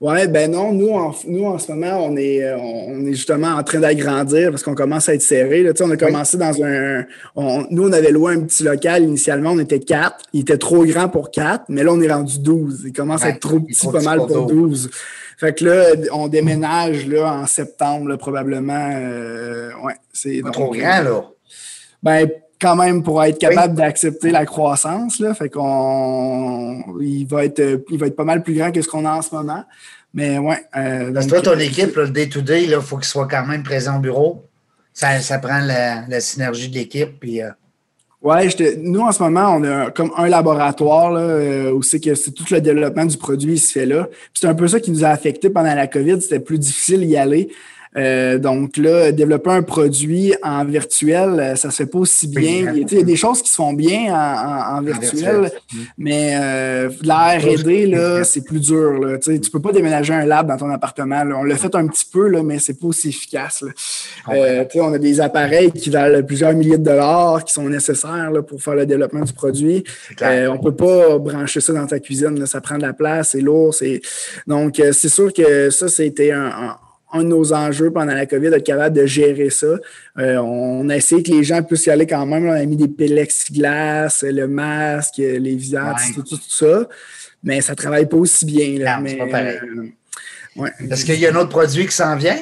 Oui, 0.00 0.28
ben 0.28 0.52
non, 0.52 0.72
nous 0.72 0.90
en, 0.90 1.12
nous, 1.26 1.44
en 1.44 1.58
ce 1.58 1.72
moment, 1.72 2.06
on 2.06 2.16
est, 2.16 2.44
euh, 2.44 2.56
on 2.56 3.04
est 3.04 3.14
justement 3.14 3.48
en 3.48 3.64
train 3.64 3.80
d'agrandir 3.80 4.50
parce 4.50 4.62
qu'on 4.62 4.76
commence 4.76 5.08
à 5.08 5.14
être 5.14 5.22
serré. 5.22 5.64
Là. 5.64 5.72
On 5.80 5.90
a 5.90 5.96
commencé 5.96 6.36
dans 6.36 6.62
un. 6.62 7.04
nous, 7.70 7.88
on 7.88 7.92
avait 7.92 8.12
loué 8.12 8.34
un 8.34 8.42
petit 8.42 8.62
local 8.62 9.02
initialement, 9.02 9.50
on 9.50 9.58
était 9.58 9.80
quatre. 9.80 10.24
Il 10.32 10.42
était 10.42 10.56
trop 10.56 10.84
grand 10.84 11.08
pour 11.08 11.32
quatre, 11.32 11.64
mais 11.68 11.82
là, 11.82 11.92
on 11.92 12.00
est 12.00 12.12
rendu 12.12 12.38
12. 12.38 12.84
Il 12.86 12.92
commence 12.92 13.24
à 13.24 13.30
être 13.30 13.40
trop 13.40 13.58
petit, 13.58 13.88
pas 13.88 14.02
mal 14.02 14.18
pour 14.18 14.46
12. 14.46 14.88
Fait 15.36 15.52
que 15.52 15.64
là, 15.64 15.84
on 16.12 16.28
déménage 16.28 17.06
là, 17.08 17.32
en 17.32 17.46
septembre, 17.46 18.14
probablement. 18.16 18.90
Euh, 18.92 19.70
ouais, 19.82 19.94
c'est 20.12 20.42
trop 20.52 20.70
grand, 20.70 21.02
là. 21.02 21.24
Ben, 22.04 22.30
quand 22.60 22.76
même 22.76 23.02
pour 23.02 23.22
être 23.22 23.38
capable 23.38 23.74
d'accepter 23.74 24.30
la 24.30 24.44
croissance. 24.44 25.20
Là, 25.20 25.34
fait 25.34 25.48
qu'on 25.48 26.84
il 27.00 27.26
va 27.26 27.44
être 27.44 27.84
il 27.90 27.98
va 27.98 28.06
être 28.06 28.16
pas 28.16 28.24
mal 28.24 28.42
plus 28.42 28.54
grand 28.54 28.72
que 28.72 28.82
ce 28.82 28.88
qu'on 28.88 29.04
a 29.04 29.12
en 29.12 29.22
ce 29.22 29.34
moment. 29.34 29.64
Mais 30.14 30.38
ouais. 30.38 30.58
Euh, 30.76 31.12
Parce 31.12 31.26
que 31.26 31.30
toi, 31.30 31.40
ton 31.42 31.58
équipe, 31.58 31.94
le 31.96 32.08
day-to-day, 32.08 32.64
il 32.64 32.80
faut 32.80 32.96
qu'il 32.96 33.06
soit 33.06 33.28
quand 33.28 33.46
même 33.46 33.62
présent 33.62 33.96
au 33.96 34.00
bureau. 34.00 34.44
Ça, 34.92 35.20
ça 35.20 35.38
prend 35.38 35.60
la, 35.60 36.20
synergie 36.20 36.68
de 36.68 36.74
l'équipe. 36.74 37.20
Puis, 37.20 37.42
euh... 37.42 37.50
Ouais, 38.20 38.48
nous 38.78 39.00
en 39.00 39.12
ce 39.12 39.22
moment, 39.22 39.54
on 39.54 39.62
a 39.62 39.90
comme 39.92 40.10
un 40.16 40.28
laboratoire 40.28 41.12
là, 41.12 41.20
euh, 41.20 41.72
où 41.72 41.82
c'est 41.82 42.00
que 42.00 42.16
c'est 42.16 42.32
tout 42.32 42.44
le 42.50 42.60
développement 42.60 43.04
du 43.04 43.16
produit 43.16 43.54
qui 43.54 43.60
se 43.60 43.72
fait 43.72 43.86
là. 43.86 44.08
C'est 44.34 44.48
un 44.48 44.54
peu 44.54 44.66
ça 44.66 44.80
qui 44.80 44.90
nous 44.90 45.04
a 45.04 45.08
affecté 45.08 45.50
pendant 45.50 45.72
la 45.72 45.86
COVID. 45.86 46.20
C'était 46.20 46.40
plus 46.40 46.58
difficile 46.58 47.06
d'y 47.06 47.16
aller. 47.16 47.50
Euh, 47.96 48.38
donc 48.38 48.76
là, 48.76 49.12
développer 49.12 49.50
un 49.50 49.62
produit 49.62 50.34
en 50.42 50.64
virtuel, 50.64 51.40
euh, 51.40 51.54
ça 51.56 51.70
se 51.70 51.76
fait 51.76 51.86
pas 51.86 51.98
aussi 51.98 52.28
bien. 52.28 52.72
il, 52.74 52.92
y 52.92 52.98
a 52.98 53.02
des 53.02 53.16
choses 53.16 53.42
qui 53.42 53.50
se 53.50 53.56
font 53.56 53.72
bien 53.72 54.14
en, 54.14 54.82
virtuel, 54.82 55.50
mais 55.96 56.36
euh, 56.40 56.90
la 57.02 57.38
R&D, 57.38 57.86
là, 57.86 58.24
c'est 58.24 58.44
plus 58.44 58.60
dur. 58.60 58.92
Là. 58.92 59.18
Tu 59.18 59.50
peux 59.50 59.60
pas 59.60 59.72
déménager 59.72 60.12
un 60.12 60.26
lab 60.26 60.48
dans 60.48 60.56
ton 60.56 60.70
appartement. 60.70 61.22
On 61.36 61.44
l'a 61.44 61.56
fait 61.56 61.74
un 61.74 61.86
petit 61.86 62.04
peu, 62.10 62.28
là, 62.28 62.42
mais 62.42 62.58
c'est 62.58 62.78
pas 62.78 62.86
aussi 62.86 63.08
efficace. 63.08 63.64
Euh, 64.28 64.64
on 64.76 64.92
a 64.92 64.98
des 64.98 65.20
appareils 65.20 65.72
qui 65.72 65.90
valent 65.90 66.22
plusieurs 66.22 66.52
milliers 66.52 66.78
de 66.78 66.84
dollars 66.84 67.44
qui 67.44 67.52
sont 67.52 67.68
nécessaires 67.68 68.30
là, 68.30 68.42
pour 68.42 68.62
faire 68.62 68.74
le 68.74 68.86
développement 68.86 69.24
du 69.24 69.32
produit. 69.32 69.82
on 70.20 70.58
peut 70.58 70.74
pas 70.74 71.18
brancher 71.18 71.60
ça 71.60 71.72
dans 71.72 71.86
ta 71.86 71.98
cuisine. 71.98 72.46
Ça 72.46 72.60
prend 72.60 72.76
de 72.76 72.82
la 72.82 72.92
place, 72.92 73.30
c'est 73.30 73.40
lourd. 73.40 73.74
Donc, 74.46 74.80
c'est 74.92 75.08
sûr 75.08 75.32
que 75.32 75.70
ça, 75.70 75.88
c'était 75.88 76.32
un 76.32 76.48
un 76.48 76.76
de 77.14 77.22
nos 77.22 77.52
enjeux 77.52 77.90
pendant 77.90 78.12
la 78.12 78.26
COVID, 78.26 78.50
d'être 78.50 78.66
capable 78.66 78.96
de 78.96 79.06
gérer 79.06 79.50
ça. 79.50 79.66
Euh, 80.18 80.36
on 80.36 80.88
a 80.88 80.96
essayé 80.96 81.22
que 81.22 81.30
les 81.30 81.44
gens 81.44 81.62
puissent 81.62 81.86
y 81.86 81.90
aller 81.90 82.06
quand 82.06 82.26
même. 82.26 82.46
on 82.46 82.52
a 82.52 82.64
mis 82.64 82.76
des 82.76 82.88
plexiglas, 82.88 84.22
le 84.22 84.46
masque, 84.46 85.16
les 85.18 85.56
visages, 85.56 86.14
tout, 86.14 86.38
ça. 86.48 86.86
Mais 87.42 87.60
ça 87.60 87.72
ne 87.72 87.76
travaille 87.76 88.06
pas 88.06 88.16
aussi 88.16 88.44
bien. 88.44 88.78
Là, 88.78 89.00
mais, 89.00 89.18
euh, 89.20 90.64
Est-ce 90.90 91.04
qu'il 91.04 91.18
y 91.18 91.26
a 91.26 91.32
un 91.32 91.36
autre 91.36 91.50
produit 91.50 91.86
qui 91.86 91.94
s'en 91.94 92.16
vient? 92.16 92.38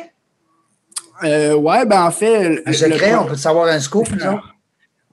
Euh, 1.25 1.55
oui, 1.55 1.77
ben 1.87 2.03
en 2.03 2.11
fait. 2.11 2.63
Un 2.67 2.73
secret, 2.73 3.15
on 3.15 3.27
peut 3.27 3.37
savoir 3.37 3.69
un 3.69 3.81
scoop, 3.81 4.11
non? 4.11 4.39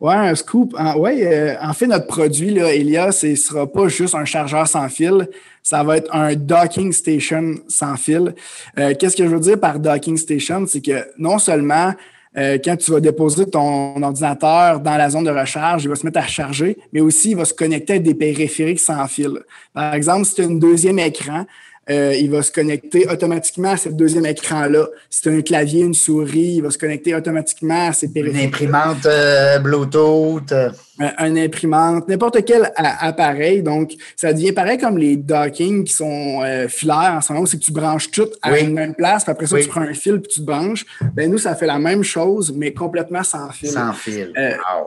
Oui, 0.04 0.14
un 0.14 0.36
scoop. 0.36 0.76
Oui, 0.98 1.24
euh, 1.24 1.56
en 1.62 1.72
fait, 1.72 1.88
notre 1.88 2.08
produit, 2.08 2.54
là, 2.54 2.74
Elia, 2.74 3.14
ce 3.14 3.28
ne 3.28 3.36
sera 3.36 3.72
pas 3.72 3.88
juste 3.88 4.16
un 4.16 4.26
chargeur 4.26 4.68
sans 4.68 4.90
fil, 4.90 5.30
ça 5.62 5.82
va 5.82 5.96
être 5.96 6.14
un 6.14 6.36
docking 6.36 6.92
station 6.92 7.56
sans 7.70 7.96
fil. 7.96 8.36
Euh, 8.78 8.94
qu'est-ce 9.00 9.16
que 9.16 9.24
je 9.24 9.30
veux 9.30 9.40
dire 9.40 9.58
par 9.58 9.80
docking 9.80 10.18
station? 10.18 10.66
C'est 10.68 10.82
que 10.82 11.08
non 11.18 11.40
seulement 11.40 11.94
euh, 12.36 12.58
quand 12.62 12.76
tu 12.76 12.92
vas 12.92 13.00
déposer 13.00 13.46
ton 13.46 14.04
ordinateur 14.04 14.82
dans 14.82 14.98
la 14.98 15.10
zone 15.10 15.24
de 15.24 15.32
recharge, 15.32 15.86
il 15.86 15.88
va 15.88 15.96
se 15.96 16.06
mettre 16.06 16.20
à 16.20 16.28
charger, 16.28 16.78
mais 16.92 17.00
aussi 17.00 17.30
il 17.30 17.38
va 17.38 17.46
se 17.46 17.54
connecter 17.54 17.94
à 17.94 18.00
des 18.00 18.14
périphériques 18.14 18.82
sans 18.82 19.08
fil. 19.08 19.40
Par 19.74 19.94
exemple, 19.94 20.26
si 20.26 20.36
tu 20.36 20.42
as 20.42 20.46
un 20.48 20.56
deuxième 20.56 21.00
écran, 21.00 21.46
euh, 21.90 22.16
il 22.16 22.32
va 22.32 22.42
se 22.42 22.52
connecter 22.52 23.08
automatiquement 23.10 23.72
à 23.72 23.78
ce 23.78 23.90
deuxième 23.90 24.26
écran-là. 24.26 24.88
Si 25.10 25.22
tu 25.22 25.30
as 25.30 25.34
un 25.34 25.42
clavier, 25.42 25.82
une 25.82 25.94
souris, 25.94 26.56
il 26.56 26.62
va 26.62 26.72
se 26.72 26.78
connecter 26.78 27.14
automatiquement 27.14 27.90
à 27.90 27.94
ces 27.94 28.08
périphériques. 28.08 28.42
Une 28.42 28.48
imprimante 28.48 29.06
euh, 29.06 29.60
Bluetooth. 29.60 30.54
Euh. 31.02 31.10
Un, 31.18 31.36
imprimante, 31.36 32.08
n'importe 32.08 32.46
quel 32.46 32.72
appareil. 32.76 33.64
Donc, 33.64 33.94
ça 34.16 34.32
devient 34.32 34.52
pareil 34.52 34.78
comme 34.78 34.98
les 34.98 35.16
docking 35.16 35.84
qui 35.84 35.94
sont 35.94 36.42
filaires 36.68 37.16
en 37.18 37.22
ce 37.22 37.34
moment, 37.34 37.46
c'est 37.46 37.58
que 37.58 37.64
tu 37.64 37.72
branches 37.72 38.12
tout 38.12 38.28
à 38.42 38.60
une 38.60 38.74
même 38.74 38.94
place, 38.94 39.24
puis 39.24 39.32
après 39.32 39.48
ça, 39.48 39.60
tu 39.60 39.68
prends 39.68 39.82
un 39.82 39.94
fil 39.94 40.22
puis 40.22 40.34
tu 40.34 40.42
te 40.42 40.46
branches. 40.46 40.86
Ben, 41.16 41.32
nous, 41.32 41.40
ça 41.40 41.56
fait 41.56 41.66
la 41.66 41.80
même 41.80 42.04
chose, 42.04 42.54
mais 42.56 42.74
complètement 42.74 43.24
sans 43.24 43.50
fil. 43.50 43.70
Sans 43.70 43.94
fil. 43.94 44.34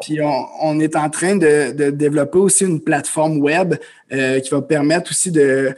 Puis 0.00 0.20
on, 0.22 0.78
est 0.78 0.94
en 0.94 1.11
train 1.11 1.36
de, 1.36 1.72
de, 1.72 1.90
développer 1.90 2.38
aussi 2.38 2.64
une 2.64 2.80
plateforme 2.80 3.38
web 3.38 3.74
qui 4.11 4.50
va 4.50 4.62
permettre 4.62 5.11
aussi 5.11 5.32
de 5.32 5.74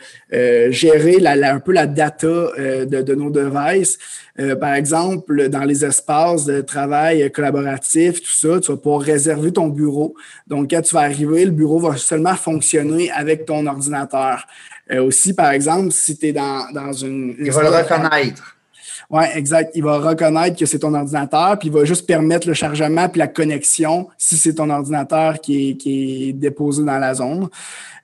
gérer 0.71 1.19
un 1.27 1.61
peu 1.61 1.73
la 1.73 1.87
data 1.87 2.27
euh, 2.27 2.85
de, 2.85 3.15
nos 3.15 3.31
devices. 3.31 3.99
Euh, 4.41 4.55
par 4.55 4.75
exemple, 4.75 5.49
dans 5.49 5.65
les 5.65 5.85
espaces 5.85 6.45
de 6.45 6.61
travail 6.61 7.31
collaboratif, 7.33 8.23
tout 8.23 8.31
ça, 8.31 8.61
tu 8.61 8.71
vas 8.71 8.77
pouvoir 8.77 9.01
réserver 9.01 9.53
ton 9.53 9.69
bureau. 9.69 10.15
Donc, 10.47 10.71
quand 10.71 10.83
tu 10.83 10.95
vas 10.95 11.01
arriver, 11.03 11.45
le 11.45 11.51
bureau 11.51 11.81
va 11.81 11.97
seulement 11.97 12.35
fonctionner 12.35 13.11
avec 13.11 13.47
ton 13.47 13.67
ordinateur. 13.67 14.47
Euh, 14.91 15.03
aussi, 15.03 15.35
par 15.35 15.51
exemple, 15.51 15.91
si 15.91 16.17
tu 16.17 16.27
es 16.29 16.33
dans, 16.33 16.93
une... 16.93 17.35
Il 17.39 17.51
va 17.51 17.63
le 17.63 17.69
reconnaître. 17.69 18.58
Oui, 19.11 19.25
exact. 19.35 19.71
Il 19.75 19.85
va 19.85 19.99
reconnaître 19.99 20.59
que 20.59 20.67
c'est 20.67 20.81
ton 20.81 20.93
ordinateur, 20.93 21.59
puis 21.59 21.69
il 21.69 21.75
va 21.75 21.85
juste 21.87 22.07
permettre 22.07 22.47
le 22.47 22.53
chargement 22.53 23.09
puis 23.09 23.19
la 23.19 23.27
connexion 23.27 24.09
si 24.19 24.37
c'est 24.37 24.55
ton 24.55 24.69
ordinateur 24.69 25.41
qui 25.41 25.71
est, 25.71 25.77
qui 25.77 26.29
est 26.29 26.33
déposé 26.35 26.85
dans 26.85 26.99
la 26.99 27.15
zone. 27.15 27.49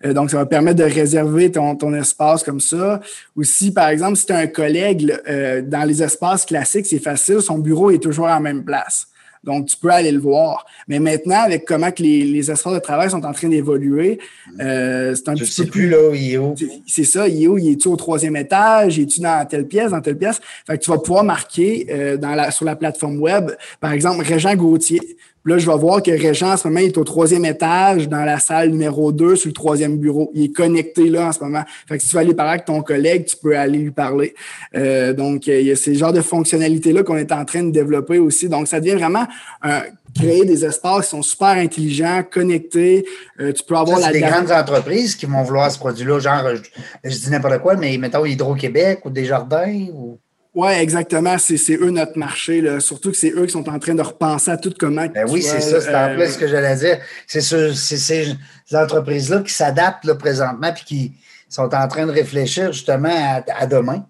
Euh, 0.05 0.15
donc, 0.15 0.31
ça 0.31 0.39
va 0.39 0.47
permettre 0.47 0.79
de 0.79 0.85
réserver 0.85 1.53
ton, 1.53 1.77
ton 1.77 1.93
espace 1.93 2.43
comme 2.43 2.61
ça. 2.61 3.01
Aussi, 3.37 3.71
par 3.71 3.89
exemple, 3.89 4.17
si 4.17 4.25
tu 4.25 4.33
as 4.33 4.39
un 4.39 4.47
collègue 4.47 5.15
euh, 5.29 5.61
dans 5.61 5.85
les 5.87 6.03
espaces 6.03 6.47
classiques, 6.47 6.87
c'est 6.87 6.99
facile, 6.99 7.43
son 7.43 7.59
bureau 7.59 7.91
est 7.91 8.03
toujours 8.03 8.27
à 8.27 8.35
la 8.35 8.41
même 8.41 8.65
place. 8.65 9.09
Donc, 9.45 9.67
tu 9.67 9.77
peux 9.77 9.91
aller 9.91 10.11
le 10.11 10.19
voir. 10.21 10.67
Mais 10.89 10.99
maintenant, 10.99 11.43
avec 11.43 11.65
comment 11.65 11.91
que 11.91 12.03
les, 12.03 12.25
les 12.25 12.51
espaces 12.51 12.73
de 12.73 12.79
travail 12.79 13.11
sont 13.11 13.25
en 13.25 13.33
train 13.33 13.49
d'évoluer, 13.49 14.19
euh, 14.61 15.15
c'est 15.15 15.29
un 15.29 15.37
Je 15.37 15.45
petit 15.45 15.53
sais 15.53 15.65
peu 15.65 15.71
plus, 15.71 15.89
là, 15.89 16.15
il 16.15 16.33
est 16.33 16.39
où. 16.39 16.55
c'est 16.87 17.05
ça, 17.05 17.29
il 17.29 17.43
est 17.43 17.47
où? 17.47 17.59
Il 17.59 17.73
est-tu 17.73 17.89
au 17.89 17.97
troisième 17.97 18.37
étage? 18.37 18.99
Il 18.99 19.05
est-tu 19.05 19.21
dans 19.21 19.47
telle 19.47 19.67
pièce, 19.67 19.91
dans 19.91 20.01
telle 20.01 20.19
pièce? 20.19 20.41
Fait 20.67 20.79
que 20.79 20.83
tu 20.83 20.91
vas 20.91 20.99
pouvoir 20.99 21.25
marquer 21.25 21.87
euh, 21.91 22.17
dans 22.17 22.35
la, 22.35 22.51
sur 22.51 22.65
la 22.65 22.77
plateforme 22.77 23.21
web, 23.21 23.51
par 23.81 23.93
exemple, 23.93 24.25
Régent 24.25 24.55
Gauthier. 24.55 25.01
Là, 25.47 25.59
je 25.59 25.71
vais 25.71 25.77
voir 25.77 26.03
que 26.03 26.11
Régent, 26.11 26.53
en 26.53 26.57
ce 26.57 26.67
moment, 26.67 26.81
il 26.81 26.87
est 26.87 26.99
au 26.99 27.05
troisième 27.05 27.45
étage, 27.45 28.09
dans 28.09 28.25
la 28.25 28.39
salle 28.39 28.71
numéro 28.71 29.13
2, 29.13 29.37
sur 29.37 29.49
le 29.49 29.53
troisième 29.53 29.99
bureau. 29.99 30.31
Il 30.35 30.45
est 30.45 30.53
connecté 30.53 31.11
là 31.11 31.29
en 31.29 31.33
ce 31.33 31.41
moment. 31.41 31.63
Fait 31.87 31.99
que 31.99 32.03
si 32.03 32.09
tu 32.09 32.15
veux 32.15 32.23
aller 32.23 32.35
parler 32.35 32.53
avec 32.53 32.65
ton 32.65 32.81
collègue, 32.81 33.27
tu 33.27 33.37
peux 33.37 33.57
aller 33.57 33.79
lui 33.79 33.91
parler. 33.91 34.35
Euh, 34.75 35.13
donc, 35.13 35.47
euh, 35.49 35.61
il 35.61 35.67
y 35.67 35.71
a 35.71 35.77
ces 35.77 35.97
genres 35.97 36.15
de 36.15 36.23
fonctionnalités-là 36.23 37.03
qu'on 37.03 37.19
est 37.19 37.33
en 37.33 37.45
train 37.45 37.63
de 37.63 37.71
développer 37.71 38.19
aussi. 38.19 38.49
Donc, 38.49 38.69
ça 38.69 38.81
devient 38.81 38.95
vraiment 38.95 39.27
euh, 39.67 39.81
créer 40.15 40.45
des 40.45 40.65
espaces 40.65 41.05
qui 41.05 41.11
sont 41.11 41.23
super 41.23 41.49
intelligents, 41.49 42.23
connectés. 42.29 43.05
Euh, 43.41 43.53
tu 43.53 43.65
peux 43.65 43.77
avoir 43.77 43.99
Ça, 43.99 44.07
la 44.07 44.13
c'est 44.13 44.21
des 44.21 44.27
grandes 44.27 44.51
entreprises 44.51 45.15
qui 45.15 45.27
vont 45.27 45.43
vouloir 45.43 45.71
ce 45.71 45.79
produit-là, 45.79 46.21
genre, 46.21 46.55
je, 46.55 47.11
je 47.11 47.17
dis 47.19 47.31
n'importe 47.31 47.59
quoi, 47.59 47.77
mais 47.77 47.97
mettons 47.99 48.25
Hydro-Québec 48.25 49.01
ou 49.05 49.11
Desjardins 49.11 49.89
ou. 49.93 50.19
Oui, 50.55 50.69
exactement. 50.73 51.37
C'est 51.39 51.75
eux 51.77 51.91
notre 51.91 52.17
marché. 52.17 52.61
Là. 52.61 52.79
Surtout 52.79 53.11
que 53.11 53.17
c'est 53.17 53.31
eux 53.33 53.47
qui 53.47 53.53
sont 53.53 53.69
en 53.69 53.79
train 53.79 53.95
de 53.95 54.03
repenser 54.03 54.51
à 54.53 54.57
tout 54.57 54.73
comment. 54.79 55.07
Ben 55.07 55.27
oui, 55.29 55.43
c'est 55.43 55.61
ça, 55.61 55.81
c'est 55.81 55.95
en 55.95 56.11
euh, 56.11 56.15
plus 56.15 56.33
ce 56.35 56.39
que 56.39 56.47
j'allais 56.47 56.77
dire. 56.77 56.99
C'est 57.27 57.41
ce- 57.41 57.73
c'est 57.73 57.97
ces 57.97 58.29
entreprises-là 58.73 59.41
qui 59.41 59.53
s'adaptent 59.53 60.13
présentement 60.15 60.73
puis 60.73 60.85
qui 60.85 61.13
sont 61.49 61.75
en 61.75 61.89
train 61.89 62.07
de 62.07 62.13
réfléchir 62.13 62.73
justement 62.73 63.11
à, 63.13 63.43
à 63.63 63.67
demain. 63.67 64.07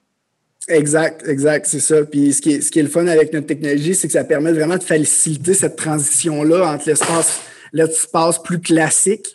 Exact, 0.68 1.26
exact, 1.28 1.66
c'est 1.66 1.80
ça. 1.80 2.04
Puis 2.04 2.32
ce 2.32 2.40
qui, 2.42 2.52
est, 2.54 2.60
ce 2.62 2.70
qui 2.70 2.78
est 2.78 2.82
le 2.82 2.88
fun 2.88 3.06
avec 3.06 3.32
notre 3.32 3.46
technologie, 3.46 3.94
c'est 3.94 4.06
que 4.06 4.12
ça 4.14 4.24
permet 4.24 4.52
vraiment 4.52 4.76
de 4.78 4.82
faciliter 4.82 5.52
cette 5.54 5.76
transition-là 5.76 6.66
entre 6.74 6.88
l'espace 6.88 7.40
l'espace 7.72 8.40
plus 8.42 8.60
classique 8.60 9.26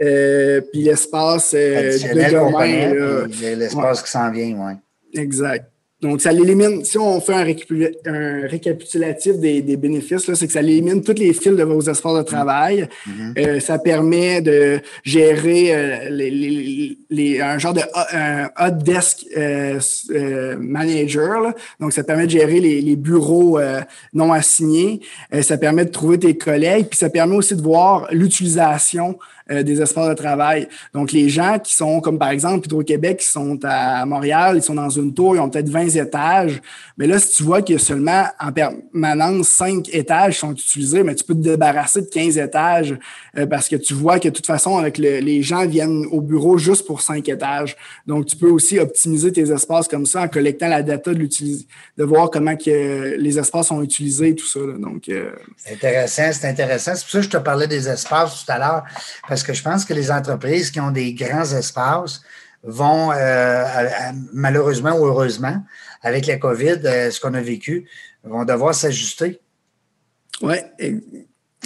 euh, 0.00 0.60
puis 0.72 0.82
l'espace 0.82 1.52
euh, 1.54 1.92
de 1.92 1.98
puis 3.28 3.56
l'espace 3.56 4.02
qui 4.02 4.10
s'en 4.10 4.30
vient, 4.30 4.54
oui. 4.56 5.20
Exact. 5.20 5.66
Donc, 6.00 6.20
ça 6.20 6.30
l'élimine. 6.30 6.84
Si 6.84 6.96
on 6.96 7.20
fait 7.20 7.34
un, 7.34 7.44
récapu- 7.44 7.92
un 8.06 8.46
récapitulatif 8.46 9.36
des, 9.38 9.62
des 9.62 9.76
bénéfices, 9.76 10.32
c'est 10.32 10.46
que 10.46 10.52
ça 10.52 10.60
élimine 10.62 11.02
tous 11.02 11.14
les 11.18 11.32
fils 11.32 11.56
de 11.56 11.62
vos 11.64 11.80
espaces 11.80 12.16
de 12.16 12.22
travail. 12.22 12.88
Euh, 13.36 13.58
ça 13.58 13.78
permet 13.80 14.40
de 14.40 14.78
gérer 15.02 15.74
euh, 15.74 16.08
les, 16.10 16.30
les- 16.30 16.98
les- 17.10 17.40
un 17.40 17.58
genre 17.58 17.72
de 17.74 17.80
hot- 17.80 18.14
un 18.14 18.44
hot 18.60 18.70
desk 18.84 19.26
euh, 19.36 19.80
euh, 20.10 20.56
manager. 20.60 21.40
là. 21.40 21.54
Donc, 21.80 21.92
ça 21.92 22.04
permet 22.04 22.26
de 22.26 22.30
gérer 22.30 22.60
les, 22.60 22.80
les 22.80 22.94
bureaux 22.96 23.58
euh, 23.58 23.80
non 24.14 24.32
assignés. 24.32 25.00
Euh, 25.34 25.42
ça 25.42 25.58
permet 25.58 25.84
de 25.84 25.90
trouver 25.90 26.18
tes 26.18 26.36
collègues. 26.38 26.86
Puis, 26.90 26.98
ça 26.98 27.10
permet 27.10 27.34
aussi 27.34 27.56
de 27.56 27.62
voir 27.62 28.06
l'utilisation 28.12 29.18
euh, 29.50 29.62
des 29.62 29.80
espaces 29.80 30.08
de 30.08 30.14
travail. 30.14 30.68
Donc, 30.94 31.12
les 31.12 31.28
gens 31.28 31.58
qui 31.58 31.74
sont, 31.74 32.00
comme 32.00 32.18
par 32.18 32.30
exemple 32.30 32.66
Hydro-Québec, 32.66 33.18
qui 33.18 33.26
sont 33.26 33.58
à 33.64 34.04
Montréal, 34.06 34.56
ils 34.56 34.62
sont 34.62 34.74
dans 34.74 34.90
une 34.90 35.12
tour, 35.14 35.34
ils 35.36 35.40
ont 35.40 35.48
peut-être 35.48 35.68
20 35.68 35.88
étages. 35.96 36.60
Mais 36.96 37.06
là, 37.06 37.18
si 37.18 37.34
tu 37.36 37.42
vois 37.42 37.62
qu'il 37.62 37.74
y 37.74 37.76
a 37.76 37.82
seulement 37.82 38.24
en 38.40 38.52
permanence 38.52 39.48
5 39.48 39.88
étages 39.94 40.34
qui 40.34 40.40
sont 40.40 40.52
utilisés, 40.52 41.02
mais 41.02 41.14
tu 41.14 41.24
peux 41.24 41.34
te 41.34 41.40
débarrasser 41.40 42.02
de 42.02 42.06
15 42.06 42.38
étages 42.38 42.96
euh, 43.36 43.46
parce 43.46 43.68
que 43.68 43.76
tu 43.76 43.94
vois 43.94 44.18
que 44.18 44.28
de 44.28 44.34
toute 44.34 44.46
façon, 44.46 44.76
avec 44.78 44.98
le- 44.98 45.18
les 45.20 45.42
gens 45.42 45.66
viennent 45.66 46.06
au 46.10 46.20
bureau 46.20 46.58
juste 46.58 46.86
pour 46.86 47.00
5 47.00 47.28
étages. 47.28 47.76
Donc, 48.06 48.26
tu 48.26 48.36
peux 48.36 48.50
aussi 48.50 48.78
optimiser 48.78 49.32
tes 49.32 49.50
espaces 49.50 49.88
comme 49.88 50.06
ça 50.06 50.22
en 50.22 50.28
collectant 50.28 50.68
la 50.68 50.82
data 50.82 51.12
de 51.12 51.18
l'utilis- 51.18 51.66
de 51.96 52.04
voir 52.04 52.30
comment 52.30 52.56
que 52.56 53.16
les 53.18 53.38
espaces 53.38 53.68
sont 53.68 53.82
utilisés 53.82 54.34
tout 54.34 54.46
ça. 54.46 54.60
là. 54.60 54.74
Donc, 54.78 55.08
euh, 55.08 55.30
C'est 55.56 55.74
intéressant, 55.74 56.30
c'est 56.32 56.48
intéressant. 56.48 56.92
C'est 56.94 57.02
pour 57.04 57.10
ça 57.12 57.18
que 57.18 57.24
je 57.24 57.30
te 57.30 57.36
parlais 57.36 57.66
des 57.66 57.88
espaces 57.88 58.44
tout 58.44 58.52
à 58.52 58.58
l'heure, 58.58 58.84
que 59.44 59.52
je 59.52 59.62
pense 59.62 59.84
que 59.84 59.94
les 59.94 60.10
entreprises 60.10 60.70
qui 60.70 60.80
ont 60.80 60.90
des 60.90 61.12
grands 61.14 61.50
espaces 61.52 62.20
vont, 62.62 63.12
euh, 63.12 63.64
malheureusement 64.32 64.92
ou 64.92 65.06
heureusement, 65.06 65.62
avec 66.02 66.26
la 66.26 66.36
COVID, 66.36 66.80
euh, 66.84 67.10
ce 67.10 67.20
qu'on 67.20 67.34
a 67.34 67.40
vécu, 67.40 67.88
vont 68.24 68.44
devoir 68.44 68.74
s'ajuster. 68.74 69.40
et- 70.78 70.96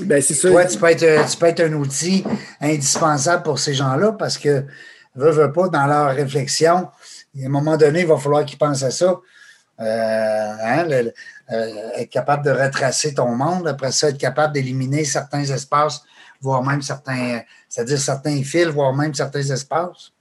Ben, 0.05 0.23
c'est 0.23 0.33
ça. 0.35 0.49
Toi, 0.49 0.65
tu 0.65 0.79
peux, 0.79 0.87
être, 0.89 1.31
tu 1.31 1.37
peux 1.37 1.47
être 1.47 1.61
un 1.61 1.73
outil 1.75 2.25
indispensable 2.63 3.43
pour 3.43 3.59
ces 3.59 3.75
gens-là 3.75 4.13
parce 4.13 4.39
que, 4.39 4.65
veut, 5.15 5.31
veut 5.31 5.53
pas, 5.53 5.69
dans 5.69 5.87
leur 5.87 6.15
réflexion, 6.15 6.89
à 7.43 7.47
un 7.47 7.49
moment 7.51 7.77
donné, 7.77 8.01
il 8.01 8.07
va 8.07 8.17
falloir 8.17 8.47
qu'ils 8.47 8.57
pensent 8.59 8.83
à 8.83 8.91
ça. 8.91 9.21
Euh, 9.81 10.53
hein, 10.63 10.85
le- 10.85 11.13
euh, 11.53 11.91
être 11.99 12.09
capable 12.11 12.43
de 12.45 12.51
retracer 12.53 13.13
ton 13.13 13.35
monde, 13.37 13.69
après 13.69 13.93
ça, 13.93 14.09
être 14.09 14.17
capable 14.19 14.55
d'éliminer 14.55 15.05
certains 15.05 15.45
espaces, 15.45 16.03
voire 16.41 16.63
même 16.63 16.81
certains, 16.81 17.43
c'est-à-dire 17.73 17.99
certains 17.99 18.43
fils, 18.43 18.67
voire 18.67 18.95
même 18.95 19.15
certains 19.15 19.41
espaces? 19.41 20.13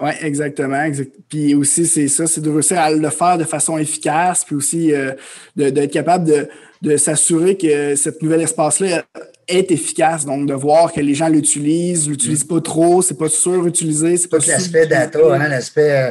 Oui, 0.00 0.10
exactement. 0.20 0.82
exact- 0.82 1.14
Puis 1.28 1.54
aussi, 1.54 1.86
c'est 1.86 2.08
ça, 2.08 2.26
c'est 2.26 2.40
de 2.40 2.50
réussir 2.50 2.80
à 2.80 2.90
le 2.90 3.08
faire 3.10 3.38
de 3.38 3.44
façon 3.44 3.78
efficace, 3.78 4.44
puis 4.44 4.56
aussi 4.56 4.92
euh, 4.92 5.12
d'être 5.54 5.92
capable 5.92 6.24
de, 6.24 6.48
de 6.82 6.96
s'assurer 6.96 7.56
que 7.56 7.94
cet 7.94 8.20
nouvel 8.20 8.40
espace-là 8.40 9.04
est 9.46 9.70
efficace. 9.70 10.26
Donc, 10.26 10.48
de 10.48 10.54
voir 10.54 10.92
que 10.92 11.00
les 11.00 11.14
gens 11.14 11.28
l'utilisent, 11.28 12.08
l'utilisent 12.08 12.42
pas 12.42 12.60
trop, 12.60 13.00
c'est 13.00 13.16
pas 13.16 13.28
surutilisé, 13.28 14.16
c'est 14.16 14.26
pas 14.26 14.40
Tout 14.40 14.48
l'aspect 14.48 14.88
data, 14.88 15.20
hein, 15.20 15.48
l'aspect 15.48 15.92
euh, 15.92 16.10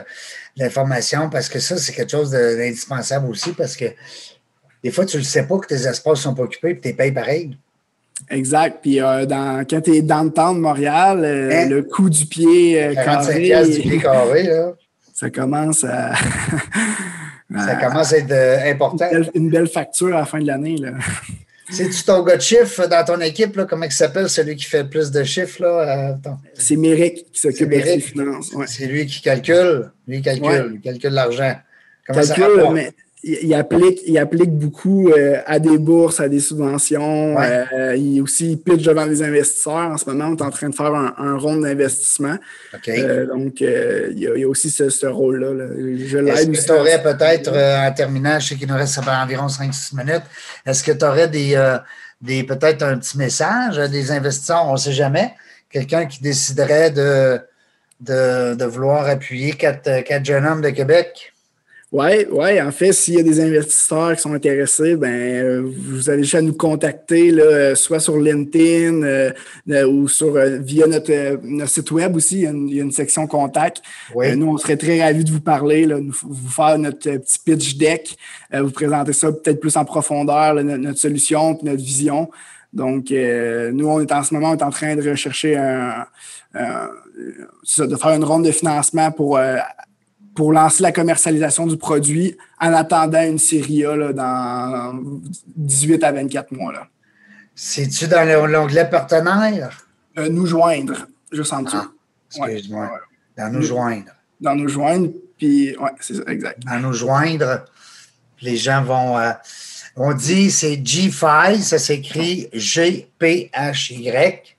de 0.55 0.63
l'information, 0.63 1.29
parce 1.29 1.49
que 1.49 1.59
ça, 1.59 1.75
c'est 1.75 1.91
quelque 1.91 2.11
chose 2.11 2.31
d'indispensable 2.31 3.29
aussi, 3.29 3.51
parce 3.51 3.75
que 3.75 3.85
des 4.81 4.89
fois, 4.91 5.05
tu 5.05 5.17
ne 5.17 5.21
le 5.21 5.27
sais 5.27 5.43
pas 5.45 5.57
que 5.59 5.67
tes 5.67 5.85
espaces 5.85 6.19
ne 6.19 6.23
sont 6.23 6.33
pas 6.33 6.43
occupés 6.43 6.69
et 6.69 6.79
tu 6.79 6.87
les 6.87 6.93
payes 6.93 7.11
pareil. 7.11 7.57
Exact. 8.29 8.79
Puis 8.81 9.01
euh, 9.01 9.25
dans, 9.25 9.63
quand 9.69 9.81
tu 9.81 9.91
es 9.95 10.01
dans 10.01 10.23
le 10.23 10.31
temps 10.31 10.53
de 10.53 10.59
Montréal, 10.59 11.21
euh, 11.23 11.49
Hein? 11.51 11.69
le 11.69 11.83
coût 11.83 12.09
du 12.09 12.25
pied 12.25 12.83
euh, 12.83 12.93
45 12.95 13.43
carré, 13.47 13.69
du 13.69 13.79
pied 13.81 13.97
carré, 13.99 14.43
là, 14.43 14.71
ça 15.13 15.29
commence 15.29 15.83
à... 15.83 16.13
ça 17.57 17.75
commence 17.75 18.13
à 18.13 18.17
être 18.17 18.31
euh, 18.31 18.71
important. 18.71 19.05
une 19.11 19.19
belle- 19.19 19.31
une 19.35 19.49
belle 19.49 19.67
facture 19.67 20.15
à 20.15 20.19
la 20.19 20.25
fin 20.25 20.39
de 20.39 20.47
l'année. 20.47 20.75
C'est-tu 21.69 22.03
ton 22.03 22.23
gars 22.23 22.37
de 22.37 22.41
chiffre 22.43 22.85
dans 22.87 23.03
ton 23.03 23.19
équipe, 23.21 23.55
là, 23.55 23.65
comment 23.65 23.85
il 23.85 23.91
s'appelle, 23.91 24.29
celui 24.29 24.55
qui 24.55 24.65
fait 24.65 24.83
le 24.83 24.89
plus 24.89 25.09
de 25.09 25.23
chiffres? 25.23 25.63
Là, 25.63 26.15
C'est 26.53 26.75
Méric 26.75 27.31
qui 27.31 27.39
s'occupe 27.39 27.69
de 27.69 27.73
ses 27.75 27.83
Méric. 27.85 28.05
finances. 28.05 28.53
Ouais. 28.53 28.65
C'est 28.67 28.85
lui 28.85 29.07
qui 29.07 29.19
calcule. 29.21 29.91
Lui, 30.07 30.21
calcule. 30.21 30.45
Ouais. 30.47 30.63
Il 30.75 30.81
calcule 30.81 31.09
l'argent. 31.13 31.55
Comment 32.05 32.21
ça 32.21 32.35
calcul, 32.35 32.53
rapporte? 32.57 32.73
mais 32.75 32.91
il, 33.25 33.39
il 33.47 33.53
applique, 33.55 33.99
il 34.05 34.17
applique 34.19 34.51
beaucoup 34.51 35.09
euh, 35.09 35.41
à 35.45 35.57
des 35.59 35.77
bourses, 35.77 36.19
à 36.19 36.29
des 36.29 36.39
subventions. 36.39 37.35
Ouais. 37.35 37.65
euh, 37.73 37.95
il 37.95 38.21
aussi 38.21 38.51
il 38.51 38.57
pitch 38.57 38.83
devant 38.83 39.07
des 39.07 39.23
investisseurs. 39.23 39.73
En 39.91 39.97
ce 39.97 40.07
moment, 40.09 40.25
on 40.27 40.35
est 40.35 40.41
en 40.41 40.51
train 40.51 40.69
de 40.69 40.75
faire 40.75 40.93
un, 40.93 41.13
un 41.17 41.37
rond 41.37 41.57
d'investissement. 41.57 42.35
Euh, 42.87 43.25
donc, 43.25 43.61
euh, 43.61 44.09
il, 44.11 44.19
y 44.19 44.27
a, 44.27 44.35
il 44.35 44.41
y 44.41 44.43
a 44.43 44.47
aussi 44.47 44.69
ce, 44.69 44.89
ce 44.89 45.07
rôle-là. 45.07 45.53
là. 45.53 45.65
Je 45.75 46.17
Est-ce 46.17 46.17
l'aide 46.17 46.51
que 46.51 46.57
aussi. 46.57 46.65
tu 46.65 46.71
aurais 46.71 47.01
peut-être, 47.01 47.49
en 47.51 47.91
terminant, 47.93 48.39
je 48.39 48.49
sais 48.49 48.55
qu'il 48.55 48.67
nous 48.67 48.75
reste 48.75 48.99
environ 48.99 49.47
5-6 49.47 49.95
minutes, 49.97 50.23
est-ce 50.65 50.83
que 50.83 50.91
tu 50.91 51.03
aurais 51.05 51.27
des, 51.27 51.55
des 52.21 52.43
peut-être 52.43 52.83
un 52.83 52.97
petit 52.97 53.17
message 53.17 53.79
à 53.79 53.87
des 53.87 54.11
investisseurs, 54.11 54.65
on 54.67 54.73
ne 54.73 54.77
sait 54.77 54.91
jamais, 54.91 55.33
quelqu'un 55.69 56.05
qui 56.05 56.21
déciderait 56.21 56.91
de, 56.91 57.39
de, 58.01 58.55
de 58.55 58.65
vouloir 58.65 59.07
appuyer 59.07 59.53
quatre, 59.53 60.03
quatre 60.03 60.25
jeunes 60.25 60.45
hommes 60.45 60.61
de 60.61 60.69
Québec? 60.69 61.33
Oui, 61.97 62.25
ouais, 62.29 62.59
en 62.61 62.73
fait, 62.73 62.91
s'il 62.91 63.13
y 63.13 63.19
a 63.19 63.23
des 63.23 63.39
investisseurs 63.39 64.17
qui 64.17 64.21
sont 64.21 64.33
intéressés, 64.33 64.97
ben, 64.97 65.61
vous 65.63 66.09
avez 66.09 66.23
juste 66.23 66.35
à 66.35 66.41
nous 66.41 66.53
contacter, 66.53 67.31
là, 67.31 67.73
soit 67.73 68.01
sur 68.01 68.17
LinkedIn 68.17 69.01
euh, 69.03 69.31
euh, 69.69 69.87
ou 69.87 70.09
sur, 70.09 70.35
euh, 70.35 70.57
via 70.57 70.87
notre, 70.87 71.39
notre 71.41 71.69
site 71.69 71.89
web 71.91 72.13
aussi. 72.17 72.39
Il 72.39 72.41
y 72.41 72.47
a 72.47 72.49
une, 72.49 72.67
il 72.67 72.75
y 72.75 72.79
a 72.81 72.83
une 72.83 72.91
section 72.91 73.27
contact. 73.27 73.81
Euh, 74.17 74.35
nous, 74.35 74.47
on 74.47 74.57
serait 74.57 74.75
très 74.75 75.01
ravis 75.01 75.23
de 75.23 75.31
vous 75.31 75.39
parler, 75.39 75.85
là, 75.85 76.01
nous- 76.01 76.11
vous 76.21 76.49
faire 76.49 76.77
notre 76.77 76.97
petit 76.99 77.39
pitch 77.39 77.77
deck, 77.77 78.17
euh, 78.53 78.63
vous 78.63 78.71
présenter 78.71 79.13
ça 79.13 79.31
peut-être 79.31 79.61
plus 79.61 79.77
en 79.77 79.85
profondeur, 79.85 80.53
là, 80.53 80.63
notre, 80.63 80.79
notre 80.79 80.99
solution 80.99 81.55
puis 81.55 81.65
notre 81.65 81.81
vision. 81.81 82.29
Donc, 82.73 83.09
euh, 83.09 83.71
nous, 83.71 83.87
on 83.87 84.01
est 84.01 84.11
en 84.11 84.21
ce 84.21 84.33
moment, 84.33 84.49
on 84.49 84.57
est 84.57 84.63
en 84.63 84.69
train 84.69 84.97
de 84.97 85.09
rechercher 85.09 85.55
un, 85.55 86.05
de 86.53 87.95
faire 87.95 88.11
une 88.11 88.25
ronde 88.25 88.43
de 88.43 88.51
financement 88.51 89.11
pour, 89.11 89.37
euh, 89.37 89.55
pour 90.35 90.51
lancer 90.53 90.83
la 90.83 90.91
commercialisation 90.91 91.65
du 91.65 91.77
produit 91.77 92.37
en 92.59 92.73
attendant 92.73 93.23
une 93.23 93.39
série 93.39 93.85
A 93.85 93.95
là, 93.95 94.13
dans 94.13 94.99
18 95.55 96.03
à 96.03 96.11
24 96.11 96.51
mois. 96.51 96.73
Là. 96.73 96.87
C'est-tu 97.55 98.07
dans 98.07 98.27
le- 98.27 98.51
l'onglet 98.51 98.87
partenaire? 98.89 99.87
Euh, 100.17 100.29
nous 100.29 100.45
joindre, 100.45 101.07
juste 101.31 101.53
en 101.53 101.61
dessous. 101.63 101.77
Ah, 101.77 101.91
excuse-moi. 102.51 102.83
Ouais. 102.85 102.99
Dans 103.37 103.49
nous 103.51 103.61
joindre. 103.61 104.11
Dans 104.41 104.55
nous 104.55 104.67
joindre, 104.67 105.09
puis, 105.37 105.75
ouais, 105.77 105.91
c'est 106.01 106.15
ça, 106.15 106.23
exact. 106.27 106.59
Dans 106.65 106.79
nous 106.79 106.93
joindre. 106.93 107.65
Les 108.41 108.57
gens 108.57 108.83
vont. 108.83 109.17
euh, 109.17 109.31
on 109.95 110.13
dit 110.13 110.51
c'est 110.51 110.75
G5, 110.75 111.61
ça 111.61 111.79
s'écrit 111.79 112.49
G-P-H-Y. 112.53 114.55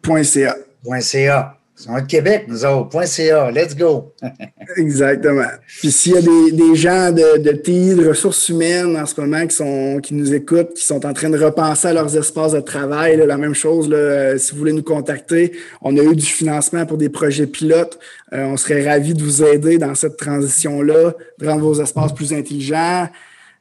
Point 0.00 0.22
.ca. 0.24 0.56
.ca. 1.00 1.58
On 1.88 1.96
est 1.96 2.02
de 2.02 2.06
Québec, 2.06 2.44
nous 2.48 2.64
autres. 2.64 3.06
.ca, 3.06 3.50
let's 3.50 3.76
go. 3.76 4.12
Exactement. 4.76 5.48
Puis 5.66 5.90
s'il 5.90 6.12
y 6.12 6.16
a 6.16 6.20
des, 6.20 6.74
gens 6.76 7.10
de, 7.10 7.38
de 7.38 7.52
TI, 7.52 7.94
de 7.94 8.08
ressources 8.08 8.48
humaines 8.48 8.96
en 8.96 9.06
ce 9.06 9.20
moment 9.20 9.46
qui, 9.46 9.56
sont, 9.56 9.98
qui 10.02 10.14
nous 10.14 10.32
écoutent, 10.32 10.74
qui 10.74 10.84
sont 10.84 11.04
en 11.04 11.12
train 11.12 11.30
de 11.30 11.38
repenser 11.38 11.88
à 11.88 11.92
leurs 11.92 12.16
espaces 12.16 12.52
de 12.52 12.60
travail, 12.60 13.16
la 13.26 13.36
même 13.36 13.54
chose, 13.54 13.88
là, 13.88 13.96
euh, 13.96 14.38
si 14.38 14.52
vous 14.52 14.58
voulez 14.58 14.72
nous 14.72 14.82
contacter, 14.82 15.52
on 15.80 15.96
a 15.96 16.02
eu 16.02 16.14
du 16.14 16.26
financement 16.26 16.86
pour 16.86 16.98
des 16.98 17.08
projets 17.08 17.46
pilotes. 17.46 17.98
Euh, 18.32 18.44
on 18.44 18.56
serait 18.56 18.88
ravis 18.88 19.14
de 19.14 19.22
vous 19.22 19.42
aider 19.42 19.78
dans 19.78 19.94
cette 19.94 20.16
transition-là, 20.16 21.14
de 21.38 21.48
rendre 21.48 21.62
vos 21.62 21.80
espaces 21.80 22.12
plus 22.12 22.32
intelligents. 22.32 23.08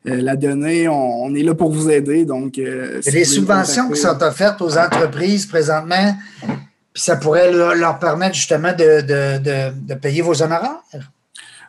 Euh, 0.07 0.22
la 0.22 0.36
donnée, 0.36 0.88
on, 0.88 1.34
est 1.36 1.43
là 1.43 1.53
pour 1.53 1.72
vous 1.72 1.89
aider. 1.89 2.26
Donc, 2.26 2.57
les 2.57 3.26
subventions 3.26 3.89
qui 3.89 3.99
sont 3.99 4.22
offertes 4.22 4.61
aux 4.61 4.78
entreprises 4.78 5.45
présentement, 5.45 6.15
puis 6.94 7.04
ça 7.04 7.16
pourrait 7.16 7.52
leur, 7.52 8.00
permettre 8.00 8.36
justement 8.36 8.74
de, 8.74 9.96
payer 9.96 10.22
vos 10.22 10.42
honoraires? 10.42 10.82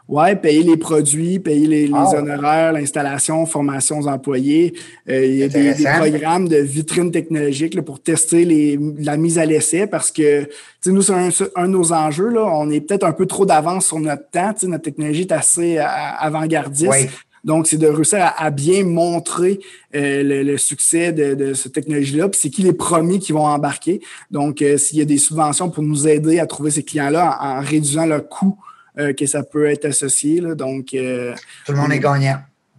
Oui, 0.09 0.35
payer 0.35 0.65
les 0.65 0.77
produits, 0.77 1.39
payer 1.39 1.67
les, 1.67 1.91
ah. 1.95 2.11
honoraires, 2.17 2.73
l'installation, 2.73 3.47
formation 3.47 4.01
aux 4.01 4.09
employés. 4.09 4.75
Euh, 5.09 5.25
il 5.25 5.37
y 5.37 5.43
a 5.45 5.49
des, 5.49 5.75
programmes 5.75 6.49
de 6.49 6.57
vitrine 6.57 7.13
technologique 7.13 7.81
pour 7.83 8.03
tester 8.03 8.77
la 8.99 9.17
mise 9.17 9.39
à 9.39 9.47
l'essai 9.47 9.87
parce 9.87 10.11
que 10.11 10.49
nous, 10.87 11.03
c'est 11.03 11.15
un, 11.15 11.29
de 11.29 11.67
nos 11.69 11.93
enjeux. 11.93 12.31
Là, 12.31 12.45
on 12.45 12.69
est 12.69 12.81
peut-être 12.81 13.05
un 13.05 13.13
peu 13.13 13.27
trop 13.27 13.47
d'avance 13.47 13.87
sur 13.87 14.01
notre 14.01 14.29
temps. 14.29 14.53
Notre 14.65 14.83
technologie 14.83 15.23
est 15.23 15.33
assez 15.33 15.79
avant-gardiste. 15.79 17.09
Donc, 17.45 17.67
c'est 17.67 17.77
de 17.77 17.89
réussir 17.89 18.33
à, 18.37 18.51
bien 18.51 18.85
montrer 18.85 19.59
euh, 19.95 20.45
le, 20.45 20.57
succès 20.59 21.13
de, 21.13 21.55
cette 21.55 21.73
technologie-là, 21.73 22.29
puis 22.29 22.41
c'est 22.41 22.51
qui 22.51 22.63
les 22.63 22.73
premiers 22.73 23.19
qui 23.19 23.33
vont 23.33 23.47
embarquer. 23.47 24.01
Donc, 24.31 24.63
euh, 24.63 24.77
s'il 24.77 24.99
y 24.99 25.03
a 25.03 25.05
des 25.05 25.19
subventions 25.19 25.69
pour 25.71 25.83
nous 25.83 26.07
aider 26.07 26.39
à 26.39 26.47
trouver 26.47 26.71
ces 26.71 26.85
clients-là 26.85 27.39
en, 27.41 27.61
réduisant 27.61 28.07
le 28.07 28.21
coût 28.21 28.59
euh, 28.99 29.13
que 29.13 29.27
ça 29.27 29.43
peut 29.43 29.67
être 29.67 29.87
associé. 29.87 30.41
donc, 30.41 30.87
tout 30.87 31.73
le 31.73 31.75
monde 31.75 31.93
est 31.93 31.99
gagnant. 31.99 32.39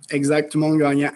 Exact, 0.10 0.52
tout 0.52 0.60
le 0.60 0.68
monde 0.68 0.80
gagnant. 0.80 1.12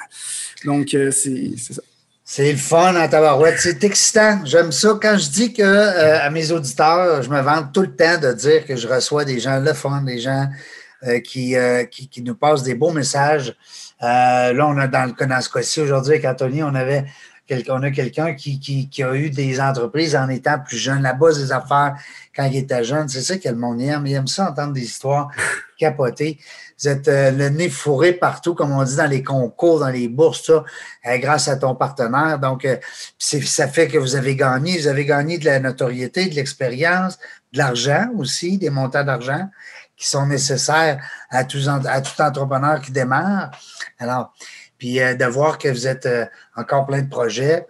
Donc, 0.65 0.87
c'est 0.89 1.57
ça. 1.57 1.81
C'est 2.29 2.51
le 2.51 2.57
fun 2.57 2.93
en 3.01 3.07
tabarouette. 3.07 3.55
C'est 3.57 3.81
excitant. 3.85 4.41
J'aime 4.43 4.73
ça. 4.73 4.99
Quand 5.01 5.17
je 5.17 5.29
dis 5.29 5.53
que 5.53 5.63
à 5.63 6.29
mes 6.29 6.51
auditeurs, 6.51 7.23
je 7.23 7.29
me 7.29 7.39
vante 7.39 7.71
tout 7.73 7.81
le 7.81 7.95
temps 7.95 8.19
de 8.19 8.33
dire 8.33 8.65
que 8.65 8.75
je 8.75 8.85
reçois 8.85 9.23
des 9.23 9.39
gens 9.39 9.61
le 9.61 9.71
fun, 9.71 10.01
des 10.01 10.19
gens 10.19 10.45
euh, 11.03 11.19
euh, 11.19 11.83
qui, 11.85 12.09
qui, 12.09 12.21
nous 12.23 12.33
passe 12.33 12.63
des 12.63 12.73
beaux 12.73 12.91
messages. 12.91 13.55
Euh, 14.01 14.53
là, 14.53 14.67
on 14.67 14.77
a 14.79 14.87
dans 14.87 15.05
le 15.05 15.11
cas 15.11 15.41
ce 15.41 15.49
cas-ci 15.49 15.81
aujourd'hui 15.81 16.13
avec 16.13 16.25
Anthony, 16.25 16.63
on 16.63 16.73
avait 16.73 17.05
on 17.69 17.83
a 17.83 17.91
quelqu'un 17.91 18.33
qui, 18.33 18.59
qui, 18.59 19.03
a 19.03 19.15
eu 19.15 19.29
des 19.29 19.61
entreprises 19.61 20.17
en 20.17 20.27
étant 20.27 20.59
plus 20.59 20.75
jeune, 20.77 21.01
la 21.03 21.13
base 21.13 21.39
des 21.39 21.53
affaires 21.53 21.95
quand 22.35 22.43
il 22.43 22.57
était 22.57 22.83
jeune. 22.83 23.07
C'est 23.07 23.21
ça 23.21 23.37
que 23.37 23.47
le 23.47 23.55
monde 23.55 23.79
aime. 23.79 24.05
Il 24.05 24.13
aime 24.15 24.27
ça 24.27 24.49
entendre 24.49 24.73
des 24.73 24.81
histoires 24.81 25.29
capotées. 25.77 26.39
Vous 26.77 26.89
êtes 26.89 27.07
le 27.07 27.47
nez 27.47 27.69
fourré 27.69 28.11
partout, 28.11 28.53
comme 28.53 28.73
on 28.73 28.83
dit 28.83 28.97
dans 28.97 29.09
les 29.09 29.23
concours, 29.23 29.79
dans 29.79 29.87
les 29.87 30.09
bourses, 30.09 30.45
ça, 30.45 31.17
grâce 31.19 31.47
à 31.47 31.55
ton 31.55 31.73
partenaire. 31.73 32.37
Donc, 32.37 32.67
ça 33.17 33.67
fait 33.69 33.87
que 33.87 33.97
vous 33.97 34.17
avez 34.17 34.35
gagné. 34.35 34.77
Vous 34.77 34.87
avez 34.87 35.05
gagné 35.05 35.37
de 35.37 35.45
la 35.45 35.61
notoriété, 35.61 36.25
de 36.25 36.35
l'expérience, 36.35 37.17
de 37.53 37.59
l'argent 37.59 38.09
aussi, 38.17 38.57
des 38.57 38.69
montants 38.69 39.05
d'argent 39.05 39.47
qui 39.97 40.07
sont 40.07 40.27
nécessaires 40.27 41.03
à 41.29 41.43
tout, 41.43 41.57
à 41.67 42.01
tout 42.01 42.21
entrepreneur 42.21 42.79
qui 42.79 42.91
démarre. 42.91 43.51
Alors, 43.99 44.33
puis 44.77 45.01
euh, 45.01 45.15
de 45.15 45.25
voir 45.25 45.57
que 45.57 45.67
vous 45.67 45.87
êtes 45.87 46.05
euh, 46.05 46.25
encore 46.55 46.85
plein 46.85 47.01
de 47.01 47.09
projets, 47.09 47.65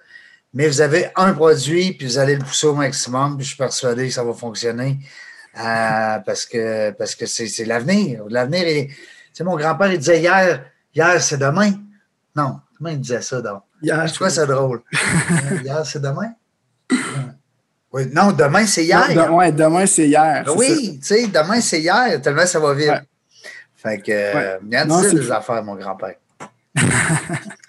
mais 0.53 0.67
vous 0.67 0.81
avez 0.81 1.09
un 1.15 1.33
produit, 1.33 1.93
puis 1.93 2.05
vous 2.05 2.17
allez 2.17 2.35
le 2.35 2.43
pousser 2.43 2.67
au 2.67 2.73
maximum, 2.73 3.37
puis 3.37 3.45
je 3.45 3.49
suis 3.49 3.57
persuadé 3.57 4.07
que 4.07 4.13
ça 4.13 4.23
va 4.23 4.33
fonctionner 4.33 4.99
euh, 5.57 6.19
parce 6.25 6.45
que 6.45 6.91
parce 6.91 7.15
que 7.15 7.25
c'est 7.25 7.65
l'avenir. 7.65 8.23
L'avenir 8.29 8.67
est. 8.67 8.87
Tu 8.87 8.95
sais, 9.33 9.43
mon 9.43 9.55
grand-père, 9.55 9.91
il 9.91 9.99
disait 9.99 10.19
hier, 10.19 10.65
hier, 10.93 11.21
c'est 11.21 11.37
demain. 11.37 11.71
Non, 12.35 12.59
comment 12.77 12.89
il 12.89 12.99
disait 12.99 13.21
ça 13.21 13.41
donc? 13.41 13.63
Hier, 13.81 14.05
je 14.07 14.13
trouve 14.13 14.29
ça 14.29 14.45
drôle? 14.45 14.81
hier, 15.63 15.85
c'est 15.85 16.01
demain? 16.01 16.33
Non, 18.13 18.31
demain, 18.31 18.65
c'est 18.65 18.83
hier. 18.83 19.29
Oui, 19.31 19.51
demain, 19.51 19.85
c'est 19.85 20.07
hier. 20.07 20.43
Oui, 20.55 20.99
tu 21.01 21.07
sais, 21.07 21.27
demain, 21.27 21.61
c'est 21.61 21.79
hier, 21.79 22.21
tellement 22.21 22.45
ça 22.45 22.59
va 22.59 22.73
vite. 22.73 22.91
Fait 23.75 23.99
que, 23.99 24.11
ouais. 24.11 24.57
bien 24.61 24.85
des 24.85 25.31
affaires, 25.31 25.63
mon 25.63 25.75
grand-père. 25.75 26.15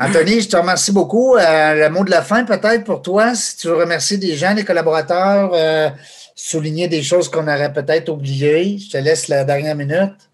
Anthony, 0.01 0.41
je 0.41 0.49
te 0.49 0.57
remercie 0.57 0.93
beaucoup. 0.93 1.37
Euh, 1.37 1.89
le 1.89 1.91
mot 1.91 2.05
de 2.05 2.11
la 2.11 2.23
fin, 2.23 2.45
peut-être, 2.45 2.85
pour 2.85 3.03
toi, 3.03 3.35
si 3.35 3.57
tu 3.57 3.69
veux 3.69 3.77
remercier 3.77 4.17
des 4.17 4.37
gens, 4.37 4.55
des 4.55 4.65
collaborateurs, 4.65 5.51
euh, 5.55 5.91
souligner 6.35 6.89
des 6.89 7.03
choses 7.03 7.29
qu'on 7.29 7.47
aurait 7.49 7.73
peut-être 7.73 8.09
oubliées. 8.09 8.79
Je 8.79 8.91
te 8.91 8.99
laisse 8.99 9.29
la 9.29 9.45
dernière 9.45 9.77
minute. 9.77 10.28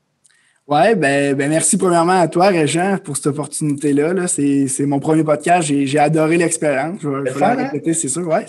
Oui, 0.66 0.94
ben, 0.96 1.34
ben, 1.34 1.50
merci 1.50 1.76
premièrement 1.76 2.18
à 2.18 2.26
toi, 2.26 2.46
Régent, 2.46 2.96
pour 3.04 3.18
cette 3.18 3.26
opportunité-là. 3.26 4.14
-là, 4.14 4.66
c'est 4.66 4.86
mon 4.86 4.98
premier 4.98 5.22
podcast. 5.22 5.68
J'ai 5.68 5.98
adoré 5.98 6.38
l'expérience. 6.38 7.00
Je 7.02 7.08
vais, 7.10 7.38
la 7.38 7.50
hein? 7.50 7.54
répéter, 7.54 7.92
c'est 7.92 8.08
sûr. 8.08 8.26
Ouais. 8.26 8.46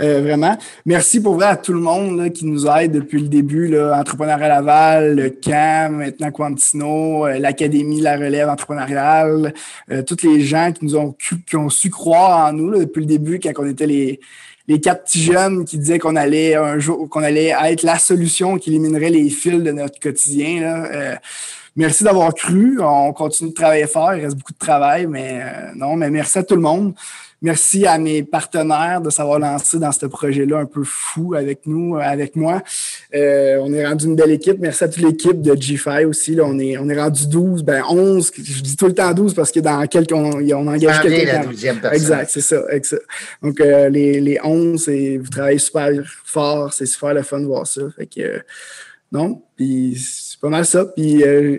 Euh, 0.00 0.20
vraiment. 0.20 0.58
Merci 0.84 1.22
pour 1.22 1.34
vrai 1.34 1.46
à 1.46 1.56
tout 1.56 1.72
le 1.72 1.78
monde 1.78 2.18
là, 2.18 2.28
qui 2.30 2.44
nous 2.44 2.66
aide 2.66 2.90
depuis 2.90 3.20
le 3.20 3.28
début. 3.28 3.68
Là, 3.68 3.96
Entrepreneur 4.00 4.42
à 4.42 4.48
Laval, 4.48 5.14
le 5.14 5.30
CAM, 5.30 5.98
maintenant 5.98 6.32
Quantino, 6.32 7.28
euh, 7.28 7.38
l'Académie 7.38 8.00
La 8.00 8.16
Relève 8.16 8.48
entrepreneuriale, 8.48 9.54
euh, 9.92 10.02
tous 10.02 10.24
les 10.24 10.40
gens 10.40 10.72
qui 10.72 10.86
nous 10.86 10.96
ont, 10.96 11.14
qui 11.46 11.54
ont 11.54 11.68
su 11.68 11.88
croire 11.88 12.48
en 12.48 12.52
nous 12.52 12.68
là, 12.68 12.80
depuis 12.80 13.02
le 13.02 13.06
début 13.06 13.38
quand 13.38 13.52
on 13.58 13.66
était 13.66 13.86
les 13.86 14.18
les 14.68 14.80
quatre 14.80 15.04
petits 15.04 15.22
jeunes 15.22 15.64
qui 15.64 15.78
disaient 15.78 15.98
qu'on 15.98 16.14
allait 16.14 16.54
un 16.54 16.78
jour, 16.78 17.08
qu'on 17.08 17.22
allait 17.22 17.54
être 17.64 17.82
la 17.82 17.98
solution 17.98 18.58
qui 18.58 18.68
éliminerait 18.68 19.08
les 19.08 19.30
fils 19.30 19.62
de 19.62 19.72
notre 19.72 19.98
quotidien. 19.98 20.60
Là. 20.60 20.84
Euh, 20.84 21.16
merci 21.74 22.04
d'avoir 22.04 22.34
cru. 22.34 22.78
On 22.80 23.14
continue 23.14 23.50
de 23.50 23.54
travailler 23.54 23.86
fort. 23.86 24.14
Il 24.14 24.24
reste 24.24 24.36
beaucoup 24.36 24.52
de 24.52 24.58
travail, 24.58 25.06
mais 25.06 25.40
euh, 25.42 25.72
non, 25.74 25.96
mais 25.96 26.10
merci 26.10 26.38
à 26.38 26.42
tout 26.42 26.54
le 26.54 26.60
monde. 26.60 26.94
Merci 27.40 27.86
à 27.86 27.98
mes 27.98 28.24
partenaires 28.24 29.00
de 29.00 29.10
s'avoir 29.10 29.38
lancé 29.38 29.78
dans 29.78 29.92
ce 29.92 30.06
projet-là 30.06 30.58
un 30.58 30.66
peu 30.66 30.82
fou 30.84 31.34
avec 31.34 31.66
nous, 31.66 31.96
avec 31.96 32.34
moi. 32.34 32.62
Euh, 33.14 33.58
on 33.62 33.72
est 33.72 33.86
rendu 33.86 34.06
une 34.06 34.16
belle 34.16 34.32
équipe. 34.32 34.58
Merci 34.58 34.82
à 34.82 34.88
toute 34.88 35.04
l'équipe 35.04 35.40
de 35.40 35.54
G5 35.54 36.06
aussi. 36.06 36.34
Là, 36.34 36.44
on, 36.44 36.58
est, 36.58 36.76
on 36.78 36.88
est 36.88 37.00
rendu 37.00 37.28
12, 37.28 37.62
ben 37.62 37.84
11. 37.88 38.32
Je 38.36 38.62
dis 38.62 38.76
tout 38.76 38.86
le 38.86 38.94
temps 38.94 39.12
12 39.12 39.34
parce 39.34 39.52
que 39.52 39.60
dans 39.60 39.86
quelques, 39.86 40.12
on, 40.12 40.30
on 40.32 40.66
engage 40.66 41.00
quelqu'un. 41.00 41.42
Exact, 41.92 42.28
c'est 42.28 42.40
ça, 42.40 42.62
Donc, 43.40 43.60
euh, 43.60 43.88
les, 43.88 44.20
les 44.20 44.40
11, 44.42 44.88
vous 45.20 45.28
travaillez 45.28 45.58
super 45.58 45.90
fort. 46.24 46.72
C'est 46.72 46.86
super 46.86 47.14
le 47.14 47.22
fun 47.22 47.40
de 47.40 47.46
voir 47.46 47.68
ça. 47.68 47.82
Fait 47.96 48.06
que, 48.06 48.42
non, 49.10 49.42
puis 49.56 49.96
c'est 49.98 50.38
pas 50.40 50.48
mal 50.48 50.66
ça. 50.66 50.84
Puis, 50.84 51.22
euh, 51.22 51.58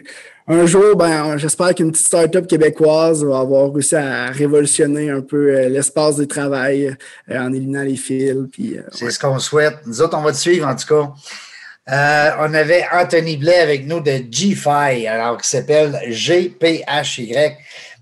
un 0.52 0.66
jour, 0.66 0.96
ben, 0.96 1.38
j'espère 1.38 1.76
qu'une 1.76 1.92
petite 1.92 2.08
start-up 2.08 2.48
québécoise 2.48 3.24
va 3.24 3.38
avoir 3.38 3.72
réussi 3.72 3.96
à 3.96 4.32
révolutionner 4.32 5.12
un 5.12 5.22
peu 5.22 5.56
euh, 5.56 5.70
l'espace 5.70 6.16
de 6.16 6.26
travail 6.26 6.96
euh, 7.30 7.40
en 7.40 7.54
éliminant 7.54 7.84
les 7.84 7.96
fils. 7.96 8.32
Euh, 8.32 8.82
C'est 8.92 9.12
ce 9.12 9.20
qu'on 9.20 9.38
souhaite. 9.38 9.76
Nous 9.86 10.02
autres, 10.02 10.18
on 10.18 10.24
va 10.24 10.32
te 10.32 10.38
suivre 10.38 10.68
en 10.68 10.76
tout 10.76 10.88
cas. 10.88 12.36
on 12.40 12.54
avait 12.56 12.84
Anthony 12.92 13.38
Blais 13.38 13.60
avec 13.60 13.86
nous 13.86 14.00
de 14.00 14.12
GFI, 14.28 15.06
alors 15.06 15.38
qui 15.38 15.48
s'appelle 15.48 16.00
GPHY. 16.10 17.36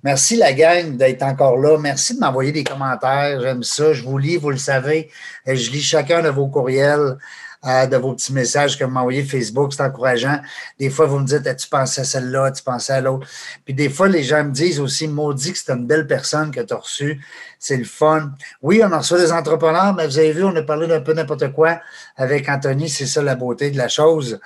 Merci 0.03 0.37
la 0.37 0.53
gang 0.53 0.95
d'être 0.95 1.23
encore 1.23 1.57
là. 1.57 1.77
Merci 1.77 2.15
de 2.15 2.21
m'envoyer 2.21 2.53
des 2.53 2.63
commentaires. 2.63 3.41
J'aime 3.41 3.63
ça. 3.63 3.91
Je 3.91 4.03
vous 4.03 4.17
lis, 4.17 4.37
vous 4.37 4.51
le 4.51 4.57
savez. 4.57 5.09
Je 5.45 5.69
lis 5.69 5.81
chacun 5.81 6.21
de 6.21 6.29
vos 6.29 6.47
courriels 6.47 7.17
de 7.63 7.97
vos 7.97 8.13
petits 8.13 8.33
messages 8.33 8.77
que 8.77 8.83
vous 8.83 8.91
m'envoyez 8.91 9.23
Facebook, 9.23 9.73
c'est 9.73 9.81
encourageant. 9.81 10.39
Des 10.79 10.89
fois, 10.89 11.05
vous 11.05 11.19
me 11.19 11.25
dites, 11.25 11.55
tu 11.57 11.67
pensais 11.67 12.01
à 12.01 12.03
celle-là, 12.03 12.51
tu 12.51 12.63
pensais 12.63 12.93
à 12.93 13.01
l'autre? 13.01 13.27
Puis 13.65 13.73
des 13.73 13.89
fois, 13.89 14.07
les 14.07 14.23
gens 14.23 14.43
me 14.43 14.51
disent 14.51 14.79
aussi, 14.79 15.07
maudit 15.07 15.53
que 15.53 15.59
c'est 15.59 15.73
une 15.73 15.85
belle 15.85 16.07
personne 16.07 16.51
que 16.51 16.61
tu 16.61 16.73
as 16.73 16.77
reçue. 16.77 17.21
C'est 17.59 17.77
le 17.77 17.85
fun. 17.85 18.31
Oui, 18.61 18.81
on 18.83 18.91
a 18.91 18.99
reçu 18.99 19.15
des 19.15 19.31
entrepreneurs, 19.31 19.93
mais 19.93 20.05
vous 20.07 20.19
avez 20.19 20.31
vu, 20.31 20.43
on 20.43 20.55
a 20.55 20.61
parlé 20.61 20.87
d'un 20.87 21.01
peu 21.01 21.13
n'importe 21.13 21.51
quoi 21.51 21.79
avec 22.15 22.47
Anthony. 22.47 22.89
C'est 22.89 23.07
ça 23.07 23.21
la 23.21 23.35
beauté 23.35 23.71
de 23.71 23.77
la 23.77 23.87
chose. 23.87 24.39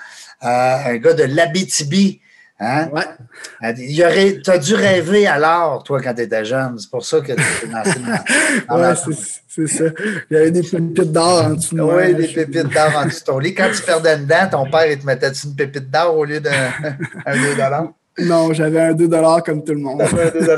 Euh, 0.43 0.47
un 0.47 0.97
gars 0.97 1.13
de 1.13 1.23
l'Abitibi 1.23 2.21
Hein? 2.63 2.89
Ouais. 2.93 3.73
Tu 4.43 4.51
as 4.51 4.57
dû 4.59 4.75
rêver 4.75 5.25
alors, 5.25 5.81
toi, 5.83 5.99
quand 5.99 6.13
tu 6.13 6.21
étais 6.21 6.45
jeune. 6.45 6.77
C'est 6.77 6.91
pour 6.91 7.03
ça 7.03 7.19
que 7.19 7.31
tu 7.31 7.35
t'es 7.35 7.67
lancé 7.67 7.99
dans, 8.69 8.79
ouais, 8.79 8.93
c'est 9.47 9.67
ça. 9.67 9.83
Il 10.29 10.37
y 10.37 10.39
avait 10.39 10.51
des 10.51 10.61
pépites 10.61 11.11
d'or 11.11 11.45
en 11.45 11.49
dessous 11.51 11.75
de 11.75 11.81
Oui, 11.81 12.13
des 12.13 12.27
pépites 12.27 12.71
d'or 12.71 12.91
en 12.95 13.05
dessous 13.05 13.21
de 13.21 13.25
ton 13.25 13.39
lit. 13.39 13.55
Quand 13.55 13.69
tu 13.75 13.81
perdais 13.81 14.17
dedans, 14.17 14.47
ton 14.51 14.69
père, 14.69 14.85
il 14.91 14.99
te 14.99 15.05
mettait 15.07 15.31
une 15.31 15.55
pépite 15.55 15.89
d'or 15.89 16.15
au 16.15 16.23
lieu 16.23 16.39
d'un 16.39 16.51
2 17.25 18.25
Non, 18.25 18.53
j'avais 18.53 18.81
un 18.81 18.93
2 18.93 19.09
comme 19.43 19.63
tout 19.63 19.73
le 19.73 19.79
monde. 19.79 20.03
un 20.03 20.39
2 20.39 20.55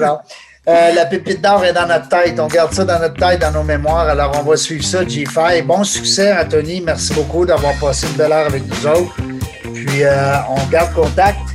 euh, 0.66 0.94
la 0.94 1.06
pépite 1.08 1.42
d'or 1.42 1.64
est 1.66 1.74
dans 1.74 1.88
notre 1.88 2.08
tête. 2.08 2.40
On 2.40 2.48
garde 2.48 2.74
ça 2.74 2.86
dans 2.86 2.98
notre 2.98 3.16
tête, 3.16 3.42
dans 3.42 3.52
nos 3.52 3.64
mémoires. 3.64 4.08
Alors, 4.08 4.32
on 4.40 4.44
va 4.44 4.56
suivre 4.56 4.84
ça, 4.84 5.04
G5. 5.04 5.66
Bon 5.66 5.84
succès, 5.84 6.34
Anthony. 6.34 6.80
Merci 6.80 7.14
beaucoup 7.14 7.46
d'avoir 7.46 7.78
passé 7.80 8.08
une 8.08 8.14
belle 8.14 8.32
heure 8.32 8.48
avec 8.48 8.64
nous 8.66 8.88
autres. 8.88 9.14
Puis, 9.74 10.06
euh, 10.06 10.36
on 10.50 10.66
garde 10.70 10.94
contact. 10.94 11.53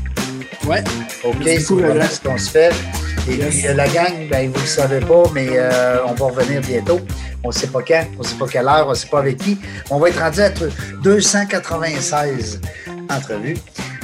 Ouais. 0.67 0.83
OK, 1.25 1.37
c'est 1.45 1.61
ce 1.61 2.21
qu'on 2.21 2.39
se 2.39 2.51
fait. 2.51 2.73
Et 3.31 3.37
puis, 3.37 3.67
euh, 3.67 3.75
la 3.75 3.89
gang, 3.89 4.29
ben, 4.31 4.51
vous 4.51 4.57
ne 4.57 4.61
le 4.61 4.67
savez 4.67 5.01
pas, 5.01 5.23
mais 5.35 5.49
euh, 5.53 5.99
on 6.07 6.15
va 6.15 6.27
revenir 6.27 6.61
bientôt. 6.63 7.01
On 7.45 7.49
ne 7.49 7.53
sait 7.53 7.67
pas 7.67 7.83
quand, 7.87 8.05
on 8.19 8.23
ne 8.23 8.27
sait 8.27 8.37
pas 8.37 8.47
quelle 8.49 8.67
heure, 8.67 8.87
on 8.87 8.91
ne 8.91 8.95
sait 8.95 9.09
pas 9.09 9.19
avec 9.21 9.37
qui. 9.37 9.59
On 9.91 9.99
va 9.99 10.09
être 10.09 10.19
rendu 10.19 10.41
à 10.41 10.51
296 11.03 12.61
entrevues. 13.11 13.57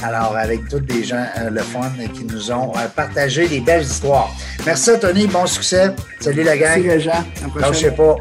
Alors, 0.03 0.37
avec 0.37 0.69
tous 0.69 0.83
les 0.89 1.03
gens, 1.03 1.25
euh, 1.39 1.49
le 1.51 1.63
fun, 1.63 1.91
qui 2.13 2.25
nous 2.25 2.53
ont 2.53 2.73
euh, 2.77 2.87
partagé 2.95 3.49
des 3.49 3.61
belles 3.61 3.83
histoires. 3.83 4.31
Merci 4.67 4.91
Tony, 5.01 5.27
bon 5.27 5.47
succès. 5.47 5.93
Salut 6.21 6.43
la 6.43 6.59
gang. 6.59 6.83
Merci, 6.83 6.91
Réjean. 6.91 7.13
À 7.13 7.59
la 7.59 7.67
prochaine. 7.67 7.95
pas. 7.95 8.17